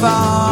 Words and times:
far. 0.00 0.49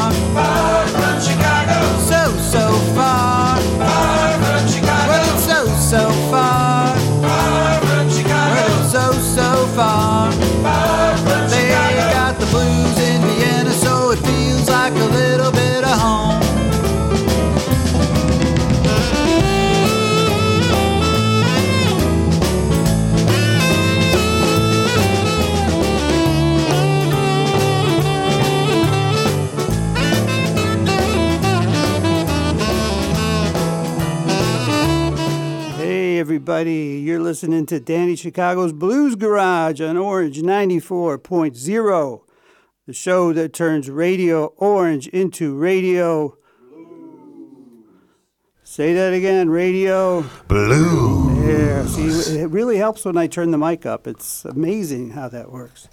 Everybody, 36.49 37.03
you're 37.05 37.21
listening 37.21 37.67
to 37.67 37.79
Danny 37.79 38.17
Chicago's 38.17 38.73
Blues 38.73 39.17
Garage 39.17 39.83
on 39.83 39.99
Orange 39.99 40.41
94.0, 40.41 42.21
the 42.87 42.93
show 42.95 43.35
that 43.35 43.53
turns 43.53 43.91
Radio 43.91 44.47
Orange 44.57 45.09
into 45.09 45.55
Radio. 45.55 46.39
Blues. 46.71 47.85
Say 48.63 48.95
that 48.95 49.13
again, 49.13 49.51
Radio. 49.51 50.23
Blue. 50.49 51.47
Yeah, 51.47 51.85
see, 51.85 52.39
it 52.39 52.49
really 52.49 52.79
helps 52.79 53.05
when 53.05 53.19
I 53.19 53.27
turn 53.27 53.51
the 53.51 53.59
mic 53.59 53.85
up. 53.85 54.07
It's 54.07 54.47
amazing 54.47 55.11
how 55.11 55.29
that 55.29 55.53
works. 55.53 55.91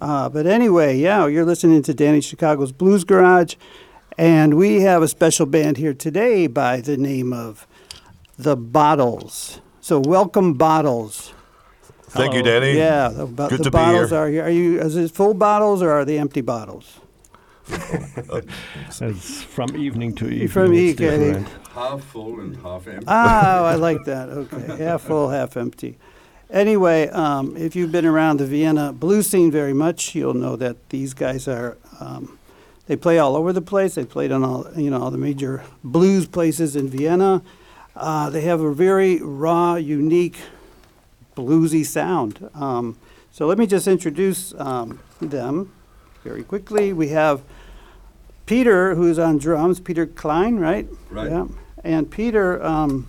Uh, 0.00 0.28
but 0.28 0.48
anyway, 0.48 0.98
yeah, 0.98 1.28
you're 1.28 1.44
listening 1.44 1.80
to 1.84 1.94
Danny 1.94 2.20
Chicago's 2.20 2.72
Blues 2.72 3.04
Garage, 3.04 3.54
and 4.18 4.54
we 4.54 4.80
have 4.80 5.00
a 5.00 5.06
special 5.06 5.46
band 5.46 5.76
here 5.76 5.94
today 5.94 6.48
by 6.48 6.80
the 6.80 6.96
name 6.96 7.32
of 7.32 7.68
the 8.36 8.56
Bottles. 8.56 9.60
So 9.84 9.98
welcome, 9.98 10.54
Bottles. 10.54 11.34
Thank 12.10 12.34
you, 12.34 12.42
Danny. 12.44 12.76
Yeah, 12.76 13.08
the, 13.08 13.26
bo- 13.26 13.48
Good 13.48 13.58
the 13.58 13.64
to 13.64 13.70
be 13.70 13.74
bottles 13.74 14.10
here. 14.10 14.18
are 14.20 14.28
here. 14.28 14.44
Are 14.44 14.48
you? 14.50 14.80
Is 14.80 14.94
it 14.94 15.10
full 15.10 15.34
bottles 15.34 15.82
or 15.82 15.90
are 15.90 16.04
they 16.04 16.18
empty 16.18 16.40
bottles? 16.40 17.00
It's 19.00 19.42
from 19.42 19.76
evening 19.76 20.14
to 20.16 20.28
evening. 20.28 20.48
From 20.48 20.72
it's 20.72 21.00
evening. 21.00 21.20
different. 21.20 21.48
half 21.74 22.04
full 22.04 22.38
and 22.38 22.56
half 22.58 22.86
empty. 22.86 23.06
Oh, 23.08 23.64
I 23.64 23.74
like 23.74 24.04
that. 24.04 24.28
Okay, 24.28 24.76
half 24.84 25.02
full, 25.02 25.30
half 25.30 25.56
empty. 25.56 25.98
Anyway, 26.48 27.08
um, 27.08 27.56
if 27.56 27.74
you've 27.74 27.90
been 27.90 28.06
around 28.06 28.38
the 28.38 28.46
Vienna 28.46 28.92
blues 28.92 29.26
scene 29.26 29.50
very 29.50 29.72
much, 29.72 30.14
you'll 30.14 30.34
know 30.34 30.54
that 30.54 30.76
these 30.90 31.12
guys 31.12 31.48
are. 31.48 31.76
Um, 31.98 32.38
they 32.86 32.94
play 32.94 33.18
all 33.18 33.34
over 33.34 33.52
the 33.52 33.62
place. 33.62 33.96
They 33.96 34.04
played 34.04 34.30
on 34.30 34.44
all 34.44 34.66
you 34.76 34.90
know 34.90 35.02
all 35.02 35.10
the 35.10 35.18
major 35.18 35.64
blues 35.82 36.28
places 36.28 36.76
in 36.76 36.88
Vienna. 36.88 37.42
Uh, 37.94 38.30
they 38.30 38.40
have 38.42 38.60
a 38.60 38.72
very 38.72 39.20
raw, 39.20 39.74
unique, 39.74 40.38
bluesy 41.36 41.84
sound. 41.84 42.48
Um, 42.54 42.96
so 43.30 43.46
let 43.46 43.58
me 43.58 43.66
just 43.66 43.86
introduce 43.86 44.54
um, 44.58 45.00
them 45.20 45.72
very 46.24 46.42
quickly. 46.42 46.92
We 46.92 47.08
have 47.08 47.42
Peter, 48.46 48.94
who's 48.94 49.18
on 49.18 49.38
drums. 49.38 49.80
Peter 49.80 50.06
Klein, 50.06 50.58
right? 50.58 50.86
Right. 51.10 51.30
Yeah. 51.30 51.46
And 51.84 52.10
Peter, 52.10 52.62
um, 52.62 53.08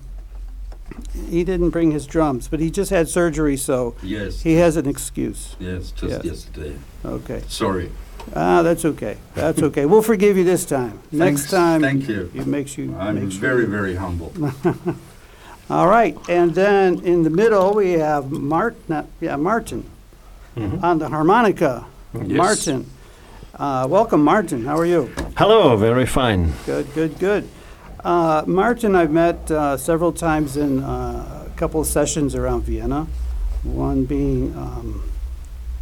he 1.30 1.44
didn't 1.44 1.70
bring 1.72 1.92
his 1.92 2.06
drums, 2.06 2.48
but 2.48 2.60
he 2.60 2.70
just 2.70 2.90
had 2.92 3.08
surgery, 3.08 3.58
so 3.58 3.96
Yes. 4.04 4.42
he 4.42 4.54
has 4.56 4.78
an 4.78 4.88
excuse. 4.88 5.56
Yes, 5.60 5.92
just 5.92 6.24
Yes. 6.24 6.26
yesterday. 6.26 6.76
Okay. 7.06 7.42
Sorry. 7.48 7.92
Ah, 8.36 8.62
that's 8.64 8.86
okay. 8.86 9.18
That's 9.36 9.62
okay. 9.62 9.86
We'll 9.86 10.02
forgive 10.02 10.38
you 10.38 10.44
this 10.44 10.66
time. 10.66 11.00
Next 11.12 11.42
Thanks. 11.42 11.52
time, 11.52 11.82
Thank 11.82 12.08
you. 12.08 12.32
It 12.34 12.48
makes 12.48 12.78
you. 12.78 12.96
I'm 12.98 13.16
makes 13.20 13.36
you- 13.36 13.40
very, 13.42 13.66
very 13.66 13.96
humble. 13.96 14.32
All 15.70 15.88
right, 15.88 16.18
and 16.30 16.54
then 16.54 17.00
in 17.04 17.24
the 17.24 17.30
middle 17.30 17.74
we 17.74 17.94
have 17.94 18.32
Mart, 18.32 18.76
not, 18.90 19.06
yeah, 19.22 19.36
Martin 19.38 19.84
Mhm. 20.58 20.84
on 20.84 21.00
the 21.00 21.10
harmonica. 21.10 21.86
Yes. 22.14 22.38
Martin, 22.38 22.86
uh, 23.58 23.88
welcome, 23.90 24.24
Martin. 24.24 24.66
How 24.66 24.78
are 24.78 24.86
you? 24.86 25.10
Hello, 25.36 25.76
very 25.78 26.06
fine. 26.06 26.54
Good, 26.66 26.94
good, 26.94 27.18
good. 27.20 27.48
Uh, 28.04 28.44
Martin, 28.46 28.96
I've 28.96 29.12
met 29.12 29.50
uh, 29.50 29.78
several 29.78 30.12
times 30.12 30.58
in 30.58 30.84
uh, 30.84 31.48
a 31.48 31.58
couple 31.58 31.82
of 31.82 31.88
sessions 31.88 32.36
around 32.36 32.64
Vienna. 32.66 33.08
One 33.64 34.04
being 34.06 34.54
um, 34.58 35.02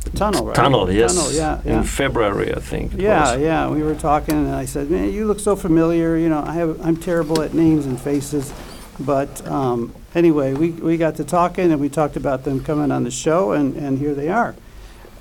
the 0.04 0.10
tunnel, 0.12 0.46
right? 0.46 0.56
Tunnel, 0.56 0.92
yes. 0.92 1.16
Tunnel, 1.16 1.32
yeah, 1.66 1.80
In. 1.80 1.84
February, 1.84 2.54
I 2.54 2.60
think. 2.60 2.94
Yeah, 2.98 3.34
was. 3.34 3.42
yeah. 3.42 3.70
We 3.70 3.84
were 3.84 3.96
talking, 3.96 4.36
and 4.36 4.56
I 4.56 4.66
said, 4.66 4.90
"Man, 4.90 5.12
you 5.12 5.26
look 5.26 5.40
so 5.40 5.56
familiar." 5.56 6.18
You 6.18 6.30
know, 6.30 6.44
I 6.44 6.54
have 6.54 6.80
I'm 6.86 6.98
terrible 6.98 7.42
at 7.42 7.54
names 7.54 7.86
and 7.86 8.00
faces, 8.00 8.54
but 9.00 9.46
um, 9.48 9.94
anyway, 10.16 10.54
we 10.54 10.72
we 10.72 10.98
got 10.98 11.16
to 11.18 11.24
talking, 11.24 11.72
and 11.72 11.80
we 11.80 11.90
talked 11.90 12.16
about 12.18 12.44
them 12.44 12.64
coming 12.64 12.92
on 12.92 13.04
the 13.04 13.12
show, 13.12 13.52
and 13.52 13.76
and 13.76 14.00
here 14.00 14.14
they 14.16 14.30
are. 14.30 14.56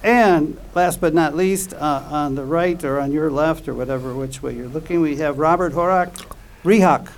And 0.02 0.56
last 0.74 1.00
but 1.00 1.12
not 1.12 1.36
least, 1.36 1.74
uh, 1.74 2.02
on 2.10 2.34
the 2.34 2.44
right 2.44 2.82
or 2.84 2.98
on 2.98 3.12
your 3.12 3.30
left 3.30 3.68
or 3.68 3.74
whatever 3.74 4.14
which 4.14 4.42
way 4.42 4.54
you're 4.56 4.68
looking, 4.68 5.02
we 5.02 5.16
have 5.16 5.38
Robert 5.38 5.74
Horak, 5.74 6.24
Rehak, 6.64 7.08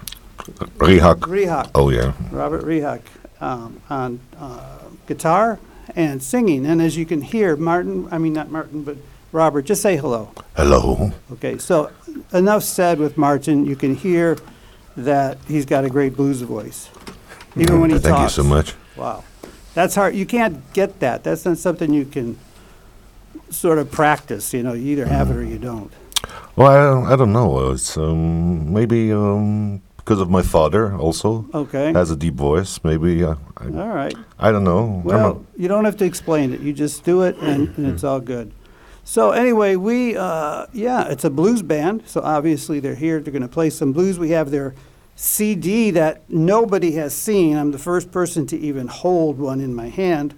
Rehak. 0.79 1.21
Rehak, 1.21 1.71
Oh, 1.77 1.91
yeah. 1.91 2.12
Robert 2.33 2.65
Rehak 2.65 3.03
um, 3.41 3.81
on 3.89 4.19
uh, 4.37 4.81
guitar 5.06 5.61
and 5.97 6.22
singing. 6.22 6.66
And 6.66 6.80
as 6.80 6.97
you 6.97 7.06
can 7.06 7.20
hear, 7.22 7.56
Martin, 7.56 8.08
I 8.10 8.19
mean 8.19 8.32
not 8.32 8.50
Martin, 8.50 8.82
but 8.82 8.97
Robert, 9.32 9.62
just 9.62 9.82
say 9.82 9.97
hello. 9.97 10.30
Hello. 10.56 11.12
Okay, 11.32 11.58
so 11.58 11.91
enough 12.32 12.62
said 12.62 12.98
with 12.98 13.16
Martin. 13.16 13.64
You 13.66 13.76
can 13.76 13.94
hear 13.94 14.38
that 14.97 15.38
he's 15.48 15.64
got 15.64 15.84
a 15.84 15.91
great 15.91 16.14
blues 16.16 16.42
voice, 16.42 16.91
even 17.56 17.81
when 17.81 17.91
he 17.91 17.97
talks 17.97 18.04
Thank 18.04 18.16
talks. 18.16 18.36
you 18.36 18.42
so 18.42 18.48
much. 18.48 18.75
Wow, 18.97 19.25
that's 19.75 19.94
hard. 19.94 20.14
You 20.14 20.26
can't 20.26 20.72
get 20.75 21.00
that. 21.00 21.25
That's 21.25 21.44
not 21.44 21.56
something 21.58 21.92
you 21.92 22.04
can 22.04 22.38
sort 23.48 23.78
of 23.78 23.91
practice. 23.91 24.52
You 24.52 24.62
know, 24.62 24.75
you 24.75 24.92
either 24.92 25.06
have 25.06 25.31
it 25.31 25.36
or 25.36 25.44
you 25.44 25.58
don't. 25.58 25.91
Well, 26.54 26.69
I 26.69 26.76
don't, 26.76 27.12
I 27.12 27.16
don't 27.16 27.32
know. 27.32 27.70
It's 27.70 27.97
um, 27.97 28.72
maybe 28.72 29.12
um, 29.12 29.81
because 30.04 30.20
of 30.20 30.28
my 30.28 30.42
father 30.42 30.94
also 30.96 31.46
Okay. 31.54 31.92
has 31.92 32.10
a 32.10 32.16
deep 32.16 32.34
voice. 32.34 32.80
Maybe 32.84 33.22
uh, 33.24 33.36
I, 33.56 33.64
All 33.66 33.88
right. 33.88 34.14
I 34.38 34.50
don't 34.52 34.64
know. 34.64 35.00
Well, 35.04 35.44
you 35.56 35.68
don't 35.68 35.84
have 35.84 35.96
to 35.98 36.04
explain 36.04 36.52
it. 36.52 36.60
You 36.60 36.72
just 36.72 37.04
do 37.04 37.22
it, 37.22 37.36
and, 37.38 37.68
and 37.76 37.86
it's 37.86 38.02
all 38.04 38.20
good. 38.20 38.52
So 39.04 39.30
anyway, 39.32 39.76
we 39.76 40.16
uh, 40.16 40.66
yeah, 40.72 41.08
it's 41.08 41.24
a 41.24 41.30
blues 41.30 41.62
band. 41.62 42.02
So 42.06 42.20
obviously 42.20 42.80
they're 42.80 42.94
here. 42.94 43.20
They're 43.20 43.32
going 43.32 43.42
to 43.42 43.48
play 43.48 43.70
some 43.70 43.92
blues. 43.92 44.18
We 44.18 44.30
have 44.30 44.50
their 44.50 44.74
CD 45.16 45.90
that 45.92 46.22
nobody 46.28 46.92
has 46.92 47.14
seen. 47.14 47.56
I'm 47.56 47.70
the 47.72 47.78
first 47.78 48.10
person 48.10 48.46
to 48.46 48.58
even 48.58 48.86
hold 48.88 49.38
one 49.38 49.60
in 49.60 49.74
my 49.74 49.88
hand. 49.88 50.34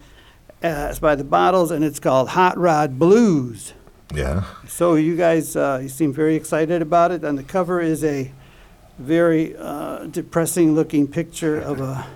Uh, 0.62 0.88
it's 0.90 0.98
by 0.98 1.14
the 1.14 1.24
Bottles, 1.24 1.70
and 1.70 1.84
it's 1.84 2.00
called 2.00 2.30
Hot 2.30 2.56
Rod 2.58 2.98
Blues. 2.98 3.74
yeah. 4.14 4.44
So 4.66 4.94
you 4.94 5.14
guys, 5.16 5.56
uh, 5.56 5.80
you 5.82 5.88
seem 5.90 6.12
very 6.12 6.34
excited 6.34 6.80
about 6.82 7.12
it. 7.12 7.22
and 7.22 7.36
the 7.38 7.42
cover 7.42 7.80
is 7.82 8.02
a 8.02 8.32
very 8.98 9.56
uh, 9.56 10.06
depressing-looking 10.06 11.08
picture 11.08 11.58
of 11.58 11.80
a 11.80 12.06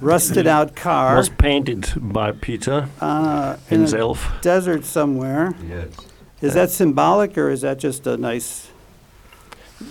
rusted-out 0.00 0.74
car. 0.76 1.16
Was 1.16 1.28
painted 1.28 1.90
by 1.96 2.32
Peter 2.32 2.88
Uh, 3.00 3.56
in 3.70 3.76
a 3.76 3.78
himself. 3.80 4.32
desert 4.42 4.84
somewhere. 4.84 5.54
Yes. 5.68 5.88
Is 6.40 6.54
that 6.54 6.70
symbolic 6.70 7.38
or 7.38 7.50
is 7.50 7.60
that 7.60 7.78
just 7.78 8.06
a 8.06 8.16
nice? 8.16 8.68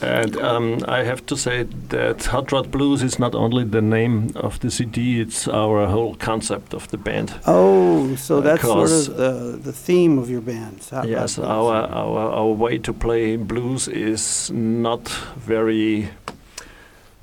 And 0.01 0.35
um, 0.37 0.77
I 0.87 1.03
have 1.03 1.21
to 1.25 1.35
say 1.35 1.65
that 1.89 2.25
Hot 2.25 2.51
Rod 2.51 2.71
Blues 2.71 3.03
is 3.03 3.19
not 3.19 3.35
only 3.35 3.63
the 3.65 3.81
name 3.81 4.31
of 4.35 4.59
the 4.59 4.69
CD, 4.71 5.21
it's 5.21 5.47
our 5.47 5.87
whole 5.87 6.15
concept 6.15 6.73
of 6.73 6.87
the 6.87 6.97
band. 6.97 7.33
Oh, 7.45 8.15
so 8.15 8.41
that's 8.41 8.61
sort 8.63 8.91
of 8.91 9.17
the 9.17 9.59
the 9.63 9.73
theme 9.73 10.19
of 10.21 10.29
your 10.29 10.41
band. 10.41 10.87
Hot 10.91 11.07
yes, 11.07 11.37
Rod 11.37 11.47
our, 11.47 11.87
our, 11.91 12.31
our 12.31 12.53
way 12.55 12.77
to 12.79 12.93
play 12.93 13.37
blues 13.37 13.87
is 13.87 14.49
not 14.53 15.07
very 15.47 16.09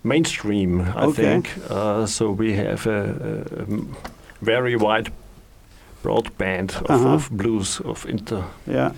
mainstream, 0.04 0.80
I 0.80 1.04
Okay. 1.06 1.22
think. 1.22 1.50
Uh, 1.70 2.06
so 2.06 2.30
we 2.30 2.52
have 2.54 2.86
a 2.86 3.66
very 4.40 4.76
wide, 4.76 5.10
broad 6.02 6.36
band 6.38 6.70
of, 6.70 6.90
Uh-huh. 6.90 7.14
of 7.14 7.28
blues, 7.30 7.80
of 7.84 8.06
inter. 8.08 8.42
Yeah. 8.66 8.92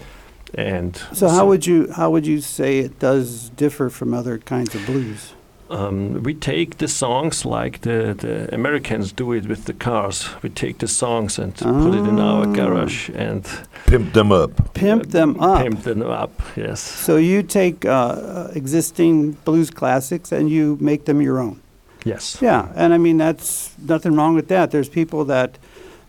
And 0.55 0.97
So 1.13 1.29
how 1.29 1.47
would 1.47 1.67
you 1.67 1.93
how 1.93 2.11
would 2.11 2.27
you 2.27 2.41
say 2.41 2.79
it 2.81 2.99
does 2.99 3.51
differ 3.57 3.91
from 3.91 4.13
other 4.15 4.39
kinds 4.39 4.75
of 4.75 4.85
blues? 4.87 5.33
Um, 5.71 6.25
we 6.25 6.35
take 6.35 6.79
the 6.79 6.89
songs 6.89 7.45
like 7.45 7.83
the, 7.83 8.13
the 8.19 8.53
Americans 8.53 9.13
do 9.13 9.33
it 9.33 9.47
with 9.47 9.67
the 9.67 9.73
cars. 9.73 10.29
We 10.43 10.49
take 10.49 10.79
the 10.79 10.89
songs 10.89 11.39
and 11.39 11.55
put 11.55 11.95
it 11.95 12.09
in 12.09 12.19
our 12.19 12.43
Ah. 12.49 12.53
garage 12.53 13.09
and 13.15 13.45
Pimp 13.87 14.13
them 14.13 14.33
up. 14.33 14.51
Pimp 14.75 15.11
them 15.11 15.39
up. 15.41 15.63
pimp 15.63 15.83
them 15.85 16.03
up. 16.03 16.31
Yes. 16.57 16.81
So 16.81 17.17
you 17.19 17.45
take 17.45 17.85
uh, 17.85 18.49
existing 18.57 19.37
blues 19.45 19.71
classics 19.71 20.33
and 20.33 20.51
you 20.51 20.77
make 20.81 21.05
them 21.05 21.21
your 21.21 21.39
own. 21.39 21.61
Yes. 22.05 22.39
Yeah, 22.43 22.73
and 22.75 22.93
I 22.95 22.99
mean 22.99 23.19
that's 23.19 23.71
nothing 23.87 24.17
wrong 24.17 24.35
with 24.35 24.49
that. 24.49 24.71
There's 24.71 24.89
people 24.89 25.25
that 25.27 25.59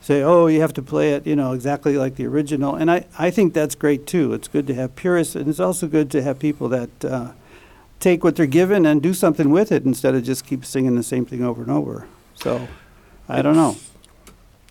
say, 0.02 0.24
oh, 0.24 0.48
you 0.48 0.60
have 0.62 0.74
to 0.74 0.82
play 0.82 1.14
it, 1.14 1.26
you 1.28 1.36
know, 1.36 1.54
exactly 1.54 1.98
like 1.98 2.16
the 2.16 2.26
original. 2.26 2.76
And 2.76 2.92
I, 2.92 3.06
I 3.18 3.30
think 3.30 3.54
that's 3.54 3.76
great 3.76 4.08
too. 4.08 4.34
It's 4.34 4.48
good 4.48 4.68
to 4.68 4.74
have 4.74 4.96
purists, 4.96 5.36
and 5.36 5.48
it's 5.48 5.60
also 5.60 5.88
good 5.88 6.10
to 6.12 6.24
have 6.24 6.40
people 6.40 6.68
that 6.70 7.06
uh, 7.06 7.32
take 8.00 8.24
what 8.24 8.36
they're 8.36 8.48
given 8.48 8.86
and 8.86 9.02
do 9.02 9.14
something 9.14 9.52
with 9.52 9.72
it 9.72 9.86
instead 9.86 10.16
of 10.16 10.24
just 10.24 10.46
keep 10.46 10.66
singing 10.66 10.96
the 10.96 11.04
same 11.04 11.26
thing 11.26 11.44
over 11.44 11.62
and 11.62 11.72
over. 11.72 12.08
So, 12.34 12.68
I 13.30 13.42
don't 13.42 13.56
know. 13.56 13.78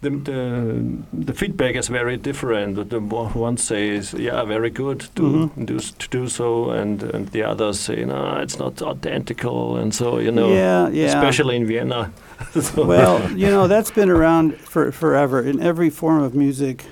The, 0.02 0.08
the 0.11 1.26
the 1.26 1.35
feedback 1.35 1.75
is 1.76 1.88
very 1.88 2.17
different. 2.17 2.88
The 2.88 3.00
one 3.00 3.56
says, 3.58 4.14
"Yeah, 4.14 4.44
very 4.44 4.70
good 4.70 5.00
to 5.17 5.23
Mhm. 5.23 5.67
do 5.67 5.79
to 5.79 6.08
do 6.08 6.26
so," 6.29 6.70
and, 6.70 7.02
and 7.02 7.29
the 7.29 7.43
others 7.43 7.81
say, 7.81 8.05
"No, 8.06 8.37
it's 8.43 8.58
not 8.58 8.81
identical." 8.82 9.76
And 9.76 9.94
so 9.94 10.19
you 10.19 10.32
know, 10.32 10.49
yeah, 10.49 10.88
yeah. 10.88 11.06
especially 11.08 11.56
in 11.56 11.67
Vienna. 11.67 12.12
So- 12.61 12.87
well, 12.87 13.20
you 13.37 13.49
know, 13.50 13.69
that's 13.69 13.91
been 13.91 14.08
around 14.11 14.56
for 14.56 14.91
forever. 14.93 15.43
In 15.43 15.61
every 15.61 15.91
form 15.91 16.23
of 16.23 16.35
music, 16.35 16.85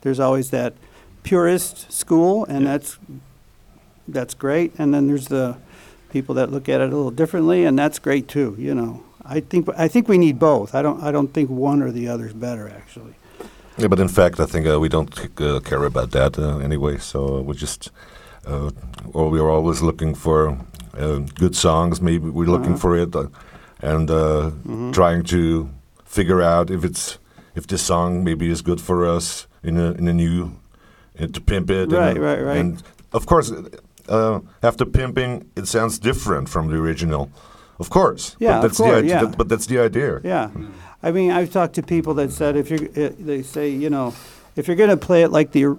there's 0.00 0.18
always 0.18 0.50
that 0.50 0.72
purist 1.22 1.92
school, 1.92 2.44
and 2.48 2.64
Yeah. 2.64 2.72
that's 2.72 2.98
that's 4.08 4.34
great. 4.34 4.72
And 4.78 4.92
then 4.92 5.06
there's 5.06 5.28
the 5.28 5.54
people 6.10 6.34
that 6.34 6.50
look 6.50 6.68
at 6.68 6.80
it 6.80 6.92
a 6.92 6.96
little 6.96 7.12
differently, 7.12 7.64
and 7.64 7.78
that's 7.78 8.00
great 8.00 8.26
too. 8.26 8.56
You 8.58 8.74
know, 8.74 9.02
I 9.28 9.40
think 9.40 9.68
I 9.84 9.88
think 9.88 10.08
we 10.08 10.18
need 10.18 10.38
both. 10.38 10.74
I 10.74 10.82
don't 10.82 11.02
I 11.02 11.10
don't 11.12 11.32
think 11.32 11.50
one 11.50 11.82
or 11.82 11.90
the 11.92 12.08
other 12.08 12.26
is 12.26 12.32
better 12.34 12.68
actually. 12.68 13.14
Yeah, 13.78 13.88
but 13.88 14.00
in 14.00 14.08
fact, 14.08 14.40
I 14.40 14.46
think 14.46 14.66
uh, 14.66 14.80
we 14.80 14.88
don't 14.88 15.10
uh, 15.40 15.60
care 15.60 15.84
about 15.84 16.10
that 16.12 16.38
uh, 16.38 16.58
anyway. 16.64 16.96
So 16.98 17.42
we 17.42 17.54
just, 17.54 17.90
uh, 18.46 18.70
or 19.12 19.28
we 19.28 19.38
are 19.38 19.50
always 19.50 19.82
looking 19.82 20.14
for 20.14 20.56
uh, 20.98 21.18
good 21.38 21.54
songs. 21.54 22.00
Maybe 22.00 22.28
we're 22.30 22.50
looking 22.50 22.72
Uh-huh. 22.72 22.80
for 22.80 22.96
it, 22.96 23.14
uh, 23.14 23.26
and 23.82 24.10
uh, 24.10 24.50
Mhm. 24.64 24.92
trying 24.92 25.24
to 25.24 25.68
figure 26.04 26.40
out 26.40 26.70
if 26.70 26.84
it's 26.84 27.18
if 27.54 27.66
this 27.66 27.82
song 27.82 28.24
maybe 28.24 28.50
is 28.50 28.62
good 28.62 28.80
for 28.80 29.04
us 29.16 29.46
in 29.62 29.76
a 29.78 29.92
in 29.98 30.08
a 30.08 30.12
new 30.12 30.50
uh, 31.20 31.26
to 31.32 31.40
pimp 31.40 31.70
it. 31.70 31.82
and, 31.82 31.92
Right, 31.92 32.16
uh, 32.16 32.22
right, 32.26 32.42
right. 32.46 32.58
And 32.60 32.82
of 33.12 33.26
course, 33.26 33.52
uh, 34.08 34.40
after 34.62 34.86
pimping, 34.86 35.44
it 35.56 35.66
sounds 35.68 35.98
different 35.98 36.48
from 36.48 36.68
the 36.70 36.76
original. 36.76 37.28
Of 37.78 37.90
course. 37.90 38.36
Yeah, 38.38 38.52
but 38.52 38.56
of 38.56 38.62
that's 38.62 38.76
course, 38.78 38.90
the 38.90 38.96
idea. 38.98 39.22
yeah. 39.22 39.34
but 39.36 39.48
that's 39.48 39.66
the 39.66 39.78
idea. 39.78 40.20
Yeah, 40.24 40.50
I 41.02 41.10
mean, 41.12 41.30
I've 41.30 41.50
talked 41.52 41.74
to 41.74 41.82
people 41.82 42.14
that 42.14 42.32
said 42.32 42.56
if 42.56 42.70
you're, 42.70 42.88
uh, 43.06 43.12
they 43.18 43.42
say, 43.42 43.68
you 43.70 43.90
know, 43.90 44.14
if 44.56 44.66
you're 44.66 44.76
going 44.76 44.90
to 44.90 44.96
play 44.96 45.22
it 45.22 45.30
like 45.30 45.52
the, 45.52 45.76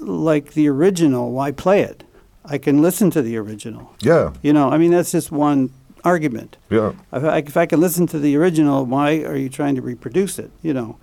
like 0.00 0.54
the 0.54 0.68
original, 0.68 1.30
why 1.32 1.52
play 1.52 1.82
it? 1.82 2.02
I 2.44 2.58
can 2.58 2.82
listen 2.82 3.10
to 3.10 3.22
the 3.22 3.36
original. 3.36 3.94
Yeah, 4.00 4.32
You 4.42 4.52
know, 4.52 4.70
I 4.70 4.78
mean, 4.78 4.90
that's 4.92 5.12
just 5.12 5.30
one 5.32 5.70
argument. 6.04 6.56
yeah. 6.70 6.92
If 7.12 7.24
I, 7.24 7.38
if 7.38 7.56
I 7.56 7.66
can 7.66 7.80
listen 7.80 8.06
to 8.08 8.18
the 8.18 8.36
original, 8.36 8.84
why 8.84 9.18
are 9.24 9.36
you 9.36 9.48
trying 9.48 9.74
to 9.76 9.82
reproduce 9.82 10.38
it? 10.38 10.50
You 10.62 10.74
know, 10.74 10.98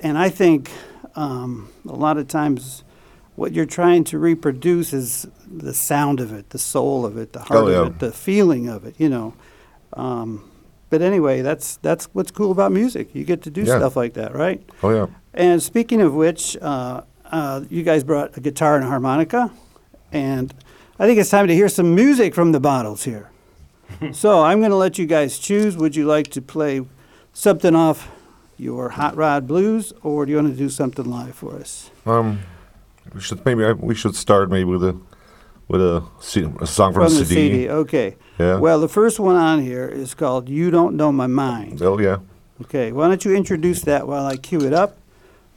and 0.00 0.16
I 0.18 0.28
think 0.28 0.70
um, 1.16 1.68
a 1.88 1.92
lot 1.94 2.18
of 2.18 2.26
times 2.28 2.82
what 3.36 3.52
you're 3.52 3.66
trying 3.66 4.04
to 4.04 4.18
reproduce 4.18 4.92
is 4.92 5.26
the 5.46 5.72
sound 5.74 6.20
of 6.20 6.32
it, 6.32 6.50
the 6.50 6.58
soul 6.58 7.04
of 7.06 7.16
it, 7.16 7.32
the 7.32 7.40
heart 7.40 7.60
Oh, 7.60 7.68
yeah. 7.68 7.76
of 7.82 7.86
it, 7.88 7.98
the 8.00 8.12
feeling 8.12 8.68
of 8.68 8.84
it. 8.84 8.94
You 8.98 9.08
know. 9.08 9.34
Um, 9.94 10.48
but 10.90 11.00
anyway, 11.02 11.40
that's 11.42 11.76
that's 11.78 12.06
what's 12.12 12.30
cool 12.30 12.50
about 12.52 12.72
music. 12.72 13.14
You 13.14 13.24
get 13.24 13.42
to 13.42 13.50
do 13.50 13.62
Yeah. 13.62 13.78
stuff 13.78 13.96
like 13.96 14.14
that, 14.14 14.34
right? 14.34 14.62
Oh 14.82 14.90
yeah. 14.90 15.06
And 15.34 15.62
speaking 15.62 16.00
of 16.02 16.14
which, 16.14 16.56
uh, 16.60 17.02
uh, 17.30 17.62
you 17.70 17.82
guys 17.82 18.04
brought 18.04 18.36
a 18.36 18.40
guitar 18.40 18.76
and 18.76 18.84
a 18.84 18.88
harmonica, 18.88 19.50
and 20.12 20.52
I 20.98 21.06
think 21.06 21.18
it's 21.18 21.30
time 21.30 21.46
to 21.48 21.54
hear 21.54 21.68
some 21.68 21.94
music 21.94 22.34
from 22.34 22.52
the 22.52 22.60
bottles 22.60 23.04
here. 23.04 23.30
so 24.12 24.42
I'm 24.42 24.58
going 24.60 24.70
to 24.70 24.76
let 24.76 24.98
you 24.98 25.06
guys 25.06 25.38
choose. 25.38 25.76
Would 25.76 25.96
you 25.96 26.04
like 26.06 26.28
to 26.28 26.42
play 26.42 26.82
something 27.32 27.74
off 27.74 28.10
your 28.58 28.90
Hot 28.90 29.16
Rod 29.16 29.46
Blues, 29.46 29.92
or 30.02 30.26
do 30.26 30.30
you 30.32 30.36
want 30.36 30.48
to 30.52 30.56
do 30.56 30.68
something 30.68 31.06
live 31.10 31.34
for 31.34 31.54
us? 31.56 31.90
Um, 32.04 32.40
we 33.14 33.20
should 33.20 33.44
maybe 33.46 33.64
we 33.72 33.94
should 33.94 34.14
start 34.14 34.50
maybe 34.50 34.64
with 34.64 34.84
a 34.84 34.96
with 35.68 35.80
a 35.80 36.02
song 36.20 36.92
from, 36.92 36.92
from 36.92 37.12
the 37.14 37.20
the 37.20 37.24
CD. 37.24 37.50
CD. 37.50 37.68
Okay. 37.68 38.16
Yeah. 38.38 38.58
Well, 38.58 38.80
the 38.80 38.88
first 38.88 39.20
one 39.20 39.36
on 39.36 39.60
here 39.62 39.88
is 39.88 40.14
called 40.14 40.48
"You 40.48 40.70
Don't 40.70 40.96
Know 40.96 41.12
My 41.12 41.26
Mind." 41.26 41.82
Oh 41.82 41.98
yeah. 41.98 42.18
Okay. 42.62 42.92
Why 42.92 43.08
don't 43.08 43.24
you 43.24 43.34
introduce 43.34 43.82
that 43.82 44.06
while 44.06 44.26
I 44.26 44.36
cue 44.36 44.60
it 44.60 44.72
up? 44.72 44.98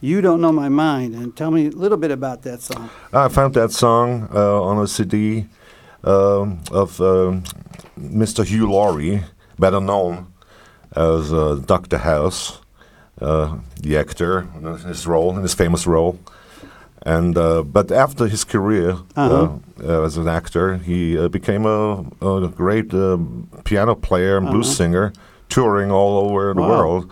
You 0.02 0.22
don't 0.22 0.42
know 0.42 0.52
my 0.52 0.70
mind, 0.70 1.16
and 1.16 1.36
tell 1.36 1.50
me 1.50 1.68
a 1.68 1.72
little 1.72 1.98
bit 1.98 2.12
about 2.12 2.44
that 2.44 2.62
song. 2.62 2.90
I 3.14 3.28
found 3.30 3.54
that 3.56 3.72
song 3.72 4.28
uh, 4.32 4.62
on 4.62 4.78
a 4.84 4.88
CD 4.88 5.48
um, 6.04 6.60
of 6.72 7.02
um, 7.02 7.44
Mr. 8.00 8.46
Hugh 8.46 8.70
Laurie, 8.70 9.24
better 9.58 9.80
known 9.80 10.28
as 10.96 11.34
uh, 11.34 11.56
Dr. 11.66 11.98
House, 11.98 12.60
uh, 13.20 13.58
the 13.82 13.98
actor 13.98 14.48
in 14.56 14.78
his 14.80 15.08
role, 15.08 15.36
in 15.36 15.42
his 15.42 15.54
famous 15.54 15.88
role. 15.88 16.20
And 17.06 17.38
uh, 17.38 17.62
but 17.64 17.92
after 17.92 18.28
his 18.28 18.44
career 18.44 18.98
Uh-huh. 19.16 19.34
uh, 19.34 19.50
uh, 20.02 20.06
as 20.06 20.18
an 20.18 20.28
actor, 20.28 20.78
he 20.78 21.18
uh, 21.18 21.28
became 21.30 21.66
a, 21.68 22.04
a 22.22 22.48
great 22.48 22.94
uh, 22.94 23.18
piano 23.64 23.96
player 23.96 24.38
and 24.38 24.48
blues 24.50 24.68
Uh-huh. 24.68 24.76
singer, 24.84 25.12
touring 25.48 25.92
all 25.92 26.18
over 26.18 26.54
the 26.54 26.62
Wow. 26.62 26.70
world. 26.70 27.06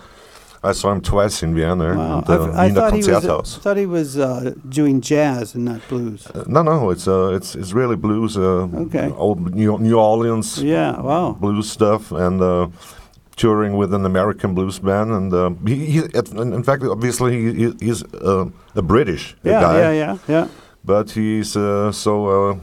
I 0.65 0.73
saw 0.73 0.91
him 0.93 1.01
twice 1.01 1.43
in 1.45 1.53
Vienna 1.55 1.93
Wow. 1.97 2.21
the 2.21 2.33
I've- 2.33 2.51
I 2.57 2.65
Wiener 2.67 2.81
thought 2.81 2.93
he 2.93 3.11
was, 3.11 3.57
thought 3.63 3.77
he 3.77 3.85
was 3.85 4.17
uh, 4.17 4.53
doing 4.69 5.01
jazz 5.01 5.55
and 5.55 5.65
not 5.65 5.81
blues. 5.89 6.25
Uh, 6.33 6.43
no, 6.47 6.61
no, 6.63 6.89
it's 6.91 7.07
uh, 7.07 7.35
it's 7.37 7.53
it's 7.55 7.73
really 7.73 7.95
blues. 7.97 8.35
Uh, 8.37 8.67
Okay. 8.85 9.11
Old 9.17 9.39
New, 9.55 9.77
New 9.79 9.97
Orleans 9.99 10.57
Yeah, 10.63 11.01
wow. 11.01 11.35
blues 11.39 11.69
stuff, 11.69 12.11
and 12.11 12.41
uh, 12.41 12.67
touring 13.35 13.77
with 13.77 13.93
an 13.93 14.05
American 14.05 14.53
blues 14.53 14.79
band. 14.79 15.11
And 15.11 15.33
uh, 15.33 15.49
he, 15.65 15.85
he, 15.85 15.97
at- 16.13 16.29
in 16.31 16.53
in 16.53 16.63
fact, 16.63 16.83
obviously, 16.83 17.31
he, 17.41 17.53
he- 17.65 17.77
he's 17.87 18.03
uh, 18.13 18.45
a 18.75 18.81
British 18.81 19.35
Yeah, 19.43 19.61
guy, 19.61 19.77
yeah, 19.79 19.91
yeah, 19.91 20.17
yeah. 20.27 20.47
but 20.85 21.11
he's 21.11 21.55
uh, 21.57 21.91
so. 21.91 22.13
Uh, 22.27 22.55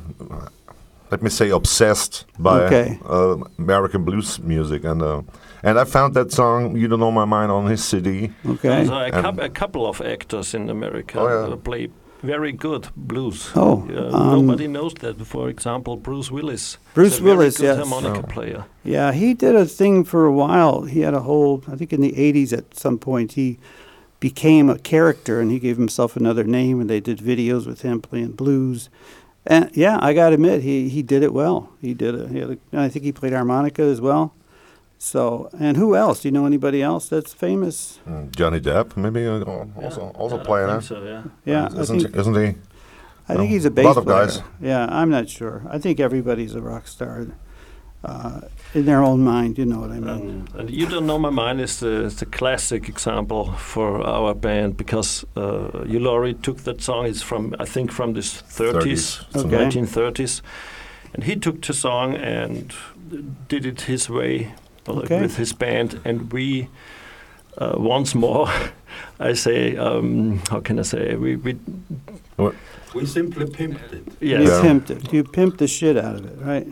let 1.12 1.22
me 1.22 1.28
say 1.30 1.50
obsessed 1.50 2.24
by 2.38 2.60
Okay. 2.60 2.98
uh, 3.08 3.36
American 3.58 4.04
blues 4.04 4.38
music, 4.38 4.84
and 4.84 5.02
uh, 5.02 5.22
and 5.62 5.76
I 5.78 5.84
found 5.84 6.14
that 6.14 6.30
song 6.30 6.76
"You 6.76 6.86
Don't 6.88 7.00
Know 7.00 7.10
My 7.10 7.24
Mind" 7.24 7.50
on 7.50 7.66
his 7.66 7.84
CD. 7.84 8.30
Okay. 8.46 8.84
So 8.86 8.94
a, 8.94 9.10
And- 9.10 9.36
coup- 9.38 9.44
a 9.44 9.48
couple 9.48 9.88
of 9.88 10.00
actors 10.00 10.54
in 10.54 10.70
America 10.70 11.18
Oh, 11.18 11.48
yeah. 11.48 11.56
play 11.64 11.88
very 12.22 12.52
good 12.52 12.88
blues. 12.96 13.50
Oh, 13.54 13.84
Uh, 13.88 14.16
um, 14.16 14.46
nobody 14.46 14.66
knows 14.68 14.94
that. 15.00 15.16
For 15.26 15.48
example, 15.48 15.96
Bruce 15.96 16.30
Willis. 16.30 16.78
Bruce 16.94 17.14
is 17.14 17.20
a 17.20 17.22
very 17.22 17.36
Willis, 17.36 17.56
good 17.58 17.64
yes. 17.64 17.76
harmonica 17.78 18.20
Oh. 18.24 18.32
player. 18.34 18.64
Yeah, 18.84 19.12
he 19.12 19.34
did 19.34 19.54
a 19.56 19.64
thing 19.66 20.04
for 20.04 20.24
a 20.26 20.32
while. 20.32 20.82
He 20.82 21.00
had 21.00 21.14
a 21.14 21.20
whole, 21.20 21.62
I 21.72 21.76
think 21.76 21.92
in 21.92 22.00
the 22.00 22.12
80s 22.12 22.52
at 22.52 22.76
some 22.76 22.98
point, 22.98 23.32
he 23.32 23.58
became 24.20 24.68
a 24.68 24.78
character 24.78 25.40
and 25.40 25.50
he 25.50 25.58
gave 25.58 25.76
himself 25.78 26.14
another 26.16 26.44
name 26.44 26.80
and 26.80 26.90
they 26.90 27.00
did 27.00 27.18
videos 27.18 27.66
with 27.66 27.80
him 27.82 28.00
playing 28.02 28.32
blues. 28.32 28.90
And 29.46 29.70
yeah, 29.74 29.98
I 30.02 30.12
got 30.12 30.28
to 30.28 30.34
admit, 30.34 30.62
he, 30.62 30.90
he 30.90 31.02
did 31.02 31.22
it 31.22 31.32
well. 31.32 31.70
He 31.80 31.94
did 31.94 32.14
it. 32.14 32.30
He 32.30 32.38
had 32.38 32.50
a, 32.50 32.58
and 32.72 32.80
I 32.82 32.88
think 32.90 33.04
he 33.06 33.12
played 33.12 33.32
harmonica 33.32 33.82
as 33.82 34.00
well. 34.00 34.34
So, 35.02 35.48
and 35.58 35.78
who 35.78 35.96
else? 35.96 36.20
Do 36.20 36.28
you 36.28 36.32
know 36.32 36.44
anybody 36.44 36.82
else 36.82 37.08
that's 37.08 37.32
famous? 37.32 37.98
Mm, 38.06 38.36
Johnny 38.36 38.60
Depp, 38.60 38.96
maybe 38.98 39.26
uh, 39.26 39.38
also 39.82 40.00
Yeah, 40.12 40.20
also 40.20 40.38
I 40.38 40.44
playing 40.44 40.68
think 40.68 40.82
so, 40.82 41.02
yeah. 41.02 41.22
Yeah, 41.46 41.68
I 41.74 41.80
isn't, 41.80 42.00
think, 42.02 42.16
isn't 42.16 42.34
he? 42.34 42.54
I 43.26 43.34
think 43.36 43.48
he's 43.50 43.64
a 43.64 43.68
A 43.68 43.70
bass 43.70 43.86
lot 43.86 43.96
of 43.96 44.04
player. 44.04 44.26
guys. 44.26 44.42
Yeah, 44.60 44.86
I'm 44.90 45.08
not 45.08 45.30
sure. 45.30 45.62
I 45.70 45.78
think 45.78 46.00
everybody's 46.00 46.54
a 46.54 46.60
rock 46.60 46.86
star 46.86 47.28
uh, 48.04 48.40
in 48.74 48.84
their 48.84 49.02
own 49.02 49.20
mind. 49.24 49.56
You 49.56 49.64
know 49.64 49.80
what 49.80 49.90
I 49.90 50.00
mean? 50.00 50.46
Um, 50.54 50.60
and 50.60 50.70
you 50.70 50.86
don't 50.86 51.06
know 51.06 51.18
my 51.18 51.30
mind 51.30 51.60
is 51.62 51.78
the, 51.80 52.04
is 52.04 52.16
the 52.16 52.26
classic 52.26 52.86
example 52.88 53.52
for 53.56 54.02
our 54.06 54.34
band 54.34 54.76
because 54.76 55.24
uh, 55.34 55.84
Hugh 55.86 56.00
Laurie 56.00 56.34
took 56.34 56.58
that 56.64 56.82
song. 56.82 57.06
It's 57.06 57.22
from 57.22 57.54
I 57.58 57.64
think 57.64 57.90
from 57.90 58.12
the 58.12 58.20
30s, 58.20 59.24
30s, 59.32 59.44
Okay. 59.46 59.64
1930s, 59.64 60.42
and 61.14 61.24
he 61.24 61.36
took 61.36 61.62
the 61.62 61.72
song 61.72 62.16
and 62.16 62.74
did 63.48 63.64
it 63.64 63.82
his 63.82 64.10
way 64.10 64.52
Okay. 64.98 65.20
with 65.20 65.36
his 65.36 65.52
band, 65.52 66.00
and 66.04 66.32
we. 66.32 66.68
Uh, 67.58 67.74
once 67.76 68.14
more, 68.14 68.48
I 69.20 69.32
say, 69.34 69.76
um, 69.76 70.38
how 70.48 70.60
can 70.60 70.78
I 70.78 70.82
say? 70.82 71.16
We, 71.16 71.34
we 71.36 71.56
We 72.94 73.04
simply 73.06 73.44
pimped 73.46 73.92
it. 73.92 74.04
yes. 74.20 74.40
You 74.40 74.48
Yeah. 74.48 74.62
pimped 74.62 74.90
it. 74.90 75.12
You 75.12 75.24
pimped 75.24 75.58
the 75.58 75.66
shit 75.66 75.96
out 75.96 76.14
of 76.14 76.24
it, 76.26 76.38
right? 76.40 76.66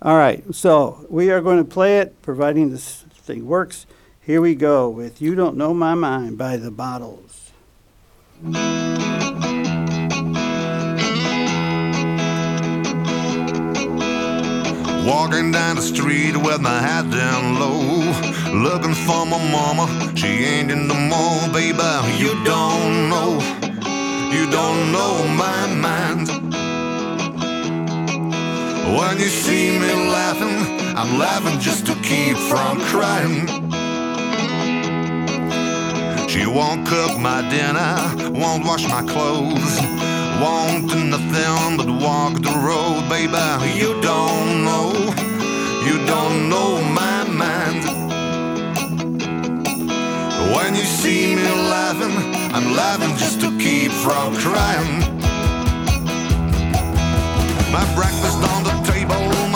All 0.00 0.16
right. 0.16 0.42
So 0.54 1.04
we 1.10 1.30
are 1.32 1.40
going 1.42 1.58
to 1.58 1.64
play 1.64 1.98
it, 1.98 2.14
providing 2.22 2.70
this 2.70 3.04
thing 3.26 3.46
works. 3.46 3.84
Here 4.20 4.40
we 4.40 4.54
go 4.54 4.88
with 4.88 5.20
"You 5.20 5.34
Don't 5.34 5.56
Know 5.56 5.74
My 5.74 5.94
Mind" 5.94 6.38
by 6.38 6.56
the 6.56 6.70
Bottles. 6.70 7.50
Walking 15.06 15.52
down 15.52 15.76
the 15.76 15.82
street 15.82 16.36
with 16.36 16.60
my 16.60 16.80
hat 16.80 17.08
down 17.12 17.60
low, 17.60 17.78
looking 18.52 18.92
for 18.92 19.24
my 19.24 19.38
mama. 19.52 19.86
She 20.16 20.26
ain't 20.26 20.68
in 20.72 20.88
the 20.88 20.94
mall, 20.94 21.46
baby. 21.52 21.78
You 22.18 22.34
don't 22.42 23.08
know, 23.08 23.38
you 24.34 24.50
don't 24.50 24.90
know 24.90 25.14
my 25.28 25.66
mind. 25.86 26.26
When 28.98 29.18
you 29.20 29.28
see 29.28 29.78
me 29.78 29.92
laughing, 30.10 30.80
I'm 30.96 31.18
laughing 31.20 31.60
just 31.60 31.86
to 31.86 31.94
keep 32.02 32.36
from 32.36 32.80
crying. 32.90 33.46
She 36.28 36.46
won't 36.46 36.84
cook 36.84 37.16
my 37.16 37.48
dinner, 37.48 37.94
won't 38.32 38.64
wash 38.64 38.88
my 38.88 39.02
clothes, 39.02 39.78
won't 40.40 40.88
do 40.90 41.04
nothing 41.04 41.76
but 41.76 41.88
walk 41.88 42.34
the 42.42 42.54
road, 42.68 43.08
baby. 43.08 43.46
You 43.78 44.00
don't 44.00 44.64
know, 44.64 44.92
you 45.86 45.96
don't 46.06 46.48
know 46.48 46.80
my 47.02 47.24
mind. 47.24 47.84
When 50.54 50.74
you 50.74 50.84
see 50.84 51.36
me 51.36 51.50
laughing, 51.74 52.16
I'm 52.54 52.74
laughing 52.74 53.16
just 53.16 53.40
to 53.40 53.56
keep 53.58 53.90
from 53.92 54.34
crying. 54.36 55.00
My 57.72 57.84
breakfast 57.94 58.40
on 58.52 58.62
the 58.64 58.76
table, 58.92 59.55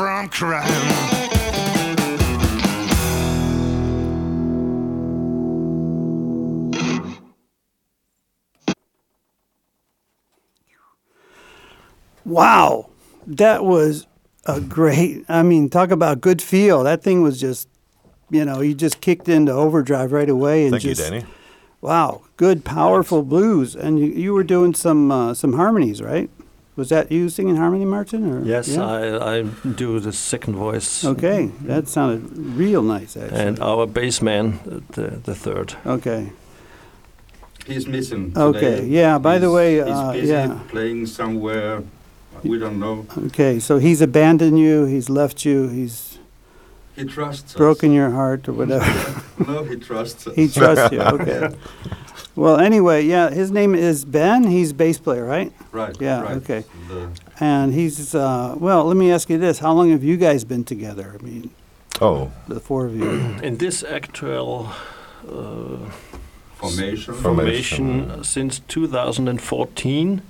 from 0.00 0.30
crying. 0.30 0.64
Wow, 12.24 12.88
that 13.26 13.62
was 13.66 14.06
a 14.46 14.62
great. 14.62 15.26
I 15.28 15.42
mean, 15.42 15.68
talk 15.68 15.90
about 15.90 16.22
good 16.22 16.40
feel. 16.40 16.82
That 16.84 17.02
thing 17.02 17.20
was 17.20 17.38
just, 17.38 17.68
you 18.30 18.46
know, 18.46 18.62
you 18.62 18.72
just 18.72 19.02
kicked 19.02 19.28
into 19.28 19.52
overdrive 19.52 20.12
right 20.12 20.30
away 20.30 20.62
and 20.62 20.70
Thank 20.70 20.84
you, 20.84 20.94
Danny. 20.94 21.24
wow, 21.82 22.22
good, 22.38 22.64
powerful 22.64 23.22
blues. 23.22 23.76
And 23.76 23.98
you, 23.98 24.06
you 24.06 24.32
were 24.32 24.44
doing 24.44 24.72
some 24.72 25.12
uh, 25.12 25.34
some 25.34 25.52
harmonies, 25.52 26.00
right? 26.00 26.30
Was 26.76 26.88
that 26.88 27.10
you 27.12 27.28
singing 27.28 27.56
harmony, 27.56 27.84
Martin? 27.84 28.30
Or 28.32 28.42
Yes, 28.44 28.68
yeah? 28.68 28.86
I, 28.86 29.38
I 29.38 29.42
do 29.42 30.00
the 30.00 30.12
second 30.12 30.54
voice. 30.56 31.04
Okay, 31.04 31.50
that 31.62 31.88
sounded 31.88 32.30
real 32.56 32.82
nice, 32.82 33.16
actually. 33.16 33.38
And 33.40 33.58
our 33.60 33.86
bass 33.86 34.22
man, 34.22 34.60
the, 34.92 35.08
the 35.22 35.34
third. 35.34 35.74
okay, 35.84 36.32
He's 37.66 37.86
missing. 37.86 38.32
Okay, 38.36 38.60
today. 38.76 38.86
yeah, 38.86 39.18
by 39.18 39.38
the 39.38 39.46
He's- 39.46 39.54
way, 39.54 39.74
he's 39.76 39.84
uh, 39.96 40.12
busy 40.12 40.32
yeah. 40.32 40.58
playing 40.68 41.06
somewhere. 41.06 41.82
We 42.42 42.58
don't 42.58 42.78
know. 42.80 43.06
okay. 43.26 43.58
So 43.60 43.76
he's 43.78 44.00
abandoned 44.00 44.58
you. 44.58 44.86
He's 44.86 45.10
left 45.10 45.44
you. 45.44 45.68
He's 45.68 46.18
He 46.96 47.04
trusts 47.04 47.52
broken 47.54 47.90
us. 47.90 47.94
your 47.96 48.10
heart 48.10 48.48
or 48.48 48.54
whatever. 48.54 48.86
No, 49.46 49.64
he 49.64 49.76
trusts 49.76 50.26
us. 50.26 50.34
he 50.36 50.48
trusts 50.48 50.90
you. 50.92 51.00
Okay. 51.16 51.50
Well, 52.36 52.58
anyway, 52.58 53.04
yeah, 53.04 53.30
his 53.30 53.50
name 53.50 53.74
is 53.74 54.04
Ben. 54.04 54.44
He's 54.44 54.72
bass 54.72 54.98
player, 54.98 55.24
right? 55.24 55.52
right. 55.72 55.96
Yeah, 56.00 56.22
right. 56.22 56.36
okay. 56.36 56.64
The, 56.88 57.10
And 57.40 57.74
he's 57.74 58.14
uh, 58.14 58.54
well. 58.58 58.84
Let 58.84 58.96
me 58.96 59.10
ask 59.10 59.28
you 59.28 59.38
this: 59.38 59.58
How 59.58 59.72
long 59.72 59.90
have 59.90 60.04
you 60.04 60.16
guys 60.16 60.44
been 60.44 60.64
together? 60.64 61.16
I 61.18 61.22
mean, 61.22 61.50
Oh, 62.00 62.32
the 62.48 62.60
four 62.60 62.86
of 62.86 62.96
you. 62.96 63.10
In 63.42 63.58
this 63.58 63.82
actual 63.82 64.70
uh, 65.28 65.76
formation. 66.54 67.14
Formation 67.14 68.04
Formation. 68.04 68.24
since 68.24 68.60
2014. 68.60 70.22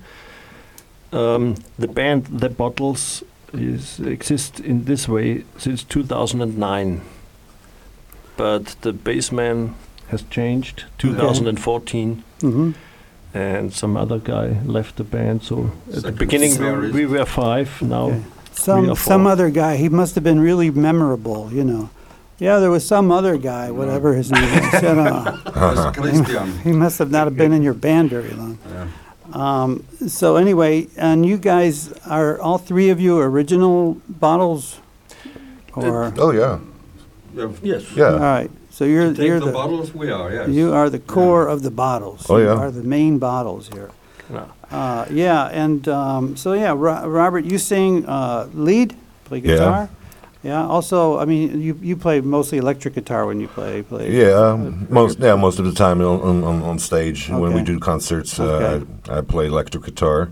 Um, 1.13 1.55
the 1.77 1.87
band 1.87 2.25
The 2.25 2.49
Bottles 2.49 3.23
is 3.53 3.99
exists 3.99 4.61
in 4.61 4.85
this 4.85 5.09
way 5.09 5.43
since 5.57 5.83
2009. 5.83 7.01
But 8.37 8.75
the 8.81 8.93
bassman 8.93 9.73
has 10.11 10.21
changed 10.29 10.85
2014 10.97 12.23
hmm 12.41 12.71
and 13.33 13.71
some 13.73 13.95
other 13.95 14.19
guy 14.19 14.59
left 14.65 14.95
the 14.97 15.03
band 15.03 15.41
so 15.41 15.71
at 15.95 16.03
the 16.03 16.11
beginning 16.11 16.51
we, 16.81 16.91
we 16.91 17.05
were 17.05 17.25
five 17.25 17.81
now 17.81 18.07
Okay. 18.09 18.21
Some 18.53 18.89
or 18.91 18.95
some 18.97 19.23
four. 19.23 19.31
other 19.31 19.49
guy. 19.49 19.77
He 19.77 19.89
must 19.89 20.13
have 20.15 20.23
been 20.23 20.39
really 20.39 20.69
memorable. 20.69 21.51
You 21.51 21.63
know. 21.63 21.89
Yeah, 22.37 22.59
there 22.59 22.69
was 22.69 22.85
some 22.85 23.11
other 23.11 23.37
guy, 23.37 23.71
whatever 23.71 24.13
his 24.13 24.29
name 24.31 24.43
is. 24.43 24.81
You 24.83 24.95
know. 24.95 25.39
That's 25.55 25.97
Christian. 25.97 26.57
He 26.67 26.71
must 26.71 26.99
have 26.99 27.09
not 27.09 27.25
have 27.27 27.37
been 27.37 27.53
in 27.53 27.61
your 27.63 27.73
band 27.73 28.09
very 28.09 28.31
long. 28.31 28.57
Yeah. 28.69 28.87
Um, 29.33 29.85
so 30.07 30.35
anyway, 30.35 30.87
and 30.97 31.25
you 31.25 31.37
guys 31.37 31.93
are 32.05 32.39
all 32.41 32.57
three 32.57 32.89
of 32.91 32.99
you 32.99 33.17
original 33.19 33.97
bottles, 34.09 34.79
or 35.73 36.13
oh 36.17 36.31
yeah, 36.31 36.59
Yeah. 37.33 37.49
yes 37.63 37.83
all 37.91 37.97
yeah. 37.97 38.17
right. 38.19 38.51
So 38.81 38.85
you're 38.87 39.13
Take 39.13 39.27
you're 39.27 39.39
the, 39.39 39.45
the, 39.45 39.51
bottles 39.51 39.93
we 39.93 40.09
are, 40.09 40.31
yes. 40.33 40.49
you 40.49 40.73
are 40.73 40.89
the 40.89 40.97
core 40.97 41.47
of 41.47 41.61
the 41.61 41.69
bottles. 41.69 42.25
Oh, 42.27 42.37
You 42.37 42.45
yeah. 42.45 42.53
are 42.61 42.71
the 42.71 42.81
main 42.81 43.19
bottles 43.19 43.67
here. 43.67 43.91
No. 44.27 44.49
Uh, 44.71 45.05
yeah, 45.11 45.49
and 45.63 45.87
um, 45.87 46.35
so 46.35 46.53
yeah, 46.53 46.73
Ro- 46.75 47.05
Robert, 47.07 47.45
you 47.45 47.59
sing 47.59 48.07
uh, 48.07 48.47
lead, 48.55 48.95
play 49.25 49.37
Yeah. 49.37 49.47
guitar, 49.51 49.89
Yeah. 50.43 50.65
Also, 50.75 51.19
I 51.19 51.25
mean, 51.25 51.61
you 51.61 51.73
you 51.89 51.95
play 51.95 52.21
mostly 52.21 52.57
electric 52.57 52.95
guitar 52.95 53.27
when 53.27 53.39
you 53.39 53.47
play. 53.49 53.83
play 53.83 54.09
Yeah, 54.21 54.49
um, 54.53 54.87
most 54.89 55.19
yeah 55.19 55.35
most 55.37 55.59
of 55.59 55.65
the 55.65 55.73
time 55.85 56.01
on 56.01 56.19
on, 56.29 56.43
on- 56.43 56.63
on 56.69 56.79
stage 56.79 57.29
when 57.29 57.53
we 57.53 57.61
Okay. 57.61 57.73
do 57.73 57.79
concerts, 57.79 58.39
uh, 58.39 58.43
Okay. 58.43 58.85
I, 59.13 59.17
I 59.19 59.21
play 59.21 59.45
electric 59.45 59.83
guitar. 59.83 60.27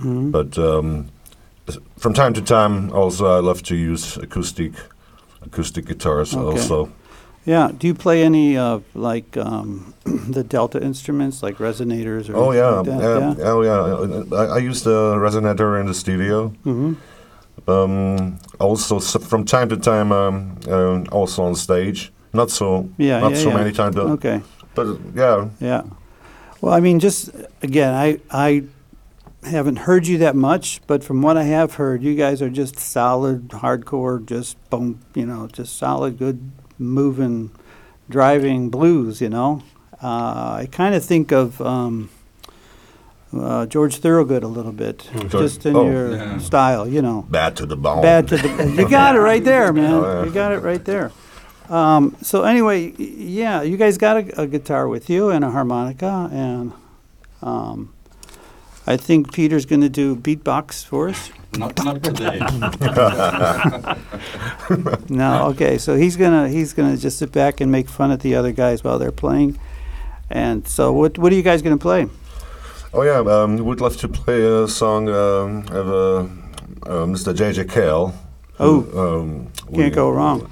Mhm. 0.00 0.30
But 0.32 0.56
um, 0.56 0.88
s- 1.68 1.78
from 1.98 2.12
time 2.14 2.32
to 2.32 2.40
time, 2.40 2.74
also 2.94 3.24
I 3.38 3.40
love 3.48 3.60
to 3.62 3.74
use 3.92 4.16
acoustic 4.22 4.72
acoustic 5.46 5.84
guitars. 5.86 6.32
Okay. 6.34 6.46
Also, 6.50 6.88
Yeah. 7.44 7.70
Do 7.76 7.86
you 7.86 7.94
play 7.94 8.22
any 8.22 8.56
uh, 8.56 8.80
like 8.94 9.36
um, 9.36 9.94
the 10.04 10.44
Delta 10.44 10.80
instruments, 10.82 11.42
like 11.42 11.56
resonators 11.58 12.28
or? 12.30 12.36
oh 12.36 12.52
yeah, 12.52 12.68
like 12.80 12.86
yeah, 12.86 13.34
oh 13.52 13.62
yeah. 13.62 14.36
I, 14.36 14.44
I 14.56 14.58
use 14.58 14.82
the 14.84 15.16
resonator 15.16 15.80
in 15.80 15.86
the 15.86 15.94
studio. 15.94 16.48
hmm 16.64 16.94
Um, 17.68 18.38
also, 18.58 18.98
from 19.00 19.44
time 19.44 19.68
to 19.68 19.76
time, 19.76 20.10
um, 20.12 20.56
um, 20.68 21.06
also 21.12 21.42
on 21.44 21.54
stage. 21.54 22.10
Not 22.32 22.50
so, 22.50 22.88
Yeah. 22.98 23.20
not 23.20 23.32
yeah, 23.32 23.38
so 23.38 23.48
yeah. 23.50 23.56
many 23.56 23.72
times, 23.72 23.94
but, 23.94 24.06
Okay. 24.16 24.40
but 24.74 24.86
yeah, 25.14 25.48
Yeah. 25.60 25.82
Well, 26.60 26.72
I 26.72 26.80
mean, 26.80 26.98
just 27.00 27.30
again, 27.62 27.92
I 27.94 28.18
I 28.30 28.62
haven't 29.42 29.78
heard 29.80 30.06
you 30.06 30.18
that 30.18 30.34
much, 30.36 30.80
but 30.86 31.04
from 31.04 31.20
what 31.22 31.36
I 31.36 31.42
have 31.44 31.74
heard, 31.74 32.02
you 32.02 32.14
guys 32.14 32.40
are 32.40 32.48
just 32.50 32.78
solid, 32.78 33.48
hardcore, 33.48 34.24
just 34.24 34.56
boom, 34.70 34.98
you 35.14 35.26
know, 35.26 35.46
just 35.52 35.76
solid, 35.76 36.18
good, 36.18 36.38
moving, 36.82 37.50
driving 38.08 38.70
blues. 38.70 39.20
You 39.20 39.28
know, 39.28 39.62
uh, 40.02 40.60
I 40.62 40.68
kind 40.70 40.94
of 40.94 41.04
think 41.04 41.32
of. 41.32 41.60
Um, 41.60 42.10
uh, 43.34 43.64
George 43.64 43.96
Thorogood 43.96 44.42
a 44.42 44.48
little 44.48 44.72
bit, 44.72 45.08
George- 45.14 45.30
just 45.30 45.64
in 45.64 45.74
oh. 45.74 45.86
your 45.86 46.16
Yeah. 46.16 46.38
style, 46.38 46.86
you 46.86 47.00
know. 47.00 47.24
bad 47.30 47.56
to 47.56 47.64
the 47.66 47.76
bone. 47.76 48.02
Bad 48.02 48.28
to 48.28 48.36
the. 48.36 48.74
You 48.76 48.86
got 48.90 49.16
it 49.16 49.20
right 49.20 49.42
there, 49.42 49.72
man. 49.72 49.94
Oh. 49.94 50.24
You 50.24 50.30
got 50.30 50.52
it 50.52 50.58
right 50.58 50.84
there. 50.84 51.12
Um, 51.70 52.14
so 52.20 52.42
anyway, 52.42 52.92
yeah, 52.98 53.62
you 53.62 53.78
guys 53.78 53.96
got 53.96 54.18
a, 54.18 54.42
a 54.42 54.46
guitar 54.46 54.86
with 54.88 55.08
you 55.08 55.30
and 55.30 55.44
a 55.44 55.50
harmonica, 55.50 56.28
and 56.30 56.72
um, 57.40 57.94
I 58.86 58.96
think 58.96 59.32
Peter's 59.32 59.64
going 59.66 59.80
to 59.82 59.88
do 59.88 60.16
beatbox 60.16 60.84
for 60.84 61.08
us. 61.08 61.30
Not, 61.56 61.84
not 61.84 62.02
today. 62.02 62.40
No, 65.08 65.48
okay, 65.48 65.76
so 65.78 65.96
he's 65.96 66.16
gonna 66.16 66.48
he's 66.48 66.72
gonna 66.72 66.96
just 66.96 67.18
sit 67.18 67.30
back 67.32 67.60
and 67.60 67.70
make 67.70 67.88
fun 67.88 68.10
at 68.10 68.20
the 68.20 68.34
other 68.34 68.52
guys 68.52 68.82
while 68.82 68.98
they're 68.98 69.12
playing. 69.12 69.58
And 70.30 70.66
so, 70.66 70.92
what 70.92 71.18
what 71.18 71.30
are 71.32 71.34
you 71.36 71.42
guys 71.42 71.60
going 71.62 71.76
to 71.78 71.82
play? 71.82 72.06
Oh 72.94 73.02
yeah, 73.02 73.18
um, 73.20 73.58
would 73.58 73.80
love 73.80 73.96
to 73.98 74.08
play 74.08 74.42
a 74.42 74.66
song 74.68 75.08
um, 75.08 75.64
of 75.70 75.88
uh, 75.88 76.18
uh, 76.90 77.06
Mr. 77.06 77.34
J.J. 77.34 77.64
Cale. 77.66 78.14
who, 78.54 78.98
um, 78.98 79.48
we- 79.68 79.82
Can't 79.82 79.94
go 79.94 80.10
wrong. 80.10 80.48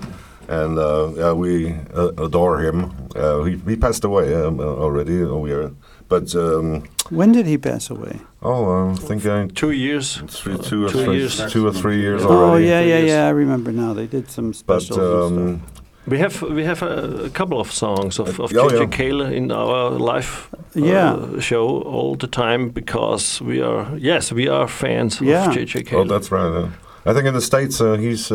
And 0.48 0.78
uh, 0.78 1.12
yeah, 1.16 1.32
we 1.32 1.72
uh, 1.94 2.08
adore 2.18 2.58
him. 2.60 2.92
Uh, 3.14 3.42
he, 3.44 3.56
he 3.68 3.76
passed 3.76 4.04
away 4.04 4.34
um, 4.34 4.58
uh, 4.58 4.64
already. 4.64 5.22
We 5.22 5.52
are, 5.52 5.70
but 6.10 6.34
um, 6.34 6.82
When 7.10 7.32
did 7.32 7.46
he 7.46 7.56
pass 7.58 7.90
away? 7.90 8.20
oh, 8.42 8.90
I 8.90 8.94
think 9.08 9.24
I 9.26 9.46
Two 9.48 9.70
years. 9.70 10.20
three, 10.28 10.54
uh, 10.54 10.58
two, 10.58 10.84
or 10.84 10.90
two 10.90 11.04
three, 11.04 11.16
years. 11.18 11.52
two 11.52 11.66
or 11.66 11.72
three 11.72 12.00
years 12.00 12.22
Oh 12.24 12.28
already. 12.30 12.66
yeah, 12.66 12.82
yeah, 12.82 12.98
yeah. 13.06 13.26
I 13.28 13.30
remember 13.32 13.72
now. 13.72 13.94
They 13.94 14.06
did 14.06 14.30
some 14.30 14.50
But 14.66 14.82
specials. 14.82 15.30
and 15.30 15.38
um, 15.38 15.58
stuff. 15.58 15.76
We 16.06 16.18
have 16.18 16.42
we 16.42 16.64
have 16.64 16.82
a, 16.82 17.24
a 17.26 17.30
couple 17.30 17.58
of 17.60 17.70
songs 17.72 18.18
of, 18.18 18.28
of 18.40 18.50
Oh, 18.56 18.68
J.J. 18.68 18.78
yeah. 18.82 18.86
Cale 18.96 19.20
in 19.32 19.52
our 19.52 19.90
live 19.90 20.48
uh, 20.54 20.80
Yeah. 20.84 21.40
show 21.40 21.82
all 21.82 22.16
the 22.16 22.26
time 22.26 22.70
because 22.70 23.40
we 23.44 23.62
are 23.62 23.86
yes 23.98 24.32
we 24.32 24.48
are 24.48 24.66
fans 24.68 25.20
Yeah. 25.20 25.48
of 25.48 25.54
J.J. 25.54 25.82
Cale. 25.82 26.00
oh, 26.00 26.04
that's 26.04 26.30
right. 26.32 26.64
Uh, 26.64 26.68
I 27.10 27.12
think 27.14 27.26
in 27.26 27.34
the 27.34 27.40
states 27.40 27.80
uh, 27.80 27.96
he's. 28.00 28.32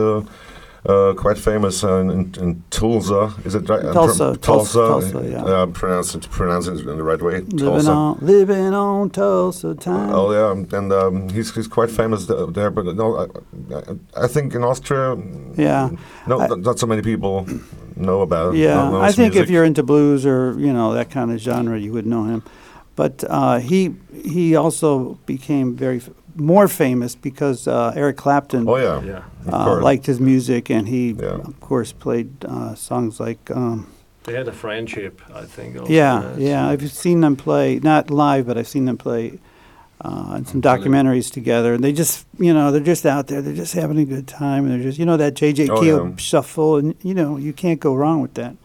Uh, 0.87 1.13
quite 1.15 1.35
famous 1.35 1.83
uh, 1.83 1.95
in, 1.97 2.09
in 2.39 2.63
Tulsa, 2.69 3.33
is 3.43 3.55
it 3.55 3.67
right? 3.67 3.81
Tulsa, 3.91 4.37
Tulsa, 4.37 4.39
Tulsa, 4.39 5.11
Tulsa, 5.11 5.29
yeah. 5.31 5.43
Uh, 5.43 5.65
pronounce 5.65 6.13
it, 6.13 6.29
pronounce 6.29 6.67
it 6.67 6.77
in 6.87 6.97
the 6.97 7.03
right 7.03 7.19
way. 7.23 7.39
living 7.41 7.57
Tulsa. 7.57 7.89
on 7.91 8.17
living 8.21 8.71
on 8.75 9.09
Tulsa 9.09 9.73
time. 9.73 10.11
Oh 10.13 10.31
yeah, 10.31 10.77
and 10.77 10.93
um, 10.93 11.29
he's 11.29 11.55
he's 11.55 11.67
quite 11.67 11.89
famous 11.89 12.27
there. 12.27 12.69
But 12.69 12.85
no, 12.95 13.17
I, 13.17 14.25
I- 14.25 14.27
think 14.27 14.53
in 14.53 14.63
Austria, 14.63 15.17
Yeah. 15.57 15.89
no, 16.27 16.39
I- 16.39 16.47
not, 16.49 16.77
so 16.77 16.85
many 16.85 17.01
people 17.01 17.47
know 17.95 18.21
about. 18.21 18.53
Yeah, 18.55 18.75
know 18.91 19.01
I 19.01 19.11
think 19.11 19.35
if 19.35 19.49
you're 19.49 19.65
into 19.65 19.81
blues 19.81 20.23
or 20.23 20.53
you 20.59 20.71
know 20.71 20.93
that 20.93 21.09
kind 21.09 21.31
of 21.31 21.39
genre, 21.39 21.79
you 21.79 21.93
would 21.93 22.05
know 22.05 22.25
him. 22.25 22.43
But 22.95 23.23
uh, 23.27 23.57
he 23.57 23.95
he 24.23 24.55
also 24.55 25.17
became 25.25 25.75
very 25.75 25.99
more 26.35 26.67
famous 26.67 27.15
because 27.15 27.67
uh, 27.67 27.93
Eric 27.95 28.17
Clapton 28.17 28.67
Oh 28.67 28.75
yeah, 28.77 29.01
yeah, 29.01 29.51
uh, 29.53 29.79
liked 29.81 30.05
his 30.05 30.19
music, 30.19 30.69
and 30.69 30.87
he 30.87 31.11
Yeah. 31.11 31.39
of 31.47 31.59
course 31.59 31.91
played 31.93 32.29
uh, 32.45 32.75
songs 32.75 33.19
like 33.19 33.49
um, 33.51 33.87
they 34.23 34.33
had 34.33 34.47
a 34.47 34.51
friendship, 34.51 35.21
I 35.33 35.45
think. 35.45 35.77
Also, 35.79 35.91
yeah 35.91 36.19
That's- 36.19 36.39
yeah. 36.39 36.67
I've 36.67 36.91
seen 36.91 37.21
them 37.21 37.35
play 37.35 37.79
not 37.79 38.09
live, 38.09 38.47
but 38.47 38.57
I've 38.57 38.67
seen 38.67 38.85
them 38.85 38.97
play. 38.97 39.39
Uh, 40.01 40.35
in 40.37 40.45
some 40.45 40.61
documentaries 40.61 41.31
together, 41.31 41.73
and 41.73 41.81
they 41.81 41.93
just, 41.93 42.27
you 42.37 42.53
know, 42.53 42.69
they're 42.69 42.81
just 42.93 43.05
out 43.05 43.27
there. 43.27 43.41
They're 43.41 43.55
just 43.55 43.73
having 43.73 43.97
a 43.97 44.03
good 44.03 44.27
time, 44.27 44.65
and 44.65 44.73
they're 44.73 44.83
just, 44.89 44.99
you 44.99 45.05
know, 45.05 45.15
that 45.15 45.35
J.J. 45.35 45.69
Oh, 45.69 45.79
Cale 45.79 46.09
yeah. 46.09 46.15
shuffle, 46.17 46.75
and 46.75 46.95
you 47.01 47.13
know, 47.13 47.37
you 47.37 47.53
can't 47.53 47.79
go 47.79 47.95
wrong 47.95 48.19
with 48.21 48.33
that. 48.33 48.55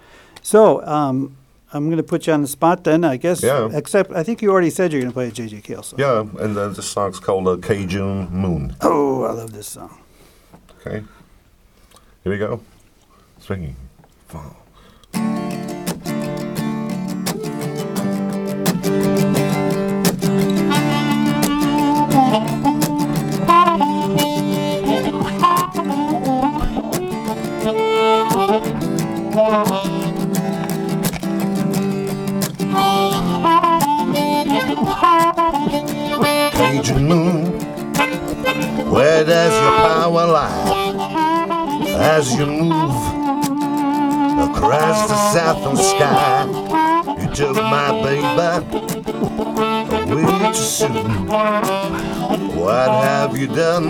So, 0.42 0.85
um, 0.85 1.37
I'm 1.72 1.87
going 1.87 1.98
to 1.98 2.02
put 2.02 2.26
you 2.26 2.33
on 2.33 2.42
the 2.42 2.48
spot 2.48 2.85
then, 2.85 3.04
I 3.04 3.16
guess. 3.16 3.42
Yeah. 3.42 3.68
Except, 3.72 4.11
I 4.12 4.22
think 4.22 4.42
you 4.42 4.50
already 4.50 4.70
said 4.70 4.92
you're 4.92 5.02
going 5.02 5.12
to 5.12 5.14
play 5.14 5.28
a 5.28 5.30
J.J. 5.30 5.61
Cale 5.61 5.83
song. 5.83 6.00
yeah, 6.00 6.20
and 6.20 6.56
uh, 6.56 6.68
the 6.68 6.83
song's 6.83 7.20
called 7.20 7.46
uh, 7.46 7.56
Cajun 7.56 8.28
Moon. 8.30 8.76
Oh, 8.80 9.24
I 9.24 9.33
love 9.33 9.52
this 9.52 9.68
song. 9.68 9.98
Okay, 10.80 11.04
here 12.24 12.33
we 12.33 12.38
go. 12.38 12.61
Swinging. 13.38 13.76
Fall. 14.28 14.56
Cajun 35.61 37.07
moon, 37.07 37.44
where 38.90 39.25
does 39.25 39.53
your 39.53 39.73
power 39.88 40.27
lie? 40.27 41.85
As 41.99 42.35
you 42.35 42.46
move 42.46 42.96
across 44.49 45.09
the 45.09 45.16
southern 45.33 45.77
sky, 45.77 46.46
you 47.20 47.29
took 47.35 47.57
my 47.57 47.90
baby 48.03 48.64
way 50.14 50.49
too 50.49 50.55
soon. 50.55 51.27
What 52.57 52.90
have 53.05 53.37
you 53.37 53.46
done, 53.46 53.85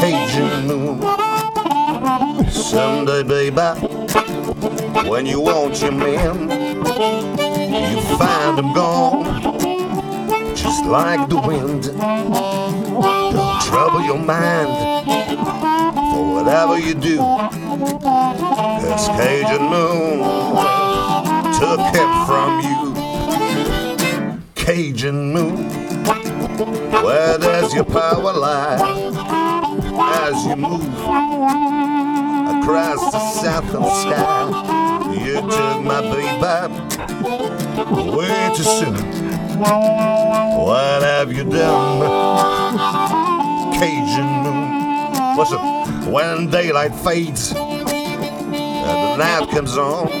Cajun 0.00 0.66
moon? 0.66 1.02
Someday, 2.50 3.22
baby, 3.24 3.68
when 5.08 5.26
you 5.26 5.40
want 5.40 5.82
your 5.82 5.92
man, 5.92 6.48
you 7.90 8.00
find 8.16 8.58
him 8.58 8.72
gone 8.72 9.46
just 10.56 10.84
like 10.86 11.28
the 11.28 11.36
wind. 11.36 11.84
Don't 11.84 13.60
trouble 13.62 14.02
your 14.02 14.18
mind 14.18 14.70
for 16.12 16.34
whatever 16.34 16.78
you 16.78 16.94
do. 16.94 17.18
Cause 17.18 19.08
Cajun 19.08 19.62
Moon 19.70 20.18
took 21.60 21.80
him 21.94 22.10
from 22.26 22.50
you. 22.66 22.76
Cajun 24.54 25.32
Moon, 25.32 25.68
where 27.04 27.38
does 27.38 27.74
your 27.74 27.84
power 27.84 28.32
lie? 28.32 28.78
As 29.98 30.44
you 30.46 30.56
move 30.56 30.82
across 32.62 33.12
the 33.12 33.20
southern 33.40 33.84
sky, 33.84 34.46
you 35.24 35.34
took 35.42 35.82
my 35.82 36.00
baby 36.00 37.65
way 37.84 38.50
too 38.56 38.62
soon. 38.62 38.94
What 39.58 41.02
have 41.02 41.32
you 41.32 41.44
done, 41.44 42.78
Cajun 43.78 44.26
moon? 44.44 45.36
Listen, 45.36 45.58
when 46.10 46.48
daylight 46.50 46.94
fades 46.94 47.52
and 47.52 47.86
the 47.86 49.16
night 49.16 49.50
comes 49.50 49.76
on, 49.76 50.08
you 50.08 50.14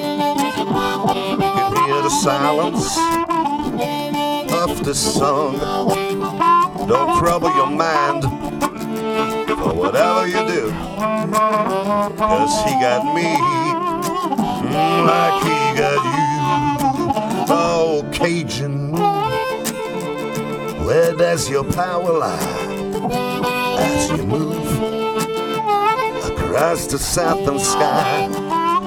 can 1.38 1.86
hear 1.86 2.02
the 2.02 2.10
silence 2.10 2.98
of 4.52 4.84
the 4.84 4.94
song. 4.94 5.58
Don't 6.86 7.18
trouble 7.18 7.50
your 7.56 7.70
mind 7.70 8.24
for 9.58 9.72
whatever 9.74 10.26
you 10.26 10.46
do, 10.46 10.70
cause 12.18 12.64
he 12.64 12.72
got 12.80 13.02
me 13.14 13.38
like 15.06 15.42
he 15.42 15.56
got 15.80 16.04
you. 16.04 17.25
Oh, 17.58 18.08
Cajun 18.12 18.92
moon. 18.92 19.20
Where 20.84 21.14
does 21.14 21.48
your 21.48 21.64
power 21.64 22.12
lie 22.18 22.66
as 23.78 24.10
you 24.10 24.24
move 24.26 24.66
across 26.56 26.86
the 26.86 26.98
southern 26.98 27.58
sky. 27.58 28.26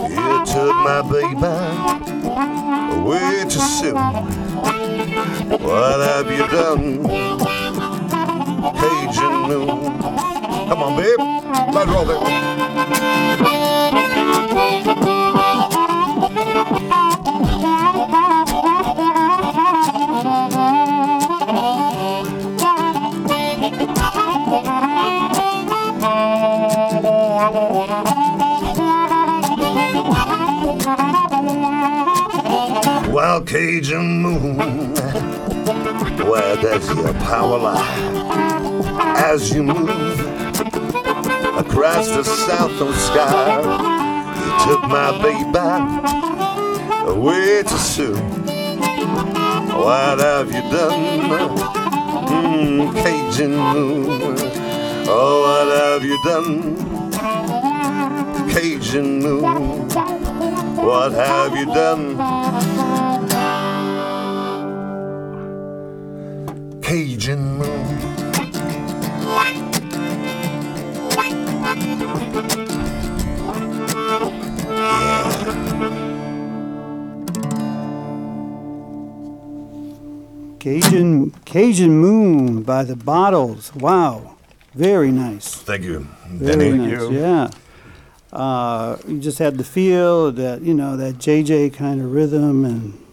You 0.10 0.46
took 0.46 0.76
my 0.76 1.02
baby 1.04 1.36
way 3.08 3.44
too 3.44 3.60
soon. 3.60 3.96
What 5.64 6.00
have 6.00 6.32
you 6.32 6.48
done? 6.48 7.04
Cajun 8.80 9.36
moon. 9.50 10.00
Come 10.68 10.84
on, 10.84 10.96
babe. 10.98 11.20
Let's 11.76 11.90
roll 11.92 12.10
it. 15.06 15.19
Cajun 33.50 34.22
moon, 34.22 34.58
where 36.30 36.56
does 36.62 36.88
your 36.96 37.14
power 37.16 37.58
lie? 37.58 39.16
As 39.18 39.52
you 39.52 39.64
move 39.64 40.20
across 41.58 42.10
the 42.10 42.24
southern 42.24 42.94
sky, 42.94 43.58
you 44.38 44.52
took 44.68 44.84
my 44.84 45.18
baby 45.24 45.66
away 47.10 47.64
too 47.64 47.78
soon. 47.80 48.22
What 49.74 50.20
have 50.20 50.54
you 50.54 50.62
done? 50.70 51.02
Mm, 52.30 52.94
Cajun 53.02 53.58
moon. 53.58 54.38
Oh, 55.10 55.42
what 55.42 55.70
have 55.76 56.06
you 56.06 56.22
done? 56.24 56.76
Cajun 58.52 59.20
moon. 59.24 59.90
What 60.86 61.14
have 61.14 61.58
you 61.58 61.66
done? 61.66 63.09
Cajun 66.90 67.60
moon. 67.60 69.00
Cajun 80.60 81.32
Cajun 81.46 81.92
Moon 81.92 82.64
by 82.64 82.84
the 82.84 82.96
Bottles. 82.96 83.72
Wow, 83.76 84.38
very 84.74 85.12
nice. 85.12 85.54
Thank 85.54 85.84
you, 85.84 86.08
Very 86.28 86.72
Danny. 86.72 86.92
nice. 86.96 87.12
Yeah. 87.12 87.50
Uh, 88.34 88.98
you 89.08 89.20
just 89.20 89.38
had 89.38 89.60
the 89.60 89.64
feel 89.64 90.32
that 90.32 90.62
you 90.62 90.74
know 90.74 90.98
that 90.98 91.16
JJ 91.20 91.74
kind 91.76 92.02
of 92.02 92.12
rhythm 92.12 92.66
and 92.66 93.06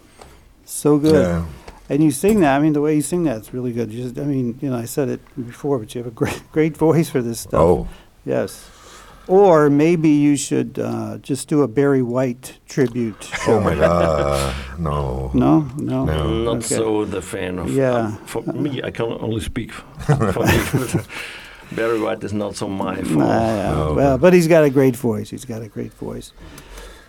so 0.65 0.97
good. 0.97 1.13
Yeah. 1.23 1.45
And 1.89 2.03
you 2.03 2.11
sing 2.11 2.41
that. 2.41 2.57
I 2.57 2.59
mean, 2.59 2.73
the 2.73 2.81
way 2.81 2.95
you 2.95 3.01
sing 3.01 3.23
that's 3.23 3.53
really 3.53 3.71
good. 3.71 3.91
You 3.91 4.03
just, 4.03 4.17
I 4.19 4.23
mean, 4.23 4.57
you 4.61 4.69
know, 4.69 4.77
I 4.77 4.85
said 4.85 5.07
it 5.09 5.21
before, 5.35 5.79
but 5.79 5.93
you 5.95 5.99
have 6.03 6.07
a 6.07 6.15
great, 6.21 6.41
great 6.51 6.75
voice 6.77 7.09
for 7.09 7.21
this 7.21 7.39
stuff. 7.41 7.59
Oh, 7.61 7.87
Yes. 8.25 8.69
Or 9.29 9.69
maybe 9.69 10.07
you 10.09 10.37
should 10.37 10.79
uh, 10.79 11.17
just 11.17 11.49
do 11.49 11.61
a 11.61 11.67
Barry 11.67 12.01
White 12.01 12.59
tribute. 12.65 13.29
oh 13.47 13.59
my 13.59 13.75
God, 13.75 14.55
no. 14.79 15.31
No, 15.33 15.59
no. 15.77 16.05
No. 16.05 16.43
Not 16.45 16.57
Okay. 16.57 16.75
so 16.75 17.03
the 17.03 17.21
fan 17.21 17.59
of. 17.59 17.69
Yeah. 17.73 18.15
For 18.25 18.41
me, 18.43 18.81
I 18.81 18.89
can 18.91 19.05
only 19.19 19.41
speak 19.41 19.71
for 20.33 20.45
me. 20.45 21.03
Barry 21.75 21.99
White 21.99 22.23
is 22.23 22.31
not 22.31 22.55
so 22.55 22.69
my 22.69 22.95
fault. 22.95 23.09
yeah. 23.09 23.71
No, 23.73 23.93
well, 23.95 24.17
but 24.17 24.31
he's 24.33 24.47
got 24.47 24.63
a 24.63 24.69
great 24.69 24.95
voice. 24.95 25.29
He's 25.29 25.43
got 25.43 25.61
a 25.61 25.67
great 25.67 25.93
voice. 25.93 26.31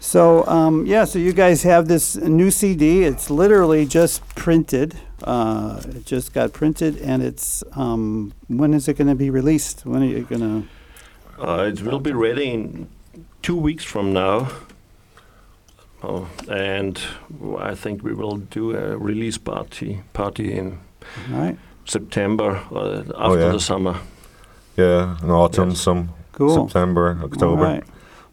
So, 0.00 0.46
um, 0.46 0.86
yeah, 0.86 1.04
so 1.04 1.18
you 1.18 1.32
guys 1.32 1.62
have 1.64 1.88
this 1.88 2.16
new 2.16 2.50
CD. 2.50 3.04
It's 3.04 3.30
literally 3.30 3.84
just 3.84 4.26
printed. 4.36 4.94
Uh, 5.24 5.82
it 5.88 6.06
just 6.06 6.32
got 6.32 6.52
printed, 6.52 6.96
and 6.98 7.22
it's 7.22 7.64
um, 7.72 8.32
when 8.46 8.72
is 8.74 8.86
it 8.86 8.94
going 8.96 9.08
to 9.08 9.16
be 9.16 9.30
released? 9.30 9.84
When 9.84 10.02
are 10.02 10.06
you 10.06 10.22
going 10.22 10.40
to? 10.40 11.42
Uh, 11.42 11.64
it 11.64 11.82
will 11.82 11.98
be 12.00 12.12
ready 12.12 12.50
in 12.50 12.88
two 13.42 13.56
weeks 13.56 13.84
from 13.84 14.12
now. 14.12 14.48
Oh, 16.02 16.28
and 16.48 17.00
I 17.58 17.74
think 17.74 18.04
we 18.04 18.14
will 18.14 18.36
do 18.36 18.76
a 18.76 18.96
release 18.96 19.36
party 19.36 20.02
party 20.12 20.52
in 20.56 20.78
All 21.32 21.38
right, 21.40 21.58
September 21.84 22.62
uh, 22.70 23.02
after 23.16 23.40
yeah. 23.40 23.48
the 23.52 23.58
summer. 23.60 23.96
Yeah, 24.76 25.16
in 25.24 25.30
autumn, 25.30 25.70
Yes. 25.70 25.80
some 25.80 26.10
cool. 26.30 26.68
September, 26.68 27.18
All 27.20 27.24
October. 27.24 27.82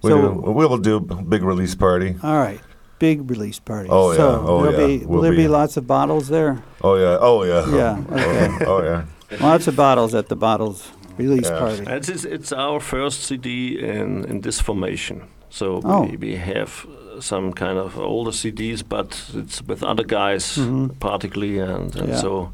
Right. 0.10 0.16
We, 0.16 0.28
So- 0.28 0.42
do, 0.46 0.52
we 0.52 0.66
will 0.66 0.78
do 0.78 0.96
a 0.98 1.24
big 1.24 1.44
release 1.44 1.76
party. 1.76 2.16
All 2.24 2.38
right. 2.38 2.60
Big 3.00 3.30
release 3.30 3.60
party. 3.60 3.90
Oh, 3.92 4.12
yeah. 4.12 4.18
So 4.18 4.46
Oh, 4.48 4.64
there'll 4.64 4.80
yeah. 4.90 4.98
Be, 5.00 5.06
will 5.06 5.16
Will 5.16 5.22
there 5.22 5.32
be 5.32 5.38
be. 5.38 5.48
lots 5.48 5.78
of 5.78 5.86
bottles 5.86 6.28
there? 6.30 6.64
Oh 6.82 6.96
yeah, 6.96 7.18
oh 7.20 7.44
yeah. 7.44 7.76
Yeah, 7.76 8.04
okay. 8.12 8.66
Oh, 8.66 8.78
oh 8.78 8.84
yeah. 8.84 9.04
Lots 9.42 9.68
of 9.68 9.76
bottles 9.76 10.14
at 10.16 10.28
the 10.30 10.36
bottles 10.36 10.88
release 11.18 11.50
Yeah. 11.50 11.60
party. 11.60 11.80
And 11.80 12.10
It's, 12.10 12.24
it's 12.26 12.52
our 12.54 12.80
first 12.80 13.24
CD 13.24 13.78
in, 13.80 14.24
in 14.26 14.42
this 14.42 14.62
formation. 14.62 15.24
So 15.50 15.82
Oh. 15.84 16.04
we, 16.04 16.18
we 16.18 16.36
have 16.38 16.86
uh, 16.88 17.20
some 17.22 17.52
kind 17.54 17.78
of 17.78 17.98
older 17.98 18.32
CDs, 18.32 18.82
but 18.88 19.08
it's 19.34 19.62
with 19.68 19.84
other 19.84 20.04
guys, 20.04 20.58
Mhm. 20.58 20.98
particularly, 21.00 21.60
and, 21.60 21.96
and 21.96 22.10
Yeah. 22.10 22.22
so 22.22 22.50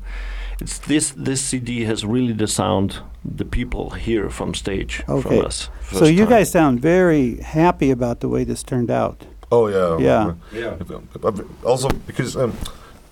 it's 0.62 0.80
this 0.80 1.12
this 1.26 1.42
CD 1.42 1.86
has 1.86 2.04
really 2.06 2.34
the 2.34 2.48
sound 2.48 3.00
the 3.38 3.46
people 3.46 3.90
hear 4.06 4.30
from 4.30 4.54
stage 4.54 5.04
Okay. 5.08 5.22
from 5.22 5.46
us. 5.46 5.70
So 5.92 6.06
you 6.06 6.26
time. 6.26 6.30
guys 6.30 6.52
sound 6.52 6.80
very 6.82 7.38
happy 7.42 7.92
about 7.92 8.20
the 8.20 8.28
way 8.28 8.46
this 8.46 8.64
turned 8.64 8.90
out. 8.92 9.26
Oh 9.52 9.68
yeah. 9.70 9.98
Yeah. 10.00 10.34
Yeah. 10.54 10.78
Also 11.64 11.90
because 12.08 12.36
um, 12.38 12.54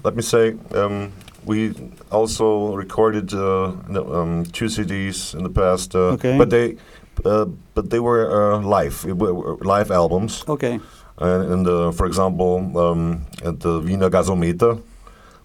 let 0.03 0.15
me 0.15 0.21
say 0.21 0.55
um, 0.75 1.11
we 1.45 1.73
also 2.11 2.75
recorded 2.75 3.33
uh, 3.33 3.71
no, 3.87 4.01
um, 4.13 4.43
two 4.45 4.65
CDs 4.69 5.33
in 5.35 5.43
the 5.43 5.49
past. 5.49 5.95
Uh, 5.95 6.13
Okay. 6.13 6.37
But 6.37 6.49
they. 6.49 6.77
Uh, 7.25 7.45
but 7.75 7.89
they 7.89 7.99
were 7.99 8.23
uh, 8.31 8.61
live, 8.61 9.03
were- 9.03 9.33
were 9.33 9.57
live 9.57 9.91
albums. 9.91 10.43
Okay. 10.47 10.79
And, 11.17 11.51
and 11.53 11.67
uh, 11.67 11.91
for 11.91 12.05
example, 12.07 12.77
um, 12.77 13.25
at 13.43 13.59
the 13.59 13.81
Wiener 13.81 14.09
Gasometer, 14.09 14.79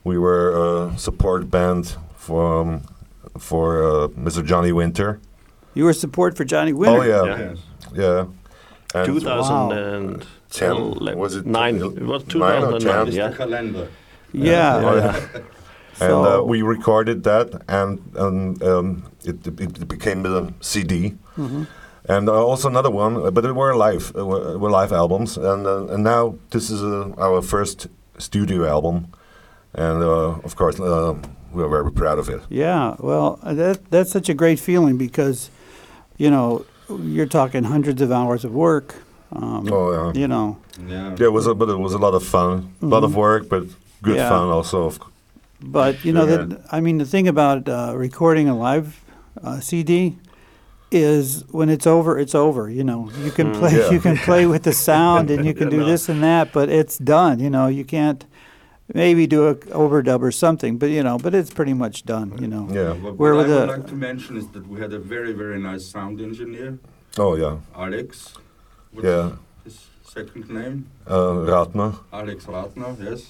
we 0.05 0.19
were 0.19 0.51
a 0.93 0.99
support 0.99 1.51
band 1.51 1.97
for 2.17 2.61
um, 2.61 2.83
for 3.39 3.83
uh, 3.83 4.09
Mr. 4.09 4.45
Johnny 4.45 4.73
Winter. 4.73 5.21
You 5.75 5.85
were 5.85 5.93
support 5.93 6.37
for 6.37 6.45
Johnny 6.45 6.73
Winter. 6.73 6.99
Oh 6.99 7.03
yeah, 7.03 7.25
Yeah. 7.25 7.39
Yes. 7.51 7.59
yeah. 7.95 8.27
And 8.95 9.07
2010 9.07 10.23
Ten, 10.51 10.95
was 11.19 11.35
it 11.35 11.47
nine? 11.47 11.77
It 11.77 12.03
was 12.03 12.25
nine 12.35 12.63
or 12.63 12.79
2009. 12.79 12.81
ten? 12.81 13.13
Yeah. 13.15 13.29
The 13.31 13.37
calendar. 13.37 13.89
Yeah. 14.33 14.77
Oh, 14.77 14.97
yeah. 14.97 15.41
and 16.01 16.13
uh, 16.27 16.43
we 16.45 16.63
recorded 16.63 17.25
that, 17.25 17.63
and, 17.69 17.99
and 18.15 18.63
um, 18.63 19.05
it, 19.25 19.45
it, 19.47 19.61
it 19.61 19.89
became 19.89 20.25
a 20.27 20.53
CD. 20.61 21.15
Mhm. 21.37 21.67
And 22.07 22.29
uh, 22.29 22.35
also 22.35 22.69
another 22.69 22.91
one, 22.91 23.17
uh, 23.17 23.31
but 23.33 23.41
they 23.43 23.51
were 23.51 23.75
live, 23.75 24.13
uh, 24.17 24.25
were, 24.27 24.59
were 24.59 24.71
live 24.71 24.93
albums, 24.93 25.37
and 25.39 25.67
uh, 25.67 25.87
and 25.87 26.05
now 26.05 26.37
this 26.51 26.71
is 26.71 26.83
uh, 26.83 27.11
our 27.19 27.41
first 27.43 27.89
studio 28.19 28.65
album, 28.69 29.07
and 29.75 30.03
uh, 30.03 30.39
of 30.45 30.55
course 30.57 30.79
uh, 30.81 31.15
we 31.53 31.63
are 31.63 31.69
very 31.69 31.91
proud 31.93 32.19
of 32.19 32.29
it. 32.29 32.41
Yeah. 32.49 32.95
Well, 32.99 33.39
that 33.43 33.91
that's 33.91 34.11
such 34.11 34.29
a 34.29 34.35
great 34.35 34.59
feeling 34.61 34.97
because, 34.99 35.51
you 36.19 36.31
know, 36.31 36.65
you're 37.03 37.27
talking 37.29 37.65
hundreds 37.65 38.03
of 38.03 38.11
hours 38.11 38.45
of 38.45 38.53
work. 38.55 38.95
Um, 39.33 39.69
Oh 39.73 39.91
yeah, 39.93 40.21
You 40.21 40.29
know. 40.29 40.57
Yeah. 40.89 41.15
yeah, 41.19 41.27
it 41.27 41.33
was 41.33 41.47
a, 41.47 41.55
but 41.55 41.69
it 41.69 41.79
was 41.79 41.95
a 41.95 41.99
lot 41.99 42.15
of 42.15 42.23
fun, 42.25 42.75
a 42.83 42.87
lot 42.87 43.05
of 43.05 43.13
Mhm. 43.13 43.17
work, 43.17 43.49
but 43.49 43.63
good 44.03 44.17
Yeah. 44.17 44.29
fun 44.29 44.49
also. 44.51 44.87
Of, 44.87 44.99
But 45.61 46.05
you 46.05 46.13
know 46.13 46.27
Yeah. 46.27 46.37
that 46.47 46.61
I 46.73 46.81
mean 46.81 46.99
the 46.99 47.07
thing 47.07 47.29
about 47.29 47.69
uh, 47.69 47.93
recording 47.97 48.49
a 48.49 48.55
live 48.57 49.01
uh, 49.43 49.61
CD 49.61 50.17
is 50.91 51.45
when 51.51 51.69
it's 51.71 51.87
over, 51.87 52.19
it's 52.19 52.35
over. 52.35 52.71
You 52.71 52.85
know, 52.85 53.11
you 53.25 53.31
can 53.33 53.47
Mm. 53.49 53.59
play, 53.59 53.73
Yeah. 53.79 53.91
you 53.93 54.01
can 54.01 54.17
play 54.19 54.47
with 54.47 54.63
the 54.63 54.73
sound, 54.73 55.31
and 55.31 55.45
you 55.45 55.55
can 55.55 55.69
Yeah, 55.71 55.79
do 55.79 55.85
no. 55.85 55.87
this 55.91 56.09
and 56.09 56.23
that, 56.23 56.53
but 56.53 56.69
it's 56.69 56.99
done. 56.99 57.41
You 57.41 57.51
know, 57.51 57.67
you 57.67 57.85
can't 57.85 58.25
maybe 58.93 59.27
do 59.27 59.49
a 59.49 59.55
overdub 59.55 60.21
or 60.23 60.31
something, 60.33 60.77
but 60.79 60.91
you 60.91 61.03
know, 61.03 61.17
but 61.19 61.35
it's 61.35 61.51
pretty 61.53 61.73
much 61.75 62.05
done. 62.05 62.37
You 62.39 62.49
know. 62.49 62.69
yeah. 62.71 62.93
What, 62.93 63.17
Where 63.17 63.35
what 63.35 63.47
were 63.49 63.55
I 63.55 63.61
would 63.61 63.69
the- 63.69 63.79
like 63.79 63.87
to 63.89 63.95
mention 63.95 64.37
is 64.37 64.49
that 64.49 64.67
we 64.67 64.81
had 64.81 64.93
a 64.93 64.99
very, 64.99 65.33
very 65.33 65.59
nice 65.59 65.85
sound 65.87 66.21
engineer, 66.21 66.79
Oh 67.19 67.37
yeah. 67.37 67.57
Alex. 67.77 68.35
What's 68.93 69.07
Yeah. 69.07 69.31
his 69.65 69.87
second 70.03 70.51
name? 70.51 70.87
Uh, 71.07 71.47
Ratner. 71.53 71.95
Alex 72.13 72.45
Ratner, 72.47 72.97
yes. 73.03 73.23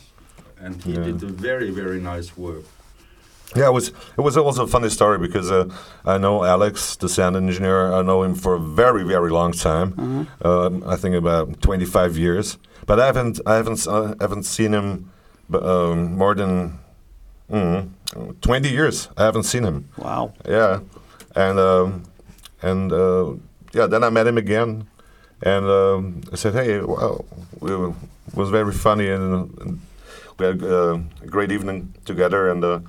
And 0.59 0.83
he 0.83 0.93
Yeah. 0.93 1.05
did 1.05 1.23
a 1.23 1.27
very, 1.27 1.71
very 1.71 2.01
nice 2.01 2.37
work. 2.37 2.65
Yeah, 3.57 3.69
it 3.69 3.73
was 3.75 3.89
it 4.19 4.23
was 4.23 4.37
also 4.37 4.65
a 4.65 4.67
funny 4.67 4.89
story 4.89 5.19
because 5.19 5.51
uh, 5.53 5.67
I 6.05 6.19
know 6.19 6.45
Alex, 6.45 6.97
the 6.97 7.09
sound 7.09 7.37
engineer. 7.37 7.93
I 7.93 8.03
know 8.03 8.23
him 8.25 8.35
for 8.35 8.55
a 8.55 8.59
very 8.59 9.05
very 9.05 9.31
long 9.31 9.53
time. 9.53 9.89
Uh-huh. 9.99 10.67
Um, 10.67 10.83
I 10.87 10.97
think 10.97 11.15
about 11.15 11.61
twenty 11.61 11.85
five 11.85 12.17
years. 12.19 12.59
But 12.87 12.99
I 12.99 13.07
haven't 13.07 13.41
I 13.47 13.55
haven't 13.57 13.79
s- 13.79 13.87
I 13.87 14.15
haven't 14.21 14.45
seen 14.45 14.73
him 14.73 15.11
b- 15.51 15.59
um, 15.59 16.17
more 16.17 16.35
than 16.35 16.79
mm, 17.51 17.89
twenty 18.41 18.71
years. 18.71 19.09
I 19.17 19.25
haven't 19.25 19.45
seen 19.45 19.65
him. 19.65 19.89
Wow. 19.97 20.33
Yeah, 20.49 20.81
and 21.35 21.59
um, 21.59 22.03
and 22.63 22.93
uh, 22.93 23.33
yeah, 23.73 23.87
then 23.87 24.05
I 24.05 24.11
met 24.11 24.27
him 24.27 24.39
again, 24.39 24.87
and 25.43 25.67
um, 25.67 26.21
I 26.33 26.37
said, 26.37 26.55
"Hey, 26.55 26.81
well, 26.81 27.25
we 27.61 27.75
were, 27.75 27.89
it 27.91 28.35
was 28.37 28.51
very 28.51 28.73
funny, 28.73 29.09
and, 29.09 29.59
and 29.61 29.81
we 30.39 30.47
had 30.47 30.63
uh, 30.63 30.99
a 31.23 31.27
great 31.27 31.53
evening 31.53 31.95
together." 32.05 32.49
And 32.51 32.65
uh, 32.65 32.81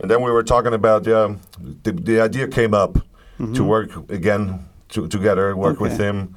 and 0.00 0.10
then 0.10 0.22
we 0.22 0.30
were 0.30 0.42
talking 0.42 0.72
about, 0.72 1.06
yeah, 1.06 1.34
the, 1.82 1.92
the 1.92 2.20
idea 2.20 2.48
came 2.48 2.74
up 2.74 2.98
to 3.54 3.64
work 3.64 3.90
again 4.10 4.66
to, 4.90 5.08
together, 5.08 5.56
work 5.56 5.80
with 5.80 5.98
him, 5.98 6.34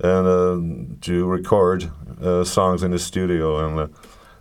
and 0.00 0.26
uh, 0.26 0.96
to 1.00 1.24
record 1.26 1.90
uh, 2.22 2.44
songs 2.44 2.82
in 2.82 2.90
the 2.90 2.98
studio, 2.98 3.66
and 3.66 3.78
uh, 3.80 3.86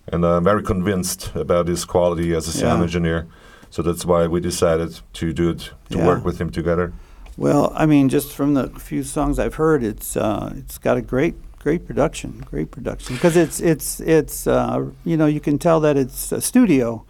and 0.08 0.26
I'm 0.26 0.44
very 0.44 0.64
convinced 0.64 1.32
about 1.36 1.68
his 1.68 1.86
quality 1.86 2.34
as 2.34 2.48
a 2.48 2.52
sound 2.52 2.80
Yeah. 2.80 2.84
engineer. 2.84 3.28
So 3.70 3.82
that's 3.82 4.06
why 4.06 4.28
we 4.28 4.42
decided 4.42 5.00
to 5.14 5.34
do 5.34 5.50
it 5.50 5.72
to 5.90 5.98
Yeah. 5.98 6.08
work 6.08 6.26
with 6.26 6.40
him 6.40 6.50
together. 6.50 6.92
Well, 7.38 7.72
I 7.76 7.86
mean, 7.86 8.10
just 8.10 8.34
from 8.34 8.54
the 8.54 8.68
few 8.78 9.04
songs 9.04 9.40
I've 9.40 9.56
heard, 9.56 9.84
it's 9.84 10.18
uh, 10.18 10.54
it's 10.58 10.78
got 10.78 10.98
a 10.98 11.02
great 11.02 11.36
great 11.60 11.86
production, 11.88 12.44
great 12.50 12.72
production 12.72 13.16
because 13.16 13.38
it's 13.38 13.60
it's 13.60 14.00
it's 14.02 14.48
uh, 14.48 14.86
you 15.06 15.16
know 15.18 15.28
you 15.28 15.40
can 15.40 15.58
tell 15.58 15.80
that 15.80 15.96
it's 15.96 16.32
a 16.32 16.42
studio, 16.42 17.04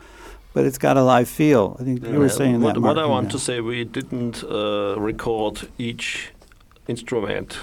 but 0.54 0.66
it's 0.66 0.78
got 0.78 0.98
a 0.98 1.04
live 1.04 1.28
feel. 1.28 1.76
I 1.80 1.84
think 1.84 2.06
you 2.06 2.20
were 2.20 2.30
saying 2.30 2.62
what, 2.62 2.76
that. 2.76 2.82
what 2.82 2.98
I 2.98 3.06
want 3.06 3.28
yeah. 3.28 3.32
to 3.32 3.40
say, 3.40 3.62
we 3.62 3.84
didn't 3.84 4.44
uh, 4.44 4.96
record 5.00 5.68
each 5.78 6.32
instrument 6.88 7.58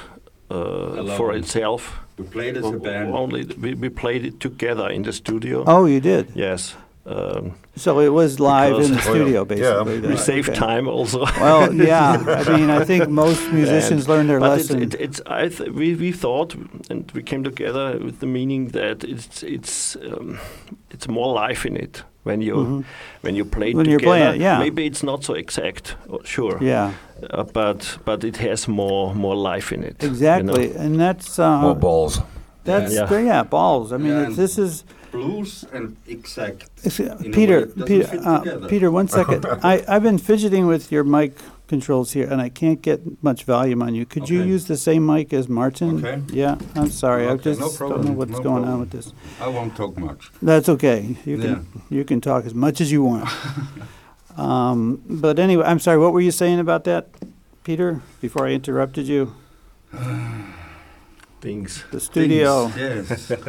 uh, 0.51 1.17
for 1.17 1.33
itself. 1.33 2.01
We 2.19 2.25
played 2.25 2.57
as 2.57 2.65
a 2.67 2.73
band. 2.79 3.15
Only 3.15 3.45
we, 3.63 3.75
we 3.75 3.89
played 3.89 4.25
it 4.25 4.41
together 4.41 4.89
in 4.91 5.03
the 5.03 5.13
studio. 5.13 5.65
Oh, 5.67 5.87
you 5.87 6.01
did. 6.01 6.27
Yes, 6.35 6.75
um, 7.07 7.53
So 7.77 8.01
it 8.01 8.09
was 8.13 8.39
live 8.41 8.75
in 8.75 8.83
the 8.83 8.89
Because- 8.89 9.07
Oh, 9.09 9.15
yeah. 9.15 9.23
studio, 9.23 9.41
Yeah. 9.41 9.45
basically. 9.85 10.01
We 10.01 10.09
we 10.09 10.17
saved 10.17 10.49
Okay. 10.51 10.59
time 10.59 10.89
also. 10.89 11.21
Well, 11.41 11.73
yeah. 11.75 12.13
I 12.49 12.57
mean, 12.57 12.71
I 12.71 12.85
think 12.85 13.09
most 13.09 13.53
musicians 13.53 14.09
learn 14.09 14.27
their 14.27 14.41
but 14.41 14.51
lesson. 14.59 14.83
It, 14.83 14.95
it, 14.95 15.01
it's 15.01 15.21
I 15.27 15.49
th- 15.49 15.71
we 15.71 15.95
we 15.95 16.13
thought 16.13 16.55
and 16.91 17.11
we 17.15 17.23
came 17.23 17.43
together 17.45 17.99
with 18.07 18.19
the 18.19 18.27
meaning 18.27 18.71
that 18.73 19.05
it's 19.05 19.43
it's 19.43 19.97
um, 19.97 20.39
it's 20.95 21.07
more 21.09 21.33
life 21.47 21.69
in 21.69 21.77
it 21.77 22.05
when 22.25 22.43
you 22.43 22.55
Mhm. 22.57 22.85
when 23.25 23.37
you 23.37 23.45
play 23.45 23.75
When 23.75 23.87
you're 23.87 24.01
together. 24.01 24.25
playing 24.31 24.43
yeah. 24.43 24.59
Maybe 24.65 24.83
it's 24.91 25.03
not 25.03 25.25
so 25.25 25.35
exact, 25.35 25.97
uh, 26.13 26.19
sure. 26.25 26.59
yeah, 26.61 26.91
Uh, 27.31 27.43
but 27.53 27.99
but 28.05 28.25
it 28.25 28.37
has 28.37 28.69
more 28.69 29.15
more 29.15 29.37
life 29.37 29.73
in 29.73 29.83
it. 29.83 30.03
you 30.03 30.09
know. 30.09 30.13
exactly. 30.13 30.75
And 30.77 31.01
that's 31.01 31.39
uh, 31.39 31.61
More 31.61 31.75
balls. 31.75 32.21
that's 32.65 32.93
Yeah. 32.93 33.11
yeah. 33.11 33.25
yeah 33.27 33.43
balls. 33.45 33.93
I 33.93 33.97
mean, 33.97 34.13
Yeah, 34.13 34.31
this 34.31 34.59
is 34.59 34.85
Blues 35.11 35.65
and 35.73 35.97
exact. 36.07 36.69
It's, 36.85 37.01
uh, 37.01 37.17
In 37.25 37.33
a 37.33 37.35
Peter, 37.35 37.61
way, 37.77 37.87
Peter, 37.87 38.21
uh. 38.25 38.69
Peter, 38.69 38.91
one 38.91 39.09
second. 39.09 39.47
I, 39.63 39.83
I've 39.89 40.03
been 40.03 40.19
fidgeting 40.19 40.67
with 40.67 40.93
your 40.93 41.05
mic 41.05 41.33
controls 41.67 42.13
here, 42.13 42.27
and 42.31 42.41
I 42.41 42.49
can't 42.49 42.83
get 42.83 43.01
much 43.23 43.45
volume 43.45 43.83
on 43.83 43.95
you. 43.95 44.05
Could 44.07 44.29
you 44.29 44.43
use 44.43 44.67
the 44.67 44.77
same 44.77 45.07
mic 45.07 45.33
as 45.33 45.49
Martin? 45.49 46.05
Okay. 46.05 46.23
Yeah, 46.33 46.57
I'm 46.75 46.91
sorry. 46.91 47.27
I 47.27 47.31
Okay, 47.31 47.55
just 47.55 47.61
no 47.61 47.89
don't 47.89 48.05
know 48.05 48.13
what's 48.13 48.33
no 48.33 48.41
going 48.41 48.65
on 48.65 48.81
with 48.81 48.91
this. 48.91 49.13
I 49.41 49.49
won't 49.49 49.77
talk 49.77 49.97
much. 49.99 50.31
That's 50.43 50.69
okay. 50.69 51.17
You 51.25 51.39
can 51.39 51.67
you 51.91 52.05
can 52.05 52.21
talk 52.21 52.45
as 52.45 52.55
much 52.55 52.81
as 52.81 52.93
you 52.93 53.03
want. 53.03 53.29
um, 54.39 55.03
but 55.09 55.39
anyway, 55.39 55.65
I'm 55.67 55.79
sorry. 55.81 55.99
What 55.99 56.13
were 56.13 56.21
you 56.21 56.31
saying 56.31 56.59
about 56.61 56.85
that, 56.85 57.09
Peter? 57.65 58.01
Before 58.21 58.47
I 58.47 58.53
interrupted 58.53 59.07
you, 59.09 59.35
Things. 61.41 61.85
the 61.91 62.01
studio. 62.01 62.71
Yes. 62.77 63.33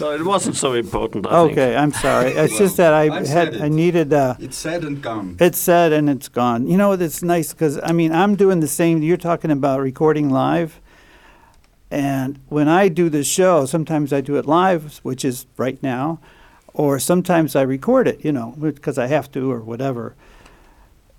No, 0.00 0.10
it 0.10 0.24
wasn't 0.24 0.56
so 0.56 0.72
important. 0.72 1.26
I 1.26 1.30
think. 1.46 1.52
Okay, 1.52 1.76
I'm 1.76 1.92
sorry. 1.92 2.32
It's 2.32 2.58
just 2.58 2.76
that 2.78 2.92
I 2.92 3.02
I've 3.02 3.12
had 3.12 3.26
said 3.52 3.60
I 3.62 3.66
it. 3.66 3.70
needed. 3.70 4.12
Uh, 4.12 4.34
it's 4.40 4.56
said 4.56 4.82
and 4.82 5.00
gone. 5.00 5.36
It's 5.38 5.58
said 5.58 5.92
and 5.92 6.08
it's 6.10 6.28
gone. 6.28 6.66
You 6.66 6.76
know, 6.76 6.92
it's 6.92 7.22
nice 7.22 7.52
because 7.52 7.78
I 7.84 7.92
mean, 7.92 8.10
I'm 8.10 8.34
doing 8.34 8.58
the 8.60 8.66
same. 8.66 9.02
You're 9.02 9.16
talking 9.18 9.50
about 9.52 9.78
recording 9.80 10.28
live, 10.30 10.80
and 11.90 12.40
when 12.48 12.66
I 12.68 12.88
do 12.88 13.10
the 13.10 13.22
show, 13.22 13.64
sometimes 13.66 14.12
I 14.12 14.22
do 14.22 14.36
it 14.36 14.46
live, 14.46 14.98
which 15.04 15.24
is 15.24 15.46
right 15.56 15.80
now, 15.84 16.18
or 16.74 16.98
sometimes 16.98 17.54
I 17.56 17.62
record 17.62 18.08
it. 18.08 18.24
You 18.24 18.32
know, 18.32 18.54
because 18.58 18.98
I 18.98 19.06
have 19.06 19.30
to 19.32 19.50
or 19.50 19.60
whatever. 19.60 20.14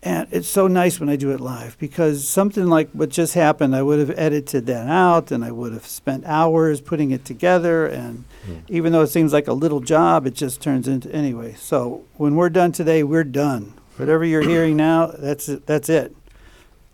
And 0.06 0.28
it's 0.32 0.50
so 0.50 0.68
nice 0.68 1.00
when 1.00 1.08
I 1.08 1.16
do 1.16 1.32
it 1.32 1.40
live 1.40 1.78
because 1.80 2.28
something 2.28 2.68
like 2.68 2.90
what 2.92 3.08
just 3.08 3.36
happened, 3.36 3.74
I 3.74 3.84
would 3.84 4.00
have 4.00 4.14
edited 4.20 4.66
that 4.66 4.88
out 4.88 5.32
and 5.32 5.46
I 5.46 5.52
would 5.52 5.72
have 5.72 5.88
spent 5.88 6.26
hours 6.26 6.82
putting 6.82 7.12
it 7.12 7.24
together. 7.24 7.86
And 7.86 8.26
hmm. 8.46 8.58
even 8.68 8.92
though 8.92 9.04
it 9.04 9.08
seems 9.08 9.32
like 9.32 9.48
a 9.48 9.54
little 9.54 9.80
job, 9.80 10.28
it 10.28 10.34
just 10.34 10.62
turns 10.62 10.90
into 10.90 11.10
anyway. 11.16 11.54
So 11.54 12.04
when 12.18 12.36
we're 12.36 12.50
done 12.50 12.74
today, 12.74 13.04
we're 13.04 13.24
done. 13.24 13.76
Whatever 13.96 14.26
you're 14.26 14.42
hearing 14.42 14.76
now, 14.76 15.08
that's 15.08 15.48
it. 15.48 15.66
That's 15.68 15.88
it. 15.88 16.14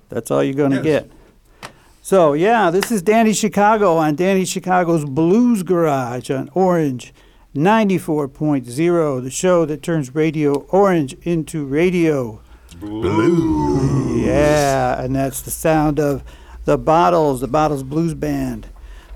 That's 0.10 0.30
all 0.30 0.44
you're 0.44 0.54
going 0.54 0.72
to 0.72 0.78
Yes. 0.78 0.84
get. 0.84 1.72
So 2.04 2.34
yeah, 2.34 2.70
this 2.70 2.92
is 2.92 3.02
Danny 3.02 3.34
Chicago 3.34 3.98
on 3.98 4.16
Danny 4.16 4.46
Chicago's 4.46 5.06
Blues 5.06 5.64
Garage 5.64 6.30
on 6.30 6.52
Orange 6.54 7.12
94.0, 7.60 9.22
the 9.22 9.30
show 9.30 9.66
that 9.66 9.84
turns 9.84 10.16
Radio 10.16 10.62
Orange 10.70 11.14
into 11.24 11.66
radio. 11.66 12.40
Blue. 12.80 14.24
Yeah, 14.24 15.02
and 15.02 15.14
that's 15.14 15.42
the 15.42 15.52
sound 15.52 16.00
of 16.00 16.24
the 16.64 16.78
Bottles, 16.78 17.42
the 17.42 17.50
Bottles 17.50 17.84
Blues 17.84 18.14
Band. 18.14 18.68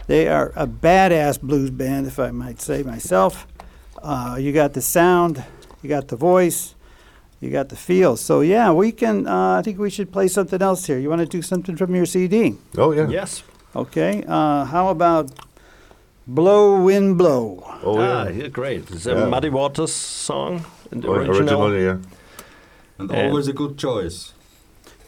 They 0.07 0.27
are 0.27 0.51
a 0.57 0.67
badass 0.67 1.39
blues 1.39 1.69
band, 1.69 2.07
if 2.07 2.19
I 2.19 2.31
might 2.31 2.59
say 2.59 2.83
myself. 2.83 3.47
Uh, 4.01 4.35
you 4.37 4.51
got 4.51 4.73
the 4.73 4.81
sound, 4.81 5.41
you 5.81 5.87
got 5.87 6.09
the 6.09 6.17
voice, 6.17 6.75
you 7.39 7.49
got 7.49 7.69
the 7.69 7.77
feel. 7.77 8.17
So 8.17 8.41
yeah, 8.41 8.73
we 8.73 8.91
can. 8.91 9.25
Uh, 9.25 9.59
I 9.59 9.61
think 9.61 9.79
we 9.79 9.89
should 9.89 10.11
play 10.11 10.27
something 10.27 10.61
else 10.61 10.85
here. 10.85 10.99
You 10.99 11.09
want 11.09 11.21
to 11.21 11.25
do 11.25 11.41
something 11.41 11.77
from 11.77 11.95
your 11.95 12.05
CD? 12.05 12.57
Oh 12.77 12.91
yeah. 12.91 13.07
Yes. 13.07 13.43
Okay. 13.73 14.25
Uh, 14.27 14.65
how 14.65 14.89
about 14.89 15.31
"Blow 16.27 16.81
Wind 16.83 17.17
Blow"? 17.17 17.63
Oh 17.83 17.97
ah, 17.99 18.25
yeah. 18.25 18.29
yeah, 18.29 18.47
great. 18.47 18.89
It's 18.91 19.05
a 19.05 19.11
Yeah. 19.11 19.25
Muddy 19.25 19.49
Waters 19.49 19.93
song. 19.93 20.65
in 20.91 21.01
the 21.01 21.09
original. 21.11 21.37
originally, 21.39 21.83
yeah. 21.85 21.97
And 22.99 23.11
And- 23.11 23.27
always 23.29 23.47
a 23.47 23.53
good 23.53 23.77
choice. 23.77 24.33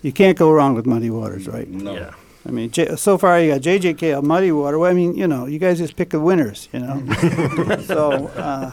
You 0.02 0.12
can't 0.12 0.38
go 0.38 0.52
wrong 0.52 0.76
with 0.76 0.86
Muddy 0.86 1.10
Waters, 1.10 1.48
right? 1.48 1.68
No. 1.70 1.94
Yeah. 1.94 2.12
I 2.48 2.52
mean, 2.52 2.70
J- 2.70 2.96
so 2.96 3.18
far 3.18 3.40
you 3.42 3.52
got 3.54 3.62
JJ 3.62 3.98
Cale, 3.98 4.22
Muddy 4.22 4.52
Water. 4.52 4.78
Well, 4.78 4.92
I 4.92 4.94
mean, 4.94 5.16
you 5.16 5.28
know, 5.28 5.46
you 5.48 5.58
guys 5.58 5.80
just 5.80 5.96
pick 5.96 6.10
the 6.12 6.20
winners, 6.20 6.70
you 6.74 6.80
know. 6.80 7.02
so, 7.88 8.28
uh, 8.38 8.72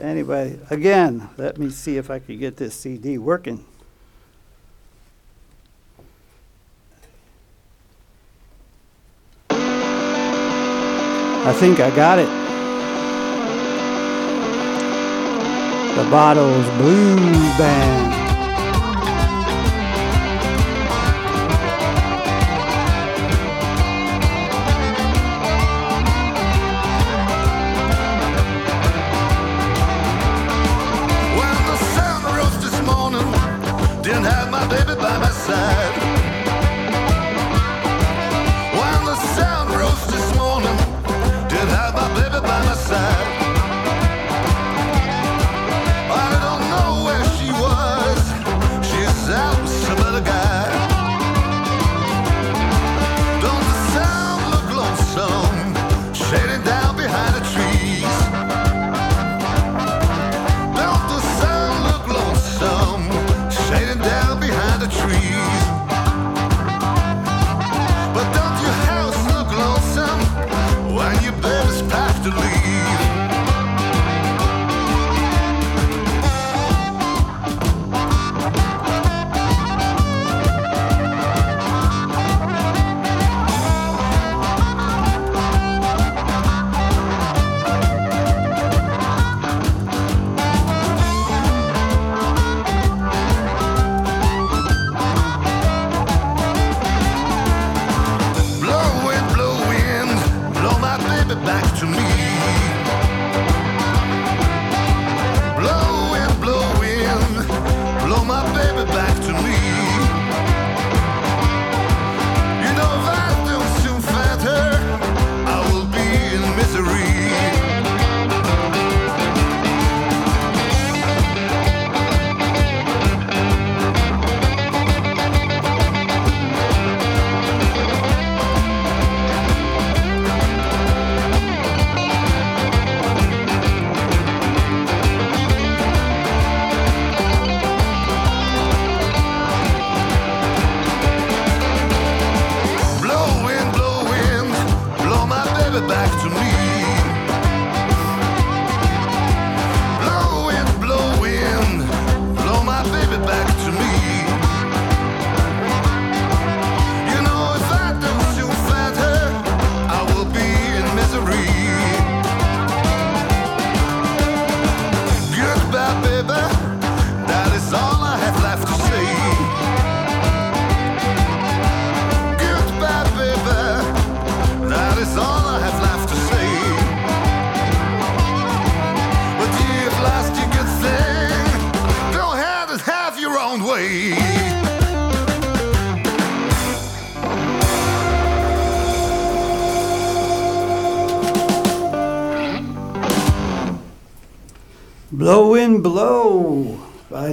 anyway, 0.00 0.58
again, 0.70 1.28
let 1.38 1.58
me 1.58 1.70
see 1.70 1.96
if 1.96 2.10
I 2.10 2.18
can 2.18 2.38
get 2.38 2.56
this 2.56 2.74
CD 2.74 3.16
working. 3.18 3.64
I 11.46 11.52
think 11.52 11.78
I 11.78 11.94
got 11.94 12.18
it. 12.18 12.28
The 15.94 16.10
Bottles 16.10 16.66
Blues 16.78 17.58
Band. 17.58 18.13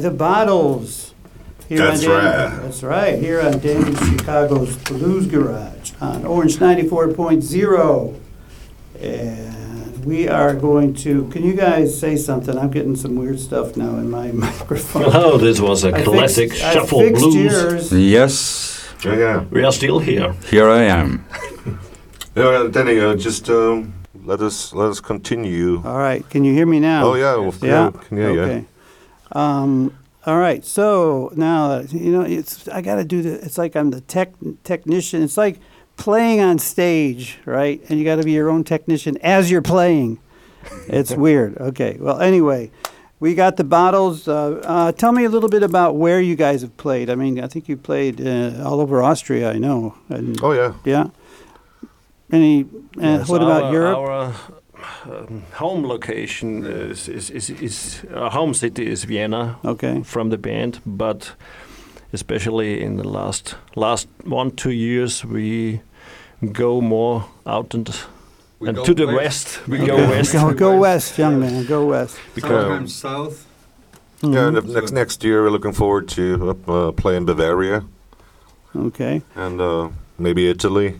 The 0.01 0.11
Bottles. 0.11 1.13
Here 1.69 1.77
That's 1.79 2.03
on 2.05 2.09
Dan- 2.09 2.51
right. 2.51 2.61
That's 2.63 2.83
right, 2.83 3.17
here 3.19 3.39
on 3.41 3.59
Danny 3.59 3.95
Chicago's 3.95 4.75
Blues 4.77 5.25
Garage 5.27 5.91
on 6.01 6.25
Orange 6.25 6.57
94.0. 6.57 8.19
And 8.99 10.05
we 10.05 10.27
are 10.27 10.53
going 10.53 10.93
to, 10.95 11.27
can 11.29 11.43
you 11.43 11.53
guys 11.53 11.97
say 11.97 12.17
something? 12.17 12.57
I'm 12.57 12.71
getting 12.71 12.95
some 12.95 13.15
weird 13.15 13.39
stuff 13.39 13.77
now 13.77 13.95
in 13.97 14.09
my 14.09 14.31
microphone. 14.47 15.03
Oh, 15.07 15.37
this 15.37 15.59
was 15.61 15.83
a 15.85 15.89
I 15.89 15.91
fixed- 16.03 16.05
classic 16.11 16.51
I 16.53 16.73
shuffle 16.73 16.99
fixed 16.99 17.21
blues. 17.23 17.35
yours. 17.35 17.93
Yes, 17.93 18.93
Yeah, 19.05 19.15
yeah. 19.17 19.43
We 19.49 19.63
are 19.63 19.71
still 19.71 19.99
here. 19.99 20.33
here 20.49 20.69
I 20.69 20.83
am. 20.83 21.25
Yeah, 22.33 22.69
Danny, 22.71 22.97
uh, 22.97 23.15
just 23.17 23.49
um, 23.49 23.93
let 24.23 24.39
us 24.39 24.73
let 24.73 24.89
us 24.89 25.01
continue. 25.01 25.81
All 25.83 25.97
right, 25.97 26.23
can 26.29 26.45
you 26.45 26.53
hear 26.53 26.65
me 26.65 26.79
now? 26.79 27.03
Oh 27.07 27.15
yeah, 27.15 27.35
well, 27.35 27.53
Yeah. 27.61 27.91
can 28.07 28.17
hear 28.17 28.31
you. 28.31 28.65
Um, 29.33 29.97
all 30.25 30.37
right. 30.37 30.63
So 30.65 31.31
now 31.35 31.79
you 31.79 32.11
know 32.11 32.21
it's. 32.21 32.67
I 32.67 32.81
got 32.81 32.95
to 32.95 33.03
do 33.03 33.21
the. 33.21 33.33
It's 33.45 33.57
like 33.57 33.75
I'm 33.75 33.89
the 33.91 34.01
tech 34.01 34.33
technician. 34.63 35.23
It's 35.23 35.37
like 35.37 35.59
playing 35.97 36.39
on 36.41 36.59
stage, 36.59 37.39
right? 37.45 37.81
And 37.89 37.97
you 37.99 38.05
got 38.05 38.15
to 38.17 38.23
be 38.23 38.31
your 38.31 38.49
own 38.49 38.63
technician 38.63 39.17
as 39.21 39.49
you're 39.51 39.61
playing. 39.61 40.19
It's 40.87 41.11
weird. 41.25 41.57
Okay. 41.57 41.97
Well, 41.99 42.19
anyway, 42.19 42.71
we 43.19 43.33
got 43.35 43.57
the 43.57 43.63
bottles. 43.63 44.27
Uh, 44.27 44.61
uh, 44.63 44.91
tell 44.91 45.11
me 45.11 45.25
a 45.25 45.29
little 45.29 45.49
bit 45.49 45.63
about 45.63 45.95
where 45.95 46.21
you 46.21 46.35
guys 46.35 46.61
have 46.61 46.75
played. 46.77 47.09
I 47.09 47.15
mean, 47.15 47.39
I 47.39 47.47
think 47.47 47.67
you 47.67 47.77
played 47.77 48.21
uh, 48.25 48.63
all 48.63 48.79
over 48.79 49.01
Austria. 49.01 49.51
I 49.51 49.57
know. 49.57 49.95
And, 50.09 50.37
Oh 50.43 50.51
yeah. 50.51 50.73
Yeah. 50.85 51.07
Any? 52.31 52.63
Uh, 52.63 52.67
Yes, 53.01 53.27
what 53.29 53.41
about 53.41 53.63
our- 53.63 53.73
Europe? 53.73 53.97
Our 53.97 54.33
um, 55.05 55.43
home 55.53 55.87
location 55.87 56.65
is, 56.65 57.07
is, 57.07 57.29
is, 57.29 57.49
is 57.49 58.03
our 58.15 58.29
home 58.31 58.53
city 58.53 58.87
is 58.91 59.03
Vienna 59.05 59.55
okay. 59.65 60.01
from 60.03 60.29
the 60.29 60.37
band, 60.37 60.79
but 60.85 61.33
especially 62.13 62.81
in 62.83 62.97
the 62.97 63.07
last 63.07 63.55
last 63.75 64.07
one 64.25 64.51
two 64.51 64.71
years 64.71 65.23
we 65.25 65.79
go 66.51 66.81
more 66.81 67.23
out 67.45 67.73
and, 67.73 67.89
We 68.59 68.69
and 68.69 68.85
to 68.85 68.93
the 68.93 69.05
west. 69.05 69.17
west. 69.17 69.67
We 69.67 69.77
go 69.87 69.95
west. 69.95 70.33
Go, 70.33 70.53
go 70.53 70.77
west, 70.79 71.17
young 71.17 71.39
man. 71.39 71.65
Go 71.65 71.85
west. 71.85 72.17
Sometimes 72.39 72.95
south. 72.95 73.45
Yeah, 74.23 74.47
and 74.47 74.57
Mhm. 74.57 74.67
the 74.67 74.73
next 74.73 74.91
next 74.93 75.23
year 75.23 75.41
we're 75.43 75.51
looking 75.51 75.73
forward 75.73 76.07
to 76.15 76.55
uh, 76.67 76.91
play 76.91 77.15
in 77.17 77.25
Bavaria 77.25 77.81
Okay. 78.75 79.21
and 79.35 79.59
uh, 79.61 79.89
maybe 80.17 80.49
Italy. 80.49 80.99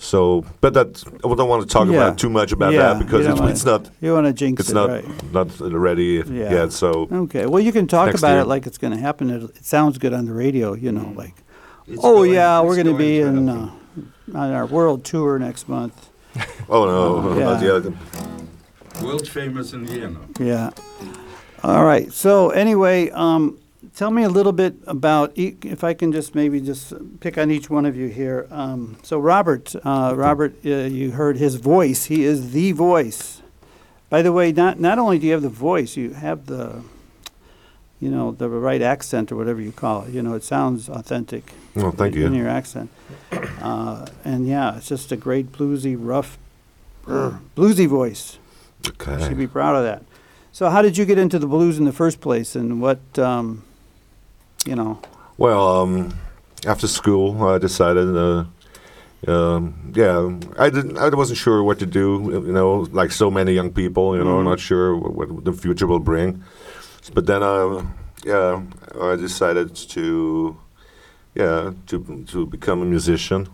So, 0.00 0.44
but 0.60 0.74
that 0.74 1.02
I 1.24 1.34
don't 1.34 1.48
want 1.48 1.62
to 1.62 1.68
talk 1.68 1.88
Yeah. 1.88 1.94
about 1.96 2.18
too 2.18 2.30
much 2.30 2.52
about 2.52 2.72
Yeah, 2.72 2.94
that 2.94 2.98
because 3.04 3.26
it's, 3.26 3.38
don't 3.38 3.48
it's 3.50 3.64
not 3.64 3.90
You 4.00 4.12
want 4.12 4.26
to 4.28 4.32
jinx 4.32 4.60
it's 4.60 4.70
it, 4.70 4.74
not 4.74 4.88
right? 4.90 5.32
not 5.32 5.48
ready 5.60 6.22
Yeah. 6.30 6.50
yet. 6.52 6.72
So 6.72 7.08
Okay. 7.10 7.46
Well, 7.46 7.60
you 7.62 7.72
can 7.72 7.86
talk 7.88 8.14
about 8.14 8.30
year. 8.34 8.40
it 8.42 8.46
like 8.46 8.66
it's 8.68 8.78
going 8.78 8.92
to 8.92 8.98
happen. 9.00 9.28
It, 9.28 9.42
it 9.42 9.64
sounds 9.64 9.98
good 9.98 10.12
on 10.14 10.24
the 10.26 10.32
radio, 10.32 10.74
you 10.74 10.92
know, 10.92 11.12
like, 11.16 11.34
It's 11.88 11.98
oh 12.04 12.18
going- 12.18 12.32
yeah, 12.34 12.60
we're 12.62 12.76
going 12.76 12.86
to 12.86 12.94
be 12.96 13.18
going 13.20 13.38
in 13.38 13.48
uh, 13.48 13.70
on 14.34 14.52
our 14.52 14.66
world 14.66 15.04
tour 15.04 15.36
next 15.38 15.68
month. 15.68 16.08
oh 16.68 16.84
no, 16.86 17.58
Yeah. 17.60 19.02
World 19.02 19.28
famous 19.28 19.72
in 19.72 19.84
Vienna. 19.86 20.20
Yeah. 20.38 20.70
All 21.64 21.84
right. 21.84 22.12
So 22.12 22.50
anyway, 22.50 23.10
um, 23.10 23.58
tell 23.98 24.12
me 24.12 24.22
a 24.22 24.28
little 24.28 24.52
bit 24.52 24.76
about 24.86 25.32
if 25.34 25.82
I 25.82 25.92
can 25.92 26.12
just 26.12 26.32
maybe 26.32 26.60
just 26.60 26.92
pick 27.18 27.36
on 27.36 27.50
each 27.50 27.68
one 27.68 27.84
of 27.84 27.96
you 27.96 28.06
here. 28.06 28.46
Um, 28.48 28.96
so 29.02 29.18
Robert, 29.18 29.74
uh, 29.84 30.14
Robert, 30.16 30.54
uh, 30.64 30.68
you 30.68 31.10
heard 31.10 31.36
his 31.36 31.56
voice. 31.56 32.04
He 32.04 32.22
is 32.22 32.52
the 32.52 32.70
voice. 32.70 33.42
By 34.08 34.22
the 34.22 34.32
way, 34.32 34.52
not 34.52 34.78
not 34.78 35.00
only 35.00 35.18
do 35.18 35.26
you 35.26 35.32
have 35.32 35.42
the 35.42 35.48
voice, 35.48 35.96
you 35.96 36.12
have 36.12 36.46
the, 36.46 36.82
you 37.98 38.08
know, 38.08 38.30
the 38.30 38.48
right 38.48 38.80
accent 38.80 39.32
or 39.32 39.36
whatever 39.36 39.60
you 39.60 39.72
call 39.72 40.04
it. 40.04 40.10
You 40.10 40.22
know, 40.22 40.34
it 40.34 40.44
sounds 40.44 40.88
authentic. 40.88 41.52
Oh, 41.74 41.90
thank 41.90 42.14
in, 42.14 42.22
in 42.22 42.34
you. 42.34 42.42
your 42.42 42.48
accent. 42.48 42.90
Uh, 43.60 44.06
and 44.24 44.46
yeah, 44.46 44.76
it's 44.76 44.88
just 44.88 45.10
a 45.10 45.16
great 45.16 45.50
bluesy, 45.50 45.96
rough, 45.98 46.38
brr, 47.02 47.40
bluesy 47.56 47.88
voice. 47.88 48.38
You 48.84 49.20
should 49.20 49.36
be 49.36 49.48
proud 49.48 49.74
of 49.74 49.82
that. 49.82 50.04
So, 50.52 50.70
how 50.70 50.82
did 50.82 50.96
you 50.96 51.04
get 51.04 51.18
into 51.18 51.40
the 51.40 51.48
blues 51.48 51.78
in 51.78 51.84
the 51.84 51.92
first 51.92 52.20
place, 52.20 52.54
and 52.54 52.80
what, 52.80 53.18
um, 53.18 53.64
you 54.68 54.76
know? 54.76 54.98
Well, 55.38 55.62
um, 55.82 56.12
after 56.66 56.86
school, 56.88 57.42
I 57.54 57.58
decided. 57.58 58.08
Uh, 58.16 58.44
um, 59.26 59.74
yeah, 59.96 60.30
I 60.64 60.70
didn't. 60.70 60.96
I 60.98 61.08
wasn't 61.08 61.38
sure 61.38 61.62
what 61.62 61.78
to 61.78 61.86
do. 61.86 62.42
You 62.46 62.52
know, 62.52 62.86
like 62.92 63.10
so 63.12 63.30
many 63.30 63.52
young 63.52 63.72
people. 63.72 64.16
You 64.16 64.24
know, 64.24 64.38
Mhm. 64.38 64.44
not 64.50 64.60
sure 64.60 64.94
what, 64.96 65.12
what 65.30 65.44
the 65.44 65.52
future 65.52 65.86
will 65.86 66.00
bring. 66.04 66.42
But 67.14 67.24
then, 67.26 67.42
uh, 67.42 67.82
yeah, 68.24 68.60
I 69.12 69.16
decided 69.16 69.74
to, 69.94 70.56
yeah, 71.34 71.72
to 71.86 72.24
to 72.32 72.46
become 72.46 72.82
a 72.82 72.84
musician, 72.84 73.48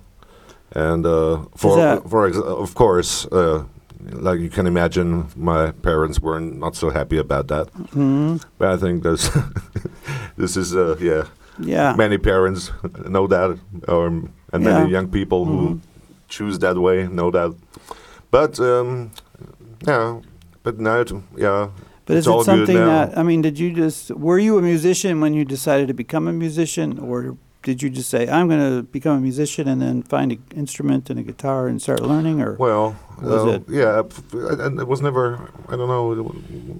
and 0.75 1.07
uh, 1.07 1.37
for 1.57 1.77
that- 1.77 2.11
for 2.11 2.27
ex- 2.27 2.39
of 2.65 2.75
course, 2.75 3.27
uh, 3.33 3.63
like 4.01 4.41
you 4.41 4.51
can 4.51 4.67
imagine, 4.67 5.27
my 5.37 5.73
parents 5.83 6.21
were 6.21 6.41
not 6.41 6.77
so 6.77 6.91
happy 6.91 7.19
about 7.19 7.49
that. 7.49 7.69
hmm 7.93 8.37
But 8.59 8.69
I 8.69 8.77
think 8.77 9.03
this 9.03 9.31
this 10.37 10.57
is 10.57 10.75
uh, 10.75 10.97
yeah 11.01 11.25
Yeah. 11.59 11.95
many 11.97 12.19
parents 12.19 12.73
know 13.09 13.27
that, 13.29 13.59
or 13.89 14.07
and 14.07 14.63
Yeah. 14.65 14.75
many 14.75 14.91
young 14.93 15.09
people 15.09 15.47
Mhm. 15.47 15.49
who 15.51 15.81
choose 16.29 16.59
that 16.59 16.77
way 16.77 17.07
know 17.09 17.31
that. 17.31 17.55
But 18.31 18.59
um, 18.61 19.11
yeah, 19.87 20.21
but 20.63 20.79
now 20.81 21.01
it, 21.01 21.13
yeah, 21.37 21.69
But 22.07 22.17
it's 22.17 22.27
is 22.27 22.33
all 22.33 22.41
it 22.43 22.45
something 22.45 22.75
that 22.77 23.17
I 23.19 23.23
mean? 23.23 23.43
Did 23.43 23.59
you 23.59 23.71
just 23.73 24.11
were 24.11 24.39
you 24.39 24.59
a 24.59 24.63
musician 24.63 25.21
when 25.21 25.35
you 25.35 25.45
decided 25.45 25.87
to 25.89 25.95
become 25.95 26.29
a 26.29 26.33
musician, 26.33 26.99
or 26.99 27.37
did 27.65 27.83
you 27.83 27.91
just 27.91 28.09
say 28.11 28.23
I'm 28.29 28.47
going 28.49 28.61
to 28.71 28.83
become 28.93 29.17
a 29.19 29.21
musician 29.21 29.69
and 29.69 29.81
then 29.81 30.03
find 30.03 30.33
an 30.33 30.39
instrument 30.57 31.11
and 31.11 31.19
a 31.19 31.23
guitar 31.23 31.67
and 31.69 31.81
start 31.83 32.01
learning? 32.03 32.41
Or 32.43 32.53
well, 32.59 32.95
Was 33.23 33.45
uh, 33.45 33.49
it- 33.57 33.65
yeah, 33.69 34.03
f- 34.11 34.61
and 34.63 34.79
it 34.81 34.87
was 34.87 35.01
never. 35.01 35.25
I 35.73 35.77
don't 35.77 35.89
know. 35.89 36.35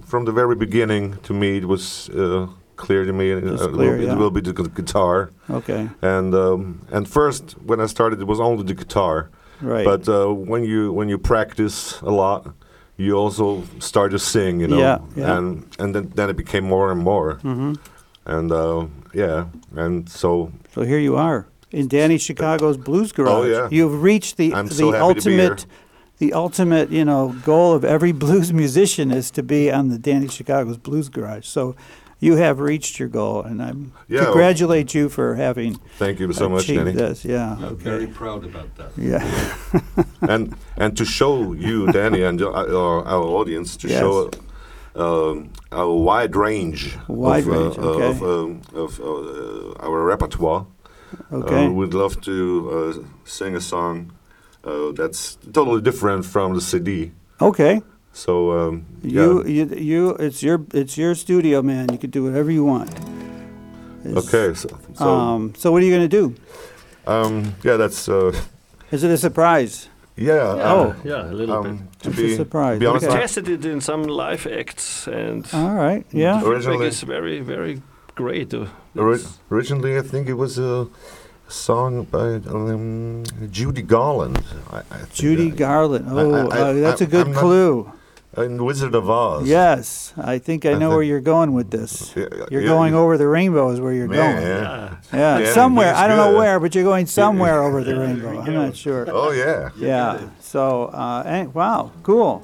From 0.05 0.25
the 0.25 0.31
very 0.31 0.55
beginning, 0.55 1.17
to 1.27 1.33
me, 1.33 1.57
it 1.57 1.65
was 1.65 2.09
uh, 2.09 2.47
clear 2.75 3.05
to 3.05 3.13
me. 3.13 3.25
uh, 3.33 3.41
Just 3.41 3.63
it 3.63 3.71
will 3.71 3.97
be- 3.97 4.03
yeah. 4.05 4.13
It 4.13 4.17
will 4.17 4.31
be 4.31 4.41
the 4.41 4.53
guitar, 4.53 5.29
okay, 5.49 5.89
and 6.01 6.33
um, 6.35 6.61
and 6.95 7.07
first 7.07 7.43
when 7.67 7.79
I 7.85 7.87
started, 7.87 8.19
it 8.21 8.27
was 8.27 8.39
only 8.39 8.63
the 8.63 8.75
guitar. 8.83 9.29
right? 9.61 9.85
But 9.85 10.07
uh, 10.07 10.33
when 10.51 10.63
you 10.63 10.93
when 10.97 11.09
you 11.09 11.17
practice 11.17 12.01
a 12.01 12.11
lot, 12.11 12.41
you 12.97 13.17
also 13.23 13.63
start 13.79 14.11
to 14.11 14.19
sing, 14.19 14.61
you 14.61 14.67
know, 14.67 14.79
Yeah, 14.79 14.97
yeah. 15.15 15.37
and 15.37 15.63
and 15.79 15.93
then, 15.95 16.11
then 16.15 16.29
it 16.29 16.37
became 16.37 16.63
more 16.67 16.91
and 16.91 17.01
more, 17.03 17.35
hmm 17.41 17.73
and 18.25 18.51
uh, 18.51 18.85
yeah, 19.13 19.45
and 19.75 20.09
so 20.09 20.51
So 20.73 20.81
here 20.81 20.99
you 20.99 21.15
are 21.15 21.45
in 21.71 21.87
Danny 21.87 22.17
Chicago's 22.17 22.77
Blues 22.77 23.11
Garage. 23.11 23.31
Oh, 23.33 23.43
yeah. 23.45 23.67
You've 23.71 24.01
reached 24.01 24.37
the 24.37 24.53
I'm 24.53 24.67
the 24.67 24.73
so 24.75 24.91
happy 24.91 25.19
to 25.21 25.29
be 25.29 25.35
here. 25.35 25.51
ultimate 25.51 25.65
the 26.17 26.31
ultimate, 26.33 26.91
you 26.91 27.03
know, 27.03 27.35
goal 27.43 27.73
of 27.73 27.83
every 27.83 28.11
blues 28.25 28.51
musician 28.53 29.11
is 29.11 29.29
to 29.31 29.43
be 29.43 29.69
on 29.71 29.89
the 29.89 29.97
Danny 29.99 30.27
Chicago's 30.29 30.77
Blues 30.77 31.09
Garage. 31.09 31.45
So 31.45 31.75
you 32.21 32.37
have 32.37 32.59
reached 32.61 32.99
your 32.99 33.09
goal 33.09 33.41
and 33.43 33.61
I'm 33.61 33.91
Yeah. 34.07 34.23
congratulate 34.23 34.93
you 34.95 35.09
for 35.09 35.35
having 35.35 35.77
thank 35.99 36.19
you 36.19 36.31
so 36.33 36.47
much, 36.47 36.67
Danny, 36.67 36.93
this. 36.93 37.25
Yeah. 37.25 37.57
I'm 37.57 37.63
okay. 37.73 37.83
very 37.83 38.07
proud 38.07 38.45
about 38.45 38.69
that. 38.77 38.91
Yeah. 38.97 39.23
and 40.21 40.55
and 40.77 40.95
to 40.97 41.03
show 41.05 41.53
you, 41.53 41.91
Danny, 41.91 42.23
and 42.23 42.41
uh, 42.41 42.49
our, 42.51 43.03
our 43.05 43.23
audience 43.39 43.75
to 43.77 43.87
Yes. 43.89 43.99
show. 43.99 44.29
Um, 44.95 45.49
a 45.71 45.85
wide 45.89 46.35
range, 46.37 46.97
Wide 47.07 47.43
of, 47.43 47.49
uh, 47.49 47.51
range, 47.51 47.77
okay. 47.77 48.07
of, 48.09 48.21
um, 48.23 48.61
of 48.73 48.99
uh, 49.01 49.85
our 49.85 50.03
repertoire. 50.03 50.65
Okay. 51.31 51.65
Uh, 51.65 51.69
we'd 51.69 51.93
love 51.93 52.21
to 52.21 52.33
uh, 52.71 53.03
sing 53.25 53.55
a 53.55 53.61
song 53.61 54.11
uh, 54.63 54.91
that's 54.93 55.37
totally 55.53 55.81
different 55.81 56.25
from 56.25 56.53
the 56.55 56.61
CD. 56.61 57.11
okay. 57.41 57.81
So 58.13 58.51
um, 58.51 58.85
You, 59.03 59.43
you 59.45 59.65
you 59.75 60.09
it's 60.15 60.41
your 60.41 60.61
it's 60.73 60.97
your 60.97 61.15
studio, 61.15 61.61
man. 61.61 61.91
You 61.91 61.97
can 61.97 62.09
do 62.11 62.23
whatever 62.23 62.49
you 62.49 62.63
want. 62.63 62.89
It's- 64.05 64.15
Okay, 64.33 64.53
so, 64.55 64.69
so 64.93 65.05
um, 65.09 65.53
so 65.57 65.69
what 65.71 65.81
are 65.81 65.85
you 65.85 65.91
going 65.97 66.09
to 66.09 66.17
do? 66.21 66.33
um, 67.07 67.55
yeah, 67.63 67.75
that's 67.75 68.07
uh, 68.07 68.31
Is 68.91 69.03
it 69.03 69.11
a 69.11 69.17
surprise? 69.17 69.89
Yeah. 70.15 70.33
Oh. 70.73 70.89
uh, 70.89 70.95
yeah, 71.03 71.31
a 71.31 71.33
little 71.33 71.61
bit. 71.63 71.71
um, 71.71 71.87
to 72.01 72.09
It's 72.09 72.19
a 72.19 72.21
be 72.21 72.35
surprise, 72.35 72.75
To 72.75 72.79
be 72.79 72.85
honest, 72.85 73.05
okay. 73.07 73.17
I- 73.17 73.19
Tested 73.21 73.49
it 73.49 73.65
in 73.65 73.81
some 73.81 74.03
live 74.03 74.47
acts, 74.47 75.07
and 75.07 75.45
All 75.53 75.73
right. 75.75 76.05
Yeah. 76.11 76.39
the 76.41 76.47
Originally- 76.47 76.87
is 76.87 77.01
very, 77.03 77.39
very 77.41 77.81
great. 78.15 78.53
uh, 78.53 78.65
ori- 78.95 79.19
originally 79.51 79.97
I 79.97 80.01
think 80.01 80.27
it 80.29 80.35
was 80.37 80.57
a 80.57 80.87
song 81.47 82.05
by 82.11 82.35
um, 82.49 83.23
Judy 83.51 83.81
Garland. 83.81 84.41
I, 84.71 84.77
I 84.77 84.97
Judy 85.13 85.51
I- 85.51 85.55
Garland. 85.55 86.05
Oh, 86.09 86.49
I- 86.49 86.59
uh, 86.59 86.73
that's 86.73 87.01
a 87.01 87.05
I- 87.05 87.07
good 87.09 87.27
I'm 87.27 87.33
not- 87.33 87.41
clue. 87.41 87.91
In 88.37 88.63
Wizard 88.63 88.93
of 88.95 89.09
Oz. 89.09 89.47
Yes, 89.47 90.13
I 90.17 90.39
think 90.39 90.65
I 90.65 90.71
I 90.71 90.73
know 90.73 90.79
think- 90.89 90.93
where 90.95 91.03
you're 91.03 91.21
going 91.21 91.53
with 91.53 91.71
this. 91.71 92.13
Yeah, 92.15 92.25
You're 92.51 92.61
yeah, 92.61 92.67
going 92.67 92.93
yeah. 92.93 92.99
over 92.99 93.17
the 93.17 93.27
rainbow 93.27 93.69
is 93.71 93.79
where 93.79 93.93
you're 93.93 94.13
Yeah, 94.13 94.33
going. 94.33 94.43
yeah. 94.47 94.95
Yeah, 95.13 95.39
Yeah, 95.39 95.53
somewhere. 95.53 95.93
I 95.95 96.07
don't 96.07 96.17
know 96.17 96.37
where, 96.37 96.59
but 96.59 96.75
you're 96.75 96.83
going 96.83 97.05
somewhere 97.07 97.61
over 97.63 97.83
the 97.83 97.97
rainbow. 97.97 98.41
I'm 98.41 98.53
not 98.53 98.75
sure. 98.75 99.05
Oh 99.09 99.31
yeah. 99.31 99.69
Yeah. 99.77 100.19
So, 100.41 100.85
uh, 100.85 101.23
eh, 101.25 101.43
wow, 101.53 101.91
cool. 102.03 102.43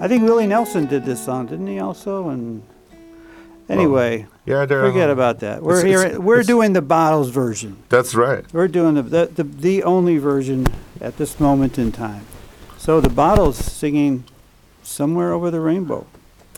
I 0.00 0.08
think 0.08 0.22
Willie 0.24 0.46
Nelson 0.46 0.86
did 0.86 1.04
this 1.04 1.24
song, 1.24 1.46
didn't 1.46 1.66
he? 1.68 1.80
Also, 1.80 2.28
and 2.28 2.62
anyway, 3.68 4.26
Yeah, 4.44 4.66
they're, 4.66 4.82
forget 4.86 5.10
about 5.10 5.40
that. 5.40 5.62
We're 5.62 5.78
it's- 5.80 5.84
here. 5.90 6.02
it's- 6.06 6.18
we're 6.18 6.34
it's- 6.40 6.46
doing 6.46 6.72
the 6.72 6.82
bottles 6.82 7.30
version. 7.30 7.76
That's 7.88 8.14
right. 8.14 8.44
We're 8.52 8.68
doing 8.68 8.94
the, 8.94 9.02
the 9.02 9.30
the 9.34 9.42
the 9.44 9.82
only 9.82 10.18
version 10.18 10.66
at 11.00 11.16
this 11.16 11.40
moment 11.40 11.78
in 11.78 11.92
time. 11.92 12.22
So 12.78 13.00
the 13.00 13.08
bottles 13.08 13.56
singing 13.56 14.24
somewhere 14.86 15.32
over 15.32 15.50
the 15.50 15.60
rainbow. 15.60 16.06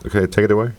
Okay, 0.07 0.27
take 0.27 0.45
it 0.45 0.51
away. 0.51 0.73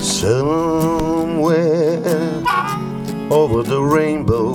Somewhere 0.00 1.98
over 3.30 3.62
the 3.62 3.82
rainbow, 3.82 4.52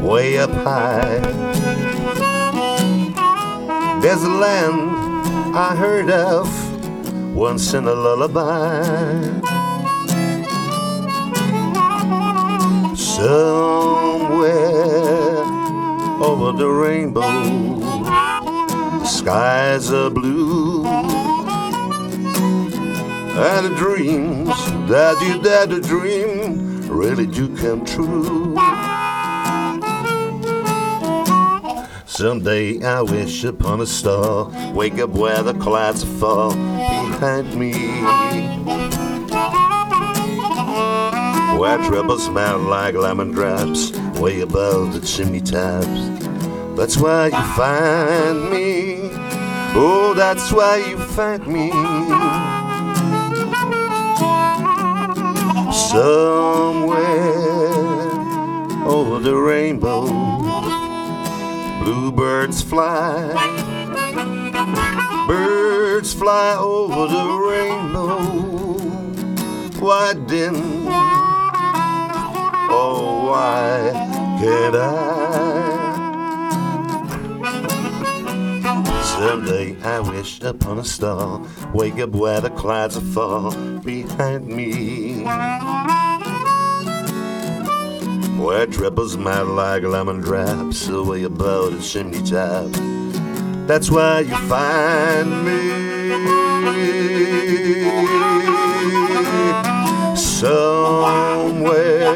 way 0.00 0.38
up 0.38 0.50
high, 0.50 1.18
there's 4.00 4.22
a 4.22 4.30
land 4.30 5.56
I 5.56 5.74
heard 5.76 6.10
of 6.10 6.48
once 7.34 7.74
in 7.74 7.84
a 7.86 7.92
lullaby. 7.92 9.57
Somewhere 13.18 14.54
over 16.22 16.52
the 16.52 16.68
rainbow, 16.68 17.20
skies 19.04 19.90
are 19.92 20.08
blue, 20.08 20.86
and 23.36 23.66
the 23.66 23.74
dreams 23.76 24.54
that 24.88 25.20
you 25.20 25.42
dare 25.42 25.66
to 25.66 25.80
dream 25.80 26.86
really 26.88 27.26
do 27.26 27.48
come 27.56 27.84
true. 27.84 28.54
Someday 32.06 32.84
I 32.84 33.02
wish 33.02 33.42
upon 33.42 33.80
a 33.80 33.86
star, 33.86 34.48
wake 34.72 35.00
up 35.00 35.10
where 35.10 35.42
the 35.42 35.54
clouds 35.54 36.04
fall 36.20 36.52
behind 36.52 37.52
me. 37.56 38.47
Where 41.58 41.78
trouble 41.78 42.20
smell 42.20 42.58
like 42.60 42.94
lemon 42.94 43.32
drops 43.32 43.90
way 44.20 44.42
above 44.42 44.92
the 44.92 45.00
chimney 45.04 45.40
tops. 45.40 46.08
That's 46.76 46.96
why 46.96 47.26
you 47.26 47.42
find 47.56 48.48
me. 48.48 49.10
Oh, 49.74 50.14
that's 50.14 50.52
why 50.52 50.76
you 50.76 50.96
find 50.98 51.44
me. 51.48 51.70
Somewhere 55.90 57.02
over 58.86 59.18
the 59.18 59.34
rainbow, 59.34 60.06
bluebirds 61.82 62.62
fly. 62.62 63.34
Birds 65.26 66.14
fly 66.14 66.56
over 66.56 67.08
the 67.12 67.26
rainbow. 67.50 68.48
Why 69.80 70.14
didn't 70.14 71.17
Oh, 72.70 73.30
why 73.30 73.90
can't 74.40 74.76
I? 74.76 75.08
Someday 79.02 79.76
I 79.82 80.00
wish 80.00 80.40
upon 80.42 80.78
a 80.78 80.84
star, 80.84 81.42
wake 81.74 81.98
up 81.98 82.10
where 82.10 82.40
the 82.40 82.50
clouds 82.50 82.98
fall 83.14 83.50
behind 83.80 84.46
me. 84.46 85.24
Where 88.38 88.66
triples 88.66 89.16
melt 89.16 89.48
like 89.48 89.82
lemon 89.82 90.20
drops 90.20 90.88
away 90.88 91.24
above 91.24 91.76
the 91.76 91.82
chimney 91.82 92.22
top. 92.22 92.70
That's 93.66 93.90
where 93.90 94.22
you 94.22 94.36
find 94.46 95.44
me. 95.44 95.88
Somewhere 100.38 102.14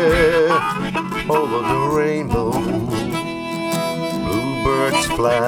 over 1.29 1.59
the 1.59 1.91
rainbow, 1.93 2.53
bluebirds 4.23 5.07
fly. 5.07 5.45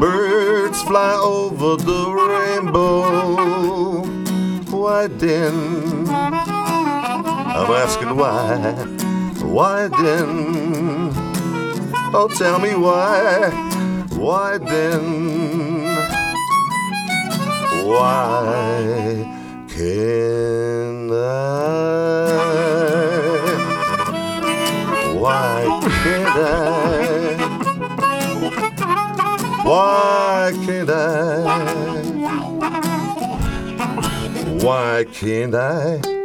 Birds 0.00 0.82
fly 0.82 1.14
over 1.22 1.76
the 1.76 2.10
rainbow. 2.10 4.02
Why 4.76 5.06
then? 5.06 6.08
I'm 6.08 7.70
asking 7.70 8.16
why. 8.16 8.74
Why 9.40 9.86
then? 9.86 11.12
Oh, 12.12 12.28
tell 12.36 12.58
me 12.58 12.74
why. 12.74 13.50
Why 14.16 14.58
then? 14.58 15.84
Why 17.86 19.43
can 19.74 21.10
I? 21.10 21.14
Why 25.18 25.80
can't 26.04 26.38
I? 26.38 27.48
Why 29.64 30.52
can't 30.64 30.90
I? 30.90 31.02
Why 34.62 35.04
can't 35.12 35.54
I? 35.56 36.23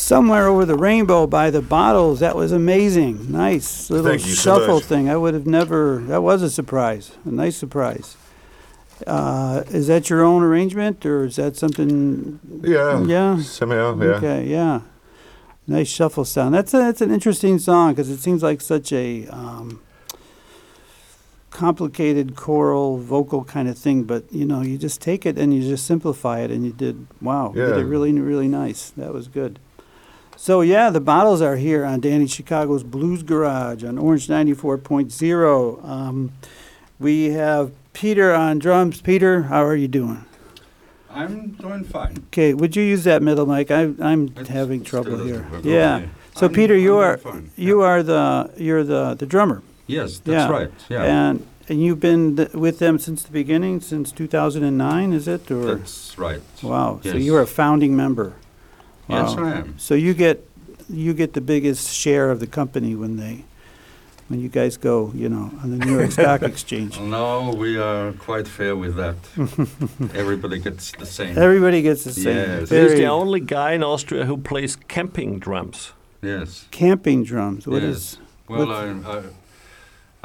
Somewhere 0.00 0.46
over 0.48 0.64
the 0.64 0.74
rainbow 0.74 1.26
by 1.26 1.50
the 1.50 1.60
bottles. 1.60 2.20
That 2.20 2.34
was 2.34 2.52
amazing. 2.52 3.30
Nice 3.30 3.90
little 3.90 4.18
so 4.18 4.28
shuffle 4.28 4.76
much. 4.76 4.84
thing. 4.84 5.08
I 5.08 5.16
would 5.16 5.34
have 5.34 5.46
never. 5.46 5.98
That 6.06 6.22
was 6.22 6.42
a 6.42 6.50
surprise. 6.50 7.12
A 7.24 7.30
nice 7.30 7.56
surprise. 7.56 8.16
Uh, 9.06 9.62
is 9.68 9.86
that 9.86 10.10
your 10.10 10.22
own 10.22 10.42
arrangement, 10.42 11.06
or 11.06 11.24
is 11.24 11.36
that 11.36 11.56
something? 11.56 12.40
Yeah. 12.62 13.02
Yeah. 13.04 13.40
Somehow, 13.42 13.98
yeah. 13.98 14.08
Okay. 14.10 14.46
Yeah. 14.46 14.80
Nice 15.66 15.88
shuffle 15.88 16.24
sound. 16.24 16.54
That's 16.54 16.74
a, 16.74 16.78
that's 16.78 17.00
an 17.00 17.10
interesting 17.10 17.58
song 17.58 17.92
because 17.92 18.10
it 18.10 18.18
seems 18.18 18.42
like 18.42 18.60
such 18.60 18.92
a 18.92 19.26
um, 19.28 19.80
complicated 21.50 22.34
choral 22.34 22.98
vocal 22.98 23.44
kind 23.44 23.68
of 23.68 23.78
thing. 23.78 24.04
But 24.04 24.24
you 24.32 24.44
know, 24.44 24.62
you 24.62 24.76
just 24.76 25.00
take 25.00 25.24
it 25.24 25.38
and 25.38 25.54
you 25.54 25.60
just 25.62 25.86
simplify 25.86 26.40
it, 26.40 26.50
and 26.50 26.64
you 26.64 26.72
did 26.72 27.06
wow. 27.20 27.52
You 27.54 27.66
did 27.66 27.78
it 27.78 27.84
really 27.84 28.12
really 28.12 28.48
nice. 28.48 28.90
That 28.90 29.12
was 29.12 29.28
good. 29.28 29.60
So 30.42 30.62
yeah, 30.62 30.88
the 30.88 31.02
bottles 31.02 31.42
are 31.42 31.56
here 31.56 31.84
on 31.84 32.00
Danny 32.00 32.26
Chicago's 32.26 32.82
Blues 32.82 33.22
Garage 33.22 33.84
on 33.84 33.98
Orange 33.98 34.26
94.0. 34.26 35.84
Um, 35.86 36.32
we 36.98 37.26
have 37.32 37.72
Peter 37.92 38.32
on 38.32 38.58
drums. 38.58 39.02
Peter, 39.02 39.42
how 39.42 39.62
are 39.62 39.76
you 39.76 39.86
doing? 39.86 40.24
I'm 41.10 41.48
doing 41.48 41.84
fine. 41.84 42.16
Okay, 42.28 42.54
would 42.54 42.74
you 42.74 42.82
use 42.82 43.04
that 43.04 43.20
middle 43.22 43.44
mic? 43.44 43.70
I, 43.70 43.92
I'm 44.00 44.28
It's- 44.28 44.48
having 44.48 44.80
it 44.80 44.86
trouble 44.86 45.22
here. 45.22 45.46
work. 45.52 45.62
Yeah. 45.62 45.96
Okay. 45.96 46.08
So 46.36 46.46
I'm- 46.46 46.54
Peter, 46.54 46.74
you 46.74 46.96
I'm 46.96 47.04
are 47.04 47.16
doing 47.18 47.34
fine. 47.34 47.50
you 47.56 47.82
are 47.82 48.02
the 48.02 48.50
you're 48.56 48.82
the 48.82 49.12
the 49.18 49.26
drummer. 49.26 49.60
Yes, 49.86 50.20
that's 50.20 50.26
Yeah. 50.28 50.48
right. 50.48 50.70
Yeah, 50.88 51.02
And 51.02 51.46
and 51.68 51.82
you've 51.82 52.00
been 52.00 52.36
th- 52.36 52.52
with 52.54 52.78
them 52.78 52.98
since 52.98 53.22
the 53.24 53.30
beginning, 53.32 53.82
since 53.82 54.10
2009, 54.10 55.12
is 55.12 55.28
it? 55.28 55.50
Or 55.50 55.74
that's 55.76 56.16
right. 56.18 56.40
wow, 56.62 56.98
so 57.02 57.10
yes. 57.16 57.22
you're 57.26 57.42
a 57.42 57.46
founding 57.46 57.94
member. 57.94 58.32
Yes, 59.10 59.36
Wow. 59.36 59.44
I 59.44 59.50
am. 59.60 59.74
So 59.78 59.94
you 59.94 60.14
get 60.14 60.36
you 60.88 61.12
get 61.14 61.32
the 61.34 61.40
biggest 61.40 61.92
share 61.94 62.30
of 62.30 62.38
the 62.40 62.46
company 62.46 62.94
when 62.94 63.16
they 63.16 63.44
when 64.28 64.40
you 64.40 64.48
guys 64.48 64.76
go, 64.76 65.10
you 65.14 65.28
know, 65.28 65.50
on 65.62 65.70
the 65.76 65.84
New 65.84 65.98
York 65.98 66.12
Stock 66.12 66.42
Exchange. 66.52 66.98
No, 67.00 67.52
we 67.56 67.76
are 67.78 68.12
quite 68.12 68.46
fair 68.48 68.74
with 68.76 68.94
that. 68.96 69.16
Everybody 70.14 70.58
gets 70.60 70.92
the 70.92 71.06
same. 71.06 71.36
Everybody 71.36 71.82
gets 71.82 72.04
the 72.04 72.12
same. 72.12 72.36
Yes. 72.36 72.60
He's 72.60 72.68
Very 72.68 72.94
the 73.00 73.06
only 73.06 73.40
guy 73.40 73.72
in 73.72 73.82
Austria 73.82 74.24
who 74.26 74.36
plays 74.36 74.76
camping 74.88 75.38
drums. 75.40 75.92
yes. 76.22 76.66
camping 76.70 77.24
drums. 77.24 77.66
What 77.66 77.82
Yes. 77.82 77.96
is? 77.96 78.18
Well, 78.48 78.70
I, 78.72 78.86
I 79.16 79.22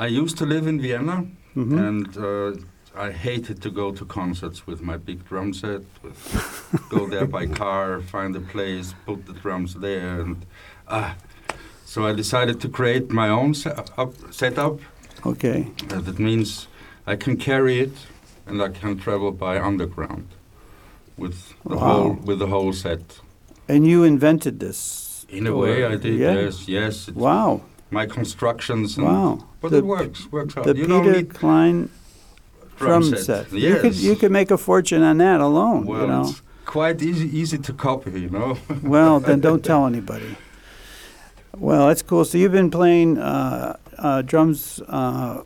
I 0.05 0.07
used 0.07 0.37
to 0.37 0.45
live 0.45 0.67
in 0.67 0.79
Vienna, 0.81 1.25
mhm. 1.55 1.77
and 1.87 2.07
uh, 2.17 2.51
I 2.97 3.11
hated 3.11 3.61
to 3.61 3.69
go 3.69 3.91
to 3.91 4.05
concerts 4.05 4.65
with 4.65 4.81
my 4.81 4.97
big 4.97 5.25
drum 5.27 5.53
set. 5.53 5.81
With, 6.01 6.87
go 6.89 7.07
there 7.07 7.25
by 7.25 7.45
car, 7.47 8.01
find 8.01 8.35
a 8.35 8.39
place, 8.39 8.93
put 9.05 9.25
the 9.25 9.33
drums 9.33 9.73
there, 9.75 10.21
and 10.21 10.45
ah. 10.87 11.15
So 11.85 12.05
I 12.07 12.13
decided 12.13 12.59
to 12.61 12.69
create 12.69 13.11
my 13.11 13.29
own 13.29 13.53
se- 13.53 13.75
up, 13.97 14.13
setup. 14.33 14.79
Okay. 15.25 15.67
Uh, 15.91 16.01
that 16.01 16.19
means 16.19 16.67
I 17.05 17.15
can 17.15 17.37
carry 17.37 17.79
it, 17.79 17.93
and 18.47 18.61
I 18.61 18.69
can 18.69 18.97
travel 18.97 19.31
by 19.31 19.59
underground 19.59 20.27
with 21.17 21.53
the 21.65 21.75
Wow. 21.75 21.81
whole 21.93 22.13
with 22.25 22.39
the 22.39 22.47
whole 22.47 22.73
set. 22.73 23.19
And 23.67 23.85
you 23.85 24.03
invented 24.03 24.59
this. 24.59 25.25
In 25.29 25.47
a 25.47 25.55
way, 25.55 25.83
I 25.85 25.95
did. 25.97 26.19
Yeah. 26.19 26.33
Yes, 26.33 26.67
yes. 26.67 27.07
It's 27.07 27.17
Wow. 27.17 27.61
My 27.91 28.05
constructions. 28.05 28.97
And, 28.97 29.05
Wow. 29.07 29.45
But 29.61 29.71
The- 29.71 29.77
it 29.79 29.85
works. 29.85 30.31
Works 30.31 30.57
out. 30.57 30.63
The 30.65 30.75
you 30.75 30.87
don't 30.87 31.03
Peter 31.03 31.17
need 31.17 31.33
Klein 31.33 31.89
drum, 32.77 33.01
drum 33.09 33.17
set. 33.17 33.51
Yes. 33.51 33.61
You 33.63 33.79
could 33.81 33.95
you 33.95 34.15
could 34.15 34.31
make 34.31 34.51
a 34.51 34.57
fortune 34.57 35.01
on 35.03 35.17
that 35.19 35.39
alone. 35.41 35.85
well, 35.85 36.01
you 36.01 36.07
know. 36.07 36.21
it's 36.29 36.41
quite 36.65 37.01
easy 37.01 37.27
easy 37.37 37.57
to 37.57 37.73
copy. 37.73 38.21
You 38.21 38.29
know. 38.29 38.57
Well, 38.83 39.19
then 39.19 39.39
don't 39.41 39.63
tell 39.63 39.85
anybody. 39.85 40.35
Well, 41.57 41.87
that's 41.87 42.01
cool. 42.01 42.25
So 42.25 42.37
you've 42.37 42.51
been 42.51 42.69
playing 42.71 43.17
uh, 43.17 43.77
uh, 43.97 44.21
drums 44.23 44.81
uh, 44.89 45.43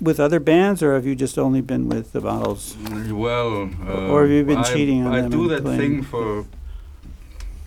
with 0.00 0.18
other 0.18 0.40
bands, 0.40 0.82
or 0.82 0.94
have 0.94 1.04
you 1.06 1.14
just 1.14 1.38
only 1.38 1.60
been 1.60 1.88
with 1.88 2.12
the 2.12 2.20
Bottles? 2.20 2.74
Well, 3.10 3.68
Or 4.10 4.22
have 4.22 4.30
you 4.30 4.44
been 4.44 4.58
I, 4.58 4.62
cheating 4.62 5.06
on 5.06 5.12
I 5.14 5.20
them 5.20 5.30
do 5.30 5.48
that 5.48 5.62
playing? 5.62 5.78
thing 5.80 6.02
for 6.02 6.46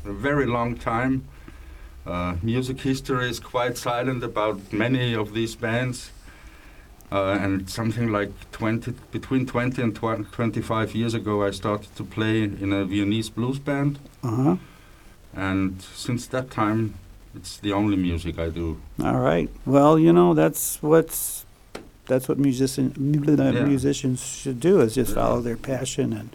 a 0.04 0.12
very 0.14 0.46
long 0.48 0.76
time. 0.76 1.26
Uh, 2.08 2.36
music 2.42 2.82
history 2.82 3.30
is 3.30 3.40
quite 3.40 3.78
silent 3.78 4.24
about 4.24 4.74
many 4.74 5.14
of 5.16 5.34
these 5.34 5.56
bands, 5.56 6.12
uh, 7.16 7.38
and 7.44 7.70
something 7.70 8.12
like 8.12 8.32
20, 8.52 8.92
between 9.12 9.46
20 9.46 9.82
and 9.82 9.96
tw- 9.96 10.32
25 10.32 10.94
years 10.96 11.14
ago, 11.14 11.44
I 11.48 11.52
started 11.52 11.96
to 11.96 12.04
play 12.04 12.44
in 12.44 12.74
a 12.74 12.84
Viennese 12.86 13.30
blues 13.30 13.60
band, 13.60 14.00
Uh 14.24 14.36
huh. 14.44 14.56
and 15.34 15.82
since 15.96 16.28
that 16.28 16.50
time, 16.52 16.94
it's 17.36 17.58
the 17.58 17.74
only 17.74 17.98
music 17.98 18.38
I 18.40 18.50
do. 18.50 18.78
All 19.04 19.20
right. 19.20 19.50
Well, 19.66 20.00
you 20.00 20.12
know 20.14 20.34
that's 20.34 20.82
what's 20.82 21.46
that's 22.08 22.28
what 22.30 22.38
musician 22.38 22.94
Yeah. 23.56 23.66
musicians 23.66 24.22
should 24.42 24.60
do 24.60 24.80
is 24.82 24.96
just 24.96 25.14
follow 25.16 25.42
their 25.42 25.58
passion 25.58 26.14
and 26.14 26.30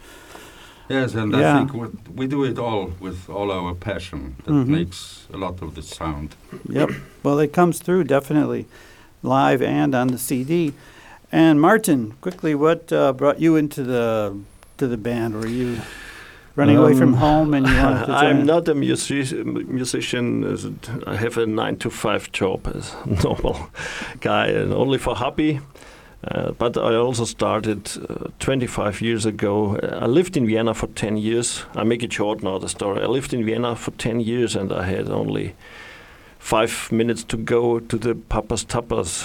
Yes, 0.88 1.14
and 1.14 1.32
Yeah. 1.32 1.54
I 1.54 1.58
think 1.58 1.72
we, 1.74 1.86
we 2.16 2.26
do 2.26 2.42
it 2.44 2.58
all 2.58 2.90
with 3.00 3.30
all 3.30 3.50
our 3.52 3.74
passion 3.74 4.34
that 4.44 4.52
Mhm. 4.52 4.66
makes 4.66 5.26
a 5.32 5.36
lot 5.36 5.62
of 5.62 5.74
the 5.74 5.82
sound. 5.82 6.28
Yep. 6.68 6.90
Well, 7.22 7.38
it 7.44 7.52
comes 7.52 7.78
through 7.78 8.04
definitely, 8.04 8.64
live 9.22 9.62
and 9.62 9.94
on 9.94 10.08
the 10.08 10.18
CD. 10.18 10.72
And 11.32 11.60
Martin, 11.60 12.12
quickly, 12.20 12.54
what 12.54 12.92
uh, 12.92 13.12
brought 13.12 13.40
you 13.40 13.56
into 13.56 13.82
the 13.84 14.36
to 14.78 14.86
the 14.88 14.96
band? 14.96 15.34
Were 15.34 15.46
you 15.46 15.80
running 16.56 16.76
away 16.76 16.94
from 16.94 17.14
Um, 17.14 17.20
home 17.20 17.54
and 17.54 17.66
you 17.66 17.74
wanted 17.76 18.00
to 18.00 18.06
join? 18.20 18.24
I'm 18.24 18.46
not 18.46 18.68
a 18.68 18.74
music- 18.74 19.46
musician. 19.68 20.44
I 21.06 21.16
have 21.16 21.36
a 21.38 21.46
nine 21.46 21.76
to 21.76 21.90
five 21.90 22.32
job 22.32 22.66
as 22.74 22.94
a 23.04 23.22
normal 23.24 23.56
guy, 24.20 24.46
and 24.48 24.72
only 24.72 24.98
for 24.98 25.14
hobby. 25.14 25.60
Uh, 26.22 26.50
but 26.58 26.76
I 26.76 26.96
also 26.96 27.24
started 27.24 27.88
uh, 28.10 28.28
25 28.40 29.00
years 29.00 29.24
ago. 29.24 29.78
I 30.02 30.04
lived 30.06 30.36
in 30.36 30.46
Vienna 30.46 30.74
for 30.74 30.86
10 30.88 31.16
years. 31.16 31.64
I 31.74 31.82
make 31.84 32.02
it 32.02 32.12
short 32.12 32.42
now, 32.42 32.58
the 32.58 32.68
story. 32.68 33.00
I 33.02 33.06
lived 33.06 33.32
in 33.32 33.42
Vienna 33.46 33.74
for 33.74 33.92
10 33.92 34.20
years 34.20 34.54
and 34.54 34.70
I 34.70 34.82
had 34.84 35.08
only 35.08 35.54
five 36.40 36.90
minutes 36.90 37.22
to 37.24 37.36
go 37.36 37.80
to 37.80 37.96
the 37.98 38.14
Papas 38.14 38.64
Tapas. 38.64 39.22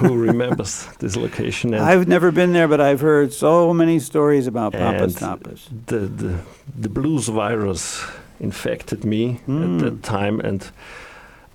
Who 0.00 0.16
remembers 0.28 0.86
this 0.98 1.16
location? 1.16 1.74
And 1.74 1.82
I've 1.84 2.06
never 2.08 2.30
been 2.32 2.52
there, 2.52 2.68
but 2.68 2.80
I've 2.80 3.00
heard 3.00 3.32
so 3.32 3.72
many 3.72 3.98
stories 4.00 4.46
about 4.46 4.72
Papas 4.72 5.14
Tapas. 5.16 5.60
the, 5.86 5.98
the 6.00 6.38
the 6.82 6.88
blues 6.88 7.28
virus 7.28 8.04
infected 8.40 9.04
me 9.04 9.38
Mm. 9.46 9.64
at 9.64 9.80
that 9.84 10.02
time 10.02 10.40
and 10.40 10.70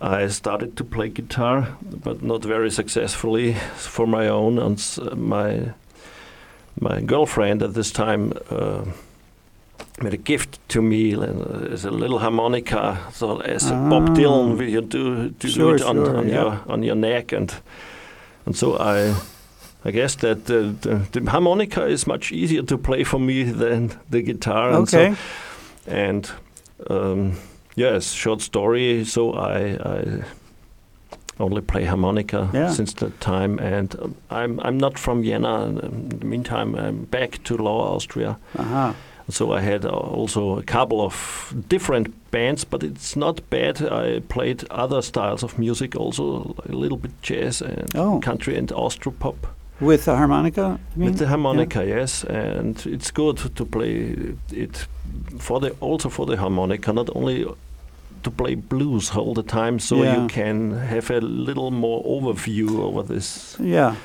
I 0.01 0.27
started 0.29 0.75
to 0.77 0.83
play 0.83 1.09
guitar 1.09 1.67
but 2.03 2.21
not 2.21 2.43
very 2.45 2.69
successfully 2.71 3.53
for 3.75 4.07
my 4.07 4.27
own 4.29 4.59
and 4.59 4.79
my 5.15 5.73
my 6.79 7.01
girlfriend 7.01 7.61
at 7.63 7.73
this 7.73 7.91
time 7.91 8.33
uh, 8.51 8.83
made 10.01 10.13
a 10.13 10.17
gift 10.17 10.59
to 10.67 10.81
me 10.81 11.15
uh, 11.15 11.73
as 11.73 11.85
a 11.85 11.91
little 11.91 12.19
harmonica 12.19 12.97
so 13.13 13.39
as 13.41 13.67
a 13.69 13.73
Bob 13.89 14.09
Ah. 14.09 14.13
Dylan 14.15 14.69
you 14.69 14.81
do, 14.81 15.29
to 15.29 15.47
Sure, 15.47 15.77
do 15.77 15.83
it 15.83 15.87
on, 15.89 15.95
sure, 15.95 16.17
on 16.17 16.27
yeah. 16.27 16.33
your 16.41 16.59
on 16.67 16.83
your 16.83 16.95
neck 16.95 17.31
and 17.33 17.53
and 18.45 18.55
so 18.57 18.77
I 18.77 19.15
I 19.87 19.91
guess 19.91 20.15
that 20.15 20.45
the, 20.45 20.75
the, 20.81 21.19
the 21.19 21.29
harmonica 21.31 21.85
is 21.85 22.07
much 22.07 22.31
easier 22.31 22.63
to 22.63 22.77
play 22.77 23.03
for 23.03 23.19
me 23.19 23.43
than 23.43 23.91
the 24.09 24.21
guitar. 24.23 24.71
And 24.71 24.89
so- 24.89 24.99
Okay. 24.99 25.15
and 25.87 26.31
um, 26.89 27.33
yes, 27.75 28.11
short 28.11 28.41
story. 28.41 29.05
So 29.05 29.33
I, 29.33 29.77
I 29.97 30.23
only 31.39 31.61
play 31.61 31.85
harmonica 31.85 32.49
Yeah. 32.53 32.71
since 32.71 32.93
that 32.95 33.19
time, 33.21 33.59
and 33.59 33.95
um, 34.01 34.15
I'm 34.31 34.59
I'm 34.61 34.77
not 34.79 34.97
from 34.97 35.21
Vienna. 35.21 35.65
In 35.65 36.09
the 36.09 36.25
meantime, 36.25 36.75
I'm 36.75 37.05
back 37.05 37.43
to 37.43 37.55
Lower 37.57 37.95
Austria. 37.95 38.37
Uh-huh. 38.57 38.93
So 39.29 39.53
I 39.53 39.59
had 39.61 39.85
uh, 39.85 39.89
also 39.89 40.59
a 40.59 40.63
couple 40.63 41.01
of 41.01 41.53
different 41.67 42.13
bands, 42.31 42.63
but 42.65 42.83
it's 42.83 43.15
not 43.15 43.41
bad. 43.49 43.81
I 43.81 44.19
played 44.19 44.63
other 44.69 45.01
styles 45.01 45.43
of 45.43 45.57
music, 45.57 45.95
also 45.95 46.55
a 46.69 46.71
little 46.71 46.97
bit 46.97 47.11
jazz 47.23 47.61
and 47.61 47.89
Oh. 47.95 48.19
country 48.19 48.57
and 48.57 48.69
austropop. 48.71 49.35
With 49.81 50.05
the 50.05 50.15
harmonica? 50.15 50.79
With 50.95 51.17
the 51.17 51.27
harmonica, 51.27 51.85
yes, 51.85 52.23
and 52.23 52.85
it's 52.85 53.11
good 53.11 53.37
to 53.55 53.65
play 53.65 54.15
it 54.51 54.87
for 55.39 55.59
the 55.59 55.71
also 55.81 56.09
for 56.09 56.25
the 56.25 56.37
harmonica, 56.37 56.93
not 56.93 57.09
only 57.15 57.45
to 58.23 58.31
play 58.31 58.55
blues 58.55 59.11
all 59.15 59.33
the 59.33 59.43
time, 59.43 59.79
so 59.79 59.95
Yeah. 60.03 60.21
you 60.21 60.27
can 60.27 60.71
have 60.71 61.11
a 61.11 61.19
little 61.19 61.71
more 61.71 62.03
overview 62.05 62.79
over 62.79 63.03
this 63.03 63.57
Yeah. 63.59 63.95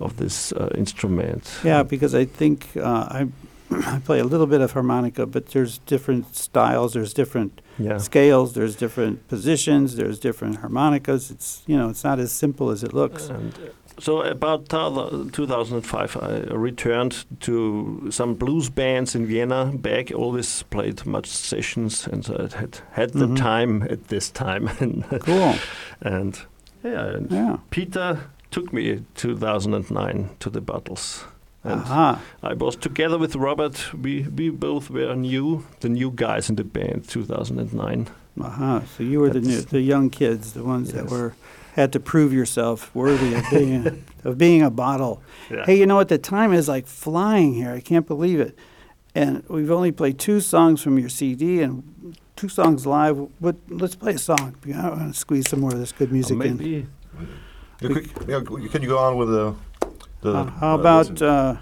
of 0.00 0.16
this 0.16 0.52
uh, 0.52 0.68
instrument. 0.78 1.60
Yeah, 1.64 1.82
because 1.84 2.14
I 2.14 2.26
think 2.26 2.66
uh, 2.76 3.20
I 3.20 3.26
I 3.70 4.00
play 4.04 4.18
a 4.20 4.24
little 4.24 4.46
bit 4.46 4.60
of 4.60 4.72
harmonica, 4.72 5.26
but 5.26 5.46
there's 5.46 5.78
different 5.78 6.36
styles, 6.36 6.92
there's 6.92 7.12
different 7.14 7.60
yeah. 7.78 7.98
scales, 7.98 8.52
there's 8.54 8.76
different 8.76 9.26
positions, 9.28 9.96
there's 9.96 10.18
different 10.18 10.56
harmonicas. 10.56 11.30
It's 11.30 11.62
you 11.66 11.76
know, 11.76 11.88
it's 11.90 12.04
not 12.04 12.18
as 12.18 12.32
simple 12.32 12.70
as 12.70 12.82
it 12.84 12.92
looks. 12.92 13.28
And 13.28 13.52
uh, 13.54 13.58
so 13.98 14.22
about 14.22 14.68
thou- 14.68 15.28
2005, 15.32 16.16
I 16.22 16.38
returned 16.54 17.24
to 17.40 18.08
some 18.10 18.34
blues 18.34 18.68
bands 18.70 19.14
in 19.14 19.26
Vienna. 19.26 19.72
Back, 19.74 20.12
always 20.14 20.62
played 20.64 21.04
much 21.06 21.26
sessions, 21.26 22.06
and 22.06 22.24
so 22.24 22.34
I 22.52 22.56
had 22.58 22.78
had 22.92 23.10
the 23.14 23.26
Mhm. 23.26 23.36
time 23.36 23.82
at 23.84 24.08
this 24.08 24.30
time. 24.30 24.68
and, 24.80 25.04
Cool. 25.20 25.54
and 26.02 26.38
yeah, 26.84 27.06
and 27.16 27.30
Yeah. 27.32 27.56
Peter 27.70 28.20
took 28.50 28.72
me 28.72 29.02
2009 29.16 30.30
to 30.40 30.50
the 30.50 30.60
bottles. 30.60 31.24
And 31.66 31.80
Aha. 31.80 32.22
I 32.42 32.54
was 32.54 32.76
together 32.76 33.18
with 33.18 33.34
Robert. 33.34 33.92
We 33.92 34.22
we 34.22 34.50
both 34.50 34.88
were 34.88 35.14
new, 35.16 35.64
the 35.80 35.88
new 35.88 36.10
guys 36.10 36.48
in 36.48 36.56
the 36.56 36.64
band, 36.64 37.08
2009. 37.08 38.08
Aha. 38.40 38.82
So 38.96 39.02
you 39.02 39.20
were 39.20 39.30
the 39.30 39.40
new, 39.40 39.60
the 39.62 39.80
young 39.80 40.10
kids, 40.10 40.52
the 40.52 40.62
ones 40.62 40.92
that 40.92 41.10
were 41.10 41.34
had 41.74 41.92
to 41.92 42.00
prove 42.00 42.32
yourself 42.32 42.94
worthy 42.94 43.34
of 43.34 43.44
being 43.50 43.86
a, 43.86 43.96
of 44.28 44.38
being 44.38 44.62
a 44.62 44.70
bottle. 44.70 45.22
Yeah. 45.50 45.66
Hey, 45.66 45.78
you 45.78 45.86
know 45.86 45.96
what? 45.96 46.08
The 46.08 46.18
time 46.18 46.52
is 46.52 46.68
like 46.68 46.86
flying 46.86 47.54
here. 47.54 47.70
I 47.70 47.80
can't 47.80 48.06
believe 48.06 48.40
it. 48.40 48.56
And 49.14 49.42
we've 49.48 49.70
only 49.70 49.92
played 49.92 50.18
two 50.18 50.40
songs 50.40 50.82
from 50.82 50.98
your 50.98 51.08
CD 51.08 51.62
and 51.62 52.16
two 52.36 52.48
songs 52.48 52.86
live. 52.86 53.28
But 53.40 53.56
let's 53.68 53.94
play 53.94 54.14
a 54.14 54.18
song. 54.18 54.56
I 54.74 54.88
want 54.88 55.12
to 55.12 55.18
squeeze 55.18 55.48
some 55.48 55.60
more 55.60 55.72
of 55.72 55.78
this 55.78 55.92
good 55.92 56.12
music 56.12 56.38
oh, 56.38 56.42
in. 56.42 56.56
maybe 56.56 56.86
Yeah, 57.80 57.88
quick, 57.88 58.06
yeah, 58.28 58.40
can 58.70 58.82
you 58.82 58.88
go 58.88 58.98
on 58.98 59.16
with 59.16 59.28
the? 59.28 59.54
The 60.20 60.32
Uh, 60.34 60.44
how 60.60 60.72
uh, 60.76 60.78
about 60.80 61.10
listen? 61.10 61.26
uh, 61.28 61.56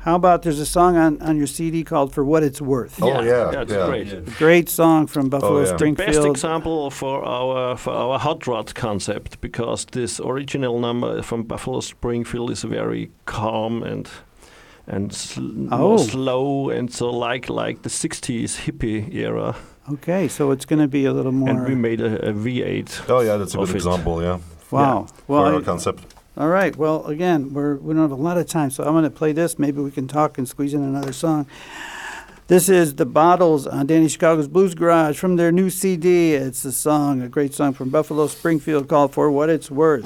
how 0.00 0.16
about 0.16 0.42
there's 0.42 0.60
a 0.60 0.66
song 0.66 0.96
on, 0.96 1.20
on 1.22 1.36
your 1.38 1.46
CD 1.46 1.82
called 1.82 2.12
"For 2.12 2.22
What 2.24 2.42
It's 2.42 2.60
Worth." 2.60 3.02
Oh, 3.02 3.22
yeah, 3.22 3.50
that's 3.50 3.72
yeah. 3.72 3.86
great. 3.86 4.06
Yeah. 4.08 4.20
Great 4.38 4.68
song 4.68 5.06
from 5.06 5.28
Buffalo 5.30 5.60
yeah. 5.64 5.92
Best 5.94 6.24
example 6.26 6.90
for 6.90 7.24
our 7.24 7.76
for 7.76 7.92
our 7.92 8.18
hot 8.18 8.46
rod 8.46 8.74
concept 8.74 9.40
because 9.40 9.86
this 9.92 10.20
original 10.20 10.78
number 10.78 11.22
from 11.22 11.42
Buffalo 11.44 11.80
Springfield 11.80 12.50
is 12.50 12.62
very 12.64 13.10
calm 13.24 13.82
and 13.82 14.08
and 14.86 15.12
sl- 15.14 15.40
Oh. 15.70 15.78
more 15.78 15.98
slow 15.98 16.68
and 16.70 16.92
so 16.92 17.08
like 17.10 17.48
like 17.48 17.80
the 17.82 17.88
60s 17.90 18.56
hippie 18.66 19.14
era 19.14 19.54
Okay, 19.92 20.28
so 20.28 20.50
it's 20.50 20.64
going 20.66 20.80
to 20.82 20.88
be 20.88 21.04
a 21.06 21.12
little 21.12 21.32
more. 21.32 21.48
and 21.50 21.66
we 21.68 21.74
made 21.74 22.00
a, 22.00 22.28
a 22.28 22.32
V8 22.32 23.08
Oh 23.08 23.20
yeah, 23.22 23.36
that's 23.38 23.54
a 23.54 23.60
of 23.60 23.66
good 23.68 23.76
it. 23.76 23.84
example. 23.84 24.22
Yeah, 24.22 24.38
wow. 24.70 25.06
for 25.06 25.22
Well, 25.32 25.44
our 25.54 25.60
I- 25.60 25.64
concept. 25.64 26.13
All 26.36 26.48
right. 26.48 26.74
Well, 26.74 27.06
again, 27.06 27.52
we're 27.52 27.76
we 27.76 27.94
don't 27.94 28.02
have 28.02 28.10
a 28.10 28.16
lot 28.16 28.38
of 28.38 28.46
time, 28.46 28.70
so 28.70 28.84
I'm 28.84 28.92
going 28.92 29.04
to 29.04 29.10
play 29.10 29.32
this. 29.32 29.58
Maybe 29.58 29.80
we 29.80 29.90
can 29.90 30.08
talk 30.08 30.36
and 30.38 30.48
squeeze 30.48 30.74
in 30.74 30.82
another 30.82 31.12
song. 31.12 31.46
This 32.46 32.68
is 32.68 32.96
the 32.96 33.06
Bottles 33.06 33.66
on 33.66 33.86
Danny 33.86 34.08
Chicago's 34.08 34.48
Blues 34.48 34.74
Garage 34.74 35.18
from 35.18 35.36
their 35.36 35.50
new 35.50 35.70
CD. 35.70 36.34
It's 36.34 36.64
a 36.64 36.72
song, 36.72 37.22
a 37.22 37.28
great 37.28 37.54
song 37.54 37.72
from 37.72 37.88
Buffalo 37.88 38.26
Springfield 38.26 38.88
called 38.88 39.14
"For 39.14 39.30
What 39.30 39.48
It's 39.48 39.70
Worth." 39.70 40.04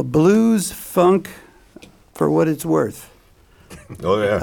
A 0.00 0.02
blues 0.02 0.72
funk 0.72 1.28
for 2.14 2.30
what 2.30 2.48
it's 2.48 2.64
worth. 2.64 3.10
Oh 4.02 4.22
yeah. 4.22 4.38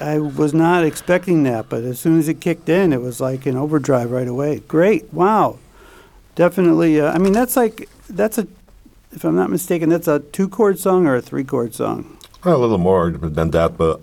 I 0.00 0.18
was 0.20 0.54
not 0.54 0.84
expecting 0.84 1.42
that, 1.42 1.68
but 1.68 1.82
as 1.82 1.98
soon 1.98 2.20
as 2.20 2.28
it 2.28 2.40
kicked 2.40 2.68
in, 2.68 2.92
it 2.92 3.00
was 3.00 3.20
like 3.20 3.44
an 3.44 3.56
overdrive 3.56 4.12
right 4.12 4.28
away. 4.28 4.60
Great, 4.68 5.12
wow, 5.12 5.58
definitely. 6.36 7.00
Uh, 7.00 7.10
I 7.12 7.18
mean, 7.18 7.32
that's 7.32 7.56
like 7.56 7.88
that's 8.08 8.38
a, 8.38 8.46
if 9.10 9.24
I'm 9.24 9.34
not 9.34 9.50
mistaken, 9.50 9.88
that's 9.88 10.06
a 10.06 10.20
two 10.20 10.48
chord 10.48 10.78
song 10.78 11.08
or 11.08 11.16
a 11.16 11.20
three 11.22 11.42
chord 11.44 11.74
song. 11.74 12.16
a 12.44 12.56
little 12.56 12.78
more 12.78 13.10
than 13.10 13.50
that, 13.50 13.76
but 13.76 14.00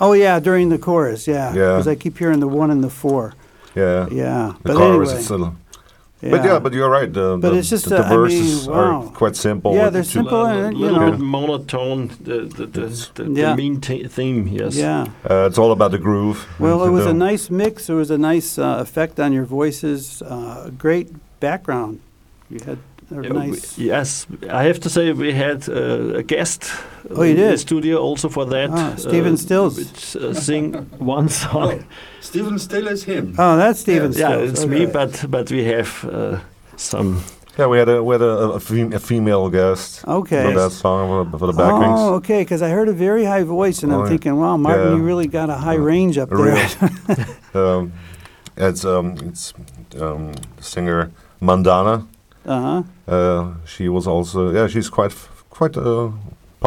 Oh 0.00 0.14
yeah, 0.14 0.40
during 0.40 0.70
the 0.70 0.78
chorus, 0.78 1.28
yeah. 1.28 1.48
Yeah. 1.52 1.72
Because 1.72 1.86
I 1.88 1.96
keep 1.96 2.16
hearing 2.16 2.40
the 2.40 2.48
one 2.48 2.70
and 2.70 2.82
the 2.82 2.90
four. 2.90 3.34
yeah. 3.74 4.08
Yeah, 4.10 4.54
The 4.62 4.72
but 4.72 4.76
chorus 4.78 5.10
anyway, 5.10 5.20
is 5.20 5.30
a 5.30 5.52
little. 6.26 6.38
But 6.38 6.46
yeah, 6.48 6.58
but 6.58 6.72
you're 6.72 6.90
right. 6.90 7.12
The, 7.12 7.38
But 7.40 7.50
the, 7.52 7.58
it's 7.58 7.70
just, 7.70 7.88
the, 7.88 7.96
uh, 7.98 8.02
the 8.08 8.14
I 8.14 8.16
verses 8.16 8.66
mean, 8.68 8.76
wow. 8.76 9.02
are 9.02 9.10
quite 9.12 9.36
simple. 9.36 9.74
Yeah, 9.74 9.90
they're 9.90 10.04
simple 10.04 10.44
a 10.44 10.66
and, 10.68 10.76
you 10.78 10.84
little 10.84 11.00
know. 11.00 11.10
bit 11.12 11.20
monotone. 11.20 12.08
The 12.22 12.38
the 12.56 12.66
the, 12.66 12.86
the, 13.14 13.24
Yeah. 13.40 13.50
the 13.50 13.56
main 13.56 13.80
t- 13.80 14.06
theme. 14.08 14.46
Yes. 14.48 14.76
yeah. 14.76 15.06
Uh, 15.30 15.46
it's 15.48 15.58
all 15.58 15.72
about 15.72 15.90
the 15.90 15.98
groove. 15.98 16.38
Well, 16.58 16.82
it 16.82 16.86
you 16.86 16.92
was 16.92 17.06
a 17.06 17.14
nice 17.14 17.50
mix. 17.50 17.88
It 17.88 17.94
was 17.94 18.10
a 18.10 18.18
nice 18.18 18.58
uh, 18.58 18.78
effect 18.80 19.18
on 19.20 19.32
your 19.32 19.44
voices. 19.44 20.22
Uh, 20.22 20.70
great 20.78 21.08
background. 21.40 22.00
You 22.50 22.60
had 22.64 22.78
a 23.10 23.22
Yeah, 23.22 23.50
we- 23.50 23.60
yes, 23.92 24.26
I 24.50 24.64
have 24.64 24.78
to 24.80 24.88
say 24.90 25.12
we 25.12 25.32
had 25.32 25.68
uh, 25.68 26.18
a 26.18 26.22
guest. 26.22 26.70
Oh, 27.10 27.22
you 27.22 27.34
did? 27.36 27.58
studio 27.60 27.98
also 27.98 28.28
for 28.28 28.44
that. 28.46 28.70
Ah, 28.70 28.94
Stephen 28.96 29.36
Stills. 29.36 29.76
Which, 29.78 30.16
uh, 30.16 30.34
sing 30.34 30.72
one 30.98 31.28
song. 31.42 31.72
Oh, 31.80 31.84
Stephen 32.20 32.58
Still 32.58 32.88
is 32.88 33.04
him. 33.04 33.34
Oh, 33.38 33.56
that's 33.56 33.80
Steven 33.80 34.12
Yeah, 34.12 34.18
yeah, 34.18 34.28
Stills. 34.34 34.50
it's 34.50 34.66
me, 34.66 34.86
but 34.86 35.24
but 35.30 35.50
we 35.50 35.64
have 35.64 36.04
uh, 36.04 36.38
some. 36.76 37.22
Yeah, 37.58 37.68
we 37.68 37.78
had 37.78 37.88
a 37.88 38.02
we 38.02 38.12
had 38.14 38.22
a, 38.22 38.54
a, 38.56 38.60
fem- 38.60 38.92
a 38.92 38.98
female 38.98 39.48
guest 39.48 40.04
Okay. 40.06 40.42
for 40.44 40.52
that 40.60 40.72
song 40.72 41.30
for, 41.30 41.38
for 41.38 41.46
the 41.46 41.52
backings. 41.54 42.00
Oh, 42.00 42.14
okay. 42.16 42.42
Because 42.42 42.60
I 42.60 42.68
heard 42.70 42.88
a 42.88 42.92
very 42.92 43.24
high 43.24 43.44
voice, 43.44 43.82
and 43.82 43.92
Oh, 43.92 43.96
I'm 43.96 44.02
yeah. 44.02 44.08
thinking, 44.10 44.36
wow, 44.36 44.56
Martin, 44.58 44.88
Yeah. 44.90 44.96
you 44.96 45.02
really 45.02 45.26
got 45.28 45.48
a 45.48 45.54
high 45.54 45.76
Uh, 45.78 45.90
range 45.92 46.18
up 46.18 46.28
there. 46.28 46.68
um, 47.54 47.92
it's 48.56 48.84
um, 48.84 49.16
it's 49.28 49.54
um, 50.00 50.32
singer 50.60 51.10
Mandana. 51.40 52.06
uh 52.44 52.60
huh. 52.60 52.82
Uh, 53.14 53.54
she 53.64 53.88
was 53.88 54.06
also 54.06 54.50
yeah, 54.52 54.66
she's 54.68 54.90
quite 54.90 55.12
f- 55.12 55.44
quite 55.50 55.76
uh, 55.78 56.10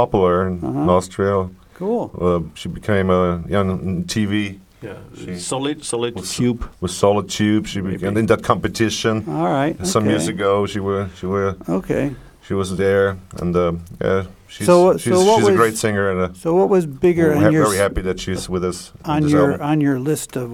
popular 0.03 0.47
in, 0.47 0.53
in 0.59 0.65
Uh-huh. 0.67 0.95
Austria. 0.97 1.35
Cool. 1.79 2.03
Uh, 2.25 2.41
she 2.59 2.67
became 2.79 3.07
a 3.19 3.21
yeah, 3.53 3.59
on 3.63 4.03
TV 4.13 4.35
Yeah, 4.81 4.93
She- 5.19 5.39
solid, 5.53 5.77
solid 5.83 6.13
was- 6.15 6.31
tube. 6.37 6.61
with 6.81 6.91
Solid 6.91 7.27
Tube. 7.37 7.63
She 7.67 7.79
Maybe. 7.81 7.97
began 7.97 8.15
in 8.17 8.25
that 8.27 8.41
competition 8.51 9.15
All 9.27 9.51
right. 9.59 9.75
some 9.93 10.03
years 10.11 10.27
ago. 10.35 10.51
She 10.71 10.79
were 10.87 11.03
she 11.19 11.25
were 11.33 11.49
Okay. 11.67 12.05
she 12.47 12.53
was 12.61 12.69
there, 12.83 13.07
and 13.41 13.53
uh, 13.55 13.73
yeah, 14.05 14.23
she's 14.53 14.67
So 14.69 14.75
she's, 14.97 15.13
so 15.13 15.19
what 15.27 15.39
she's 15.39 15.49
a 15.55 15.57
great 15.61 15.77
singer, 15.83 16.05
and 16.11 16.19
uh, 16.25 16.29
So, 16.43 16.47
what 16.59 16.69
was 16.75 16.83
bigger 16.85 17.27
we're 17.35 17.43
ha- 17.43 17.49
your 17.55 17.65
very 17.67 17.77
happy 17.85 18.01
that 18.09 18.17
she's 18.23 18.43
with 18.53 18.63
us 18.71 18.79
on 19.03 19.23
on 19.23 19.29
your 19.29 19.51
album. 19.51 19.69
on 19.71 19.77
your 19.87 19.99
list 20.11 20.37
of 20.41 20.47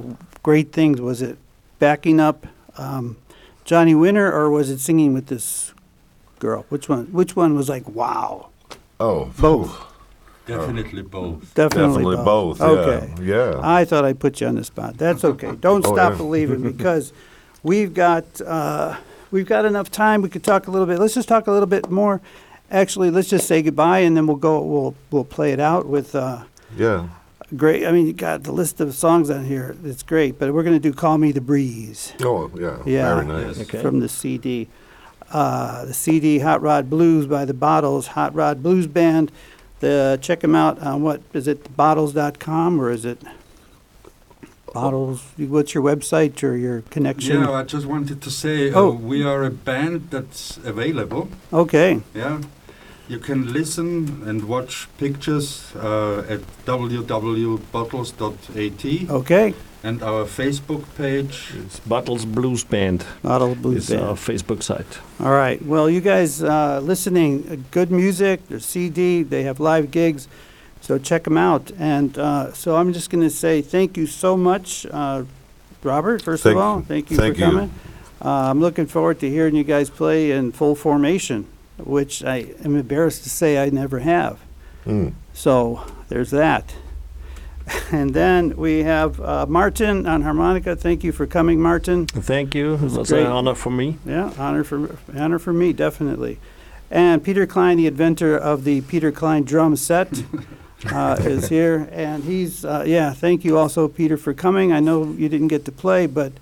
great 0.48 0.70
things? 0.78 0.96
Was 1.12 1.20
it 1.22 1.36
backing 1.80 2.20
up 2.28 2.38
um, 2.86 3.06
Johnny 3.70 3.94
Winter, 4.04 4.28
or 4.38 4.46
was 4.58 4.68
it 4.74 4.80
singing 4.88 5.14
with 5.18 5.26
this 5.34 5.74
girl? 6.40 6.62
Which 6.74 6.90
one? 6.90 7.06
Which 7.20 7.34
one 7.42 7.52
was 7.60 7.68
like 7.70 7.86
wow? 8.02 8.50
Oh, 9.00 9.32
Both. 9.40 9.82
Definitely 10.46 11.02
both. 11.02 11.54
Definitely, 11.56 12.04
definitely 12.04 12.16
both. 12.24 12.60
yeah, 12.60 12.66
Okay. 12.68 13.14
yeah. 13.24 13.60
I 13.64 13.84
thought 13.84 14.06
I'd 14.06 14.20
put 14.20 14.40
you 14.42 14.48
on 14.48 14.56
the 14.56 14.64
spot. 14.64 14.96
That's 14.96 15.24
okay. 15.32 15.56
Don't 15.56 15.84
Oh, 15.86 15.94
stop 15.94 16.12
yeah. 16.12 16.18
believing 16.18 16.62
because 16.78 17.14
we've 17.64 17.96
got 17.96 18.26
uh, 18.42 18.96
we've 19.32 19.48
got 19.48 19.66
enough 19.66 19.90
time. 19.90 20.22
We 20.22 20.30
could 20.30 20.44
talk 20.44 20.68
a 20.68 20.72
little 20.72 20.86
bit. 20.86 21.00
Let's 21.00 21.16
just 21.16 21.28
talk 21.28 21.48
a 21.48 21.52
little 21.52 21.66
bit 21.66 21.90
more. 21.90 22.22
Actually, 22.70 23.10
let's 23.10 23.28
just 23.28 23.48
say 23.48 23.64
goodbye 23.64 24.00
and 24.00 24.16
then 24.16 24.28
we'll 24.28 24.38
go. 24.38 24.62
We'll 24.62 24.94
we'll 25.10 25.24
play 25.26 25.52
it 25.52 25.60
out 25.60 25.88
with. 25.88 26.14
Uh, 26.14 26.44
yeah. 26.78 27.08
great. 27.56 27.88
I 27.88 27.92
mean, 27.92 28.06
you 28.06 28.14
got 28.14 28.44
the 28.44 28.52
list 28.52 28.80
of 28.80 28.94
songs 28.94 29.32
on 29.32 29.46
here. 29.46 29.76
It's 29.84 30.04
great. 30.04 30.38
But 30.38 30.54
we're 30.54 30.62
going 30.64 30.80
to 30.80 30.80
do 30.80 30.94
"Call 30.94 31.18
Me 31.18 31.32
the 31.32 31.42
Breeze." 31.42 32.14
Oh, 32.22 32.52
yeah. 32.56 32.78
Yeah. 32.86 33.16
Very 33.16 33.26
nice. 33.46 33.60
Okay. 33.62 33.82
from 33.82 34.00
the 34.00 34.10
CD. 34.10 34.68
Uh, 35.36 35.84
the 35.84 35.94
CD 35.94 36.40
Hot 36.40 36.62
Rod 36.62 36.90
Blues 36.90 37.28
by 37.28 37.44
the 37.44 37.54
Bottles, 37.54 38.08
Hot 38.16 38.34
Rod 38.34 38.64
Blues 38.64 38.88
Band. 38.88 39.34
The, 39.82 40.18
check 40.22 40.40
them 40.40 40.56
out 40.56 40.80
on 40.80 41.04
what 41.04 41.20
is 41.34 41.46
it, 41.46 41.76
bottles.com 41.76 42.80
or 42.80 42.90
is 42.90 43.04
it 43.04 43.22
Bottles? 44.74 45.26
What's 45.38 45.74
your 45.74 45.84
website 45.84 46.42
or 46.42 46.56
your 46.56 46.84
connection? 46.84 47.42
Yeah, 47.42 47.52
I 47.52 47.64
just 47.64 47.86
wanted 47.86 48.22
to 48.22 48.32
say 48.32 48.72
uh, 48.72 48.80
Oh. 48.80 48.92
we 48.92 49.26
are 49.26 49.44
a 49.44 49.52
band 49.52 50.10
that's 50.10 50.56
available. 50.64 51.28
Okay, 51.52 52.00
Yeah, 52.14 52.40
you 53.10 53.20
can 53.20 53.52
listen 53.52 54.24
and 54.26 54.48
watch 54.48 54.88
pictures 54.98 55.76
uh, 55.76 56.20
at 56.30 56.40
www.bottles.at 56.66 59.10
okay. 59.12 59.54
And 59.86 60.02
our 60.02 60.26
Facebook 60.26 60.84
page. 60.98 61.52
It's 61.54 61.80
Bottles 61.82 62.26
Blues 62.26 62.64
Band. 62.64 63.06
Bottles 63.22 63.58
Blues 63.60 63.90
is 63.92 64.02
our 64.02 64.16
Facebook 64.16 64.64
site. 64.64 65.00
All 65.20 65.32
right. 65.32 65.64
Well, 65.64 65.88
you 65.88 66.02
guys 66.02 66.42
uh, 66.42 66.80
listening, 66.80 67.48
uh, 67.48 67.56
good 67.70 67.92
music, 67.92 68.48
their 68.48 68.60
CD, 68.60 69.22
they 69.22 69.44
have 69.44 69.60
live 69.60 69.92
gigs, 69.92 70.28
so 70.82 70.98
check 70.98 71.26
them 71.26 71.38
out. 71.38 71.72
And 71.78 72.18
uh, 72.18 72.52
so 72.54 72.76
I'm 72.78 72.94
just 72.94 73.12
going 73.12 73.24
to 73.24 73.30
say 73.30 73.62
thank 73.62 73.96
you 73.96 74.08
so 74.08 74.36
much, 74.36 74.88
uh, 74.88 75.24
Robert. 75.84 76.24
First 76.24 76.42
Thank- 76.44 76.56
of 76.58 76.64
all, 76.64 76.82
thank 76.82 77.12
you 77.12 77.18
thank 77.18 77.36
for 77.36 77.42
you. 77.42 77.46
coming. 77.52 77.72
Uh, 78.24 78.50
I'm 78.50 78.60
looking 78.60 78.88
forward 78.88 79.20
to 79.20 79.30
hearing 79.30 79.56
you 79.56 79.64
guys 79.64 79.92
play 79.92 80.32
in 80.32 80.52
full 80.52 80.74
formation, 80.74 81.46
which 81.78 82.24
I 82.24 82.56
am 82.64 82.76
embarrassed 82.76 83.24
to 83.26 83.30
say 83.30 83.62
I 83.62 83.70
never 83.70 84.00
have. 84.00 84.40
Mm. 84.84 85.14
So 85.34 85.86
there's 86.10 86.32
that. 86.32 86.74
And 87.92 88.14
then 88.14 88.56
we 88.58 88.84
have 88.84 89.20
uh, 89.22 89.46
Martin 89.48 90.06
on 90.08 90.22
harmonica. 90.24 90.76
Thank 90.76 91.04
you 91.04 91.12
for 91.12 91.26
coming, 91.28 91.62
Martin. 91.62 92.06
Thank 92.08 92.56
you. 92.56 92.74
It 92.76 92.82
was 92.82 93.10
great. 93.10 93.26
an 93.26 93.32
honor 93.32 93.56
for 93.56 93.70
me. 93.70 93.98
Yeah, 94.06 94.34
honor 94.38 94.64
for 94.64 94.98
honor 95.16 95.40
for 95.40 95.54
me, 95.54 95.72
definitely. 95.74 96.40
And 96.92 97.24
Peter 97.24 97.46
Klein, 97.46 97.78
the 97.78 97.88
inventor 97.88 98.38
of 98.38 98.64
the 98.64 98.82
Peter 98.82 99.12
Klein 99.12 99.44
drum 99.44 99.76
set, 99.76 100.24
uh, 100.92 101.18
is 101.20 101.50
here, 101.50 101.88
and 101.92 102.24
he's 102.24 102.66
uh, 102.66 102.84
yeah. 102.86 103.14
Thank 103.14 103.44
you 103.46 103.58
also, 103.58 103.88
Peter, 103.88 104.18
for 104.18 104.34
coming. 104.34 104.72
I 104.72 104.80
know 104.80 105.04
you 105.14 105.30
didn't 105.30 105.48
get 105.50 105.66
to 105.66 105.72
play, 105.72 106.06
but 106.08 106.34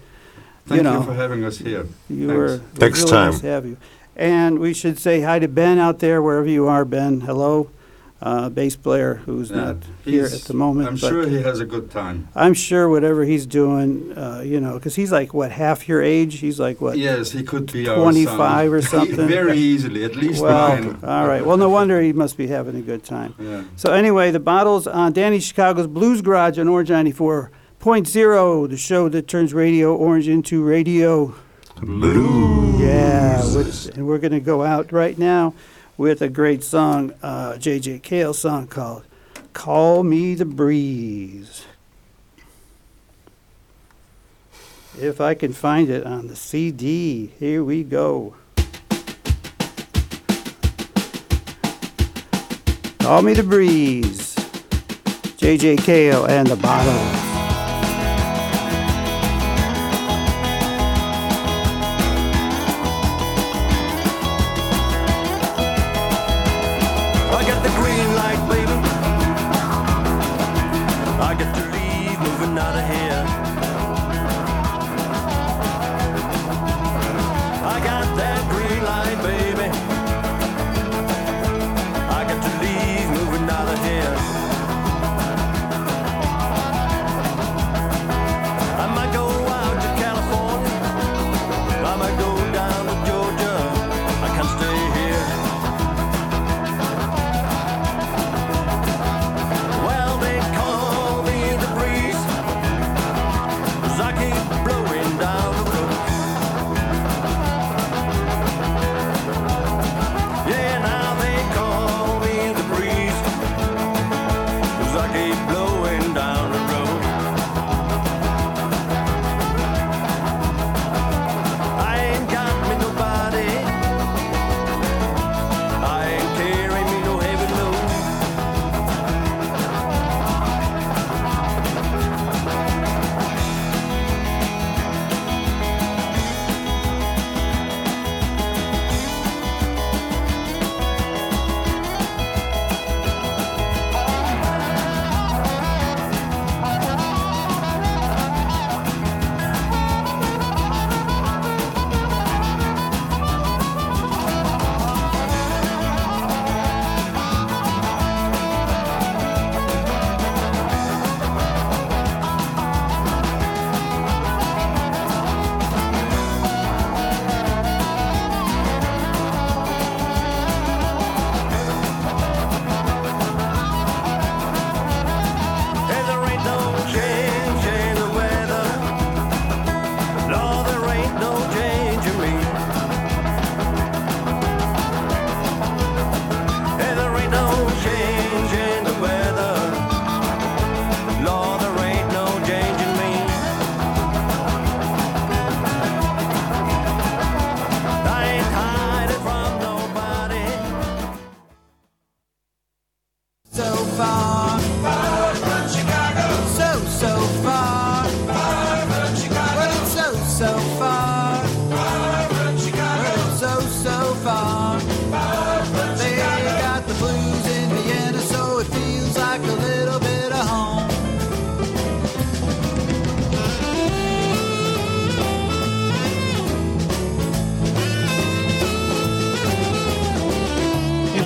Thank 0.66 0.80
you, 0.80 0.84
know. 0.84 1.04
for 1.04 1.14
having 1.14 1.44
us 1.44 1.58
here. 1.58 1.88
you 2.10 2.28
Thanks. 2.28 2.34
were 2.34 2.62
Next 2.80 3.00
really 3.00 3.12
time. 3.12 3.32
nice 3.32 3.42
to 3.42 3.48
have 3.48 3.66
you. 3.66 3.78
And 4.16 4.60
we 4.60 4.74
should 4.74 5.00
say 5.00 5.22
hi 5.22 5.40
to 5.40 5.48
Ben 5.48 5.78
out 5.80 6.00
there, 6.00 6.22
wherever 6.22 6.48
you 6.48 6.68
are, 6.68 6.86
Ben. 6.86 7.22
Hello, 7.22 7.70
uh, 8.26 8.48
bass 8.50 8.76
player 8.78 9.16
who's 9.26 9.50
Yeah, 9.52 9.58
not 9.58 9.76
here 10.06 10.22
he's- 10.28 10.34
at 10.34 10.48
the 10.48 10.54
moment. 10.54 10.88
I'm 10.88 10.96
but 10.96 11.10
sure 11.10 11.28
he 11.28 11.42
has 11.42 11.60
a 11.60 11.66
good 11.66 11.92
time. 11.92 12.30
I'm 12.34 12.54
sure 12.54 12.88
whatever 12.88 13.26
he's 13.26 13.46
doing, 13.46 14.18
uh, 14.18 14.42
you 14.46 14.60
know, 14.62 14.76
because 14.76 14.96
he's 14.96 15.12
like 15.12 15.34
what 15.34 15.52
half 15.52 15.88
your 15.90 16.02
age. 16.02 16.40
He's 16.40 16.58
like 16.58 16.80
what 16.80 16.98
Yes, 16.98 17.32
he 17.32 17.44
could 17.44 17.72
be 17.72 17.88
our 17.90 17.98
25 17.98 18.36
son. 18.38 18.68
or 18.74 18.82
something? 18.96 19.28
Very 19.28 19.58
easily, 19.58 20.06
at 20.06 20.16
least 20.16 20.42
Well, 20.42 20.70
mine. 20.82 20.98
all 21.04 21.28
right. 21.28 21.46
Well, 21.46 21.58
no 21.58 21.68
wonder 21.70 22.00
he 22.02 22.14
must 22.14 22.38
be 22.38 22.48
having 22.48 22.76
a 22.78 22.82
good 22.82 23.04
time. 23.04 23.36
Yeah. 23.38 23.64
So 23.76 23.92
anyway, 23.92 24.32
the 24.32 24.40
bottles 24.40 24.88
on 24.88 25.12
Danny 25.12 25.40
Chicago's 25.42 25.88
Blues 25.88 26.22
Garage 26.22 26.58
on 26.58 26.70
Orange 26.70 26.90
94.0, 26.90 28.70
the 28.70 28.78
show 28.78 29.10
that 29.10 29.28
turns 29.28 29.54
Radio 29.54 29.96
Orange 29.96 30.28
into 30.30 30.64
radio. 30.64 31.34
Blue. 31.82 32.80
Yeah, 32.80 33.44
which, 33.56 33.88
and 33.88 34.08
we're 34.08 34.20
going 34.20 34.32
to 34.32 34.40
go 34.40 34.64
out 34.64 34.92
right 34.94 35.18
now 35.18 35.54
with 35.98 36.22
a 36.22 36.30
great 36.30 36.64
song, 36.64 37.14
uh, 37.22 37.58
J.J. 37.58 38.00
Cale 38.00 38.34
song 38.34 38.68
called 38.68 39.04
"Call 39.54 40.04
Me 40.04 40.36
the 40.36 40.46
Breeze." 40.46 41.66
If 45.00 45.20
I 45.20 45.34
can 45.34 45.54
find 45.54 45.90
it 45.90 46.06
on 46.06 46.28
the 46.28 46.36
CD, 46.36 47.32
here 47.40 47.64
we 47.64 47.84
go. 47.84 48.36
Call 53.00 53.22
Me 53.22 53.34
the 53.34 53.44
Breeze, 53.44 54.36
J.J. 55.38 55.78
Cale 55.78 56.26
and 56.26 56.48
the 56.48 56.56
Bottles. 56.56 57.33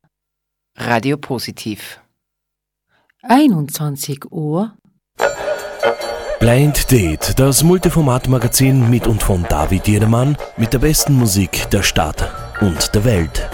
Radio 0.78 1.18
Positiv. 1.18 2.00
21 3.22 4.32
Uhr, 4.32 4.78
Blind 6.40 6.90
Date, 6.90 7.38
das 7.38 7.64
Multiformat-Magazin 7.64 8.90
mit 8.90 9.08
und 9.08 9.22
von 9.22 9.44
David 9.44 9.90
Jedermann 9.90 10.38
mit 10.56 10.72
der 10.72 10.80
besten 10.80 11.16
Musik 11.16 11.70
der 11.72 11.84
Stadt 11.84 12.32
und 12.62 12.96
der 12.96 13.04
Welt. 13.04 13.50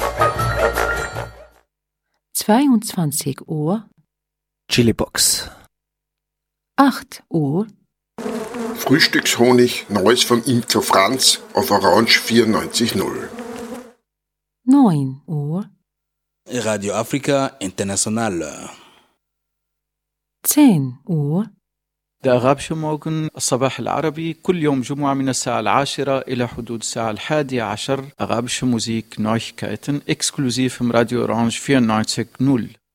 22 2.35 3.47
Uhr, 3.47 3.89
Chilibox. 4.71 5.49
8 6.75 7.23
Uhr, 7.29 7.65
Frühstückshonig, 8.75 9.87
Neues 9.89 10.21
vom 10.21 10.43
Imker 10.43 10.83
Franz 10.83 11.41
auf 11.55 11.71
Orange 11.71 12.19
94.0. 12.19 13.36
9 14.71 15.21
Uhr, 15.27 15.63
Radio 16.65 16.93
Africa 16.93 17.55
International. 17.61 18.69
10 20.43 20.99
Uhr, 21.05 21.47
الأغابشة 22.25 22.75
موغن 22.75 23.29
الصباح 23.37 23.79
العربي 23.79 24.33
كل 24.33 24.63
يوم 24.63 24.81
جمعة 24.81 25.13
من 25.13 25.29
الساعة 25.29 25.59
العاشرة 25.59 26.19
إلى 26.19 26.47
حدود 26.47 26.79
الساعة 26.79 27.11
الحادية 27.11 27.63
عشر 27.63 28.05
أغابشة 28.21 28.67
موزيك 28.67 29.15
Neuigkeiten 29.19 30.01
exklusiv 30.07 30.81
im 30.81 30.91
Radio 30.91 31.23
Orange 31.23 31.59
94.0 31.59 32.86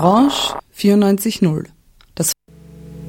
Orange 0.00 0.54
94.0 0.72 1.77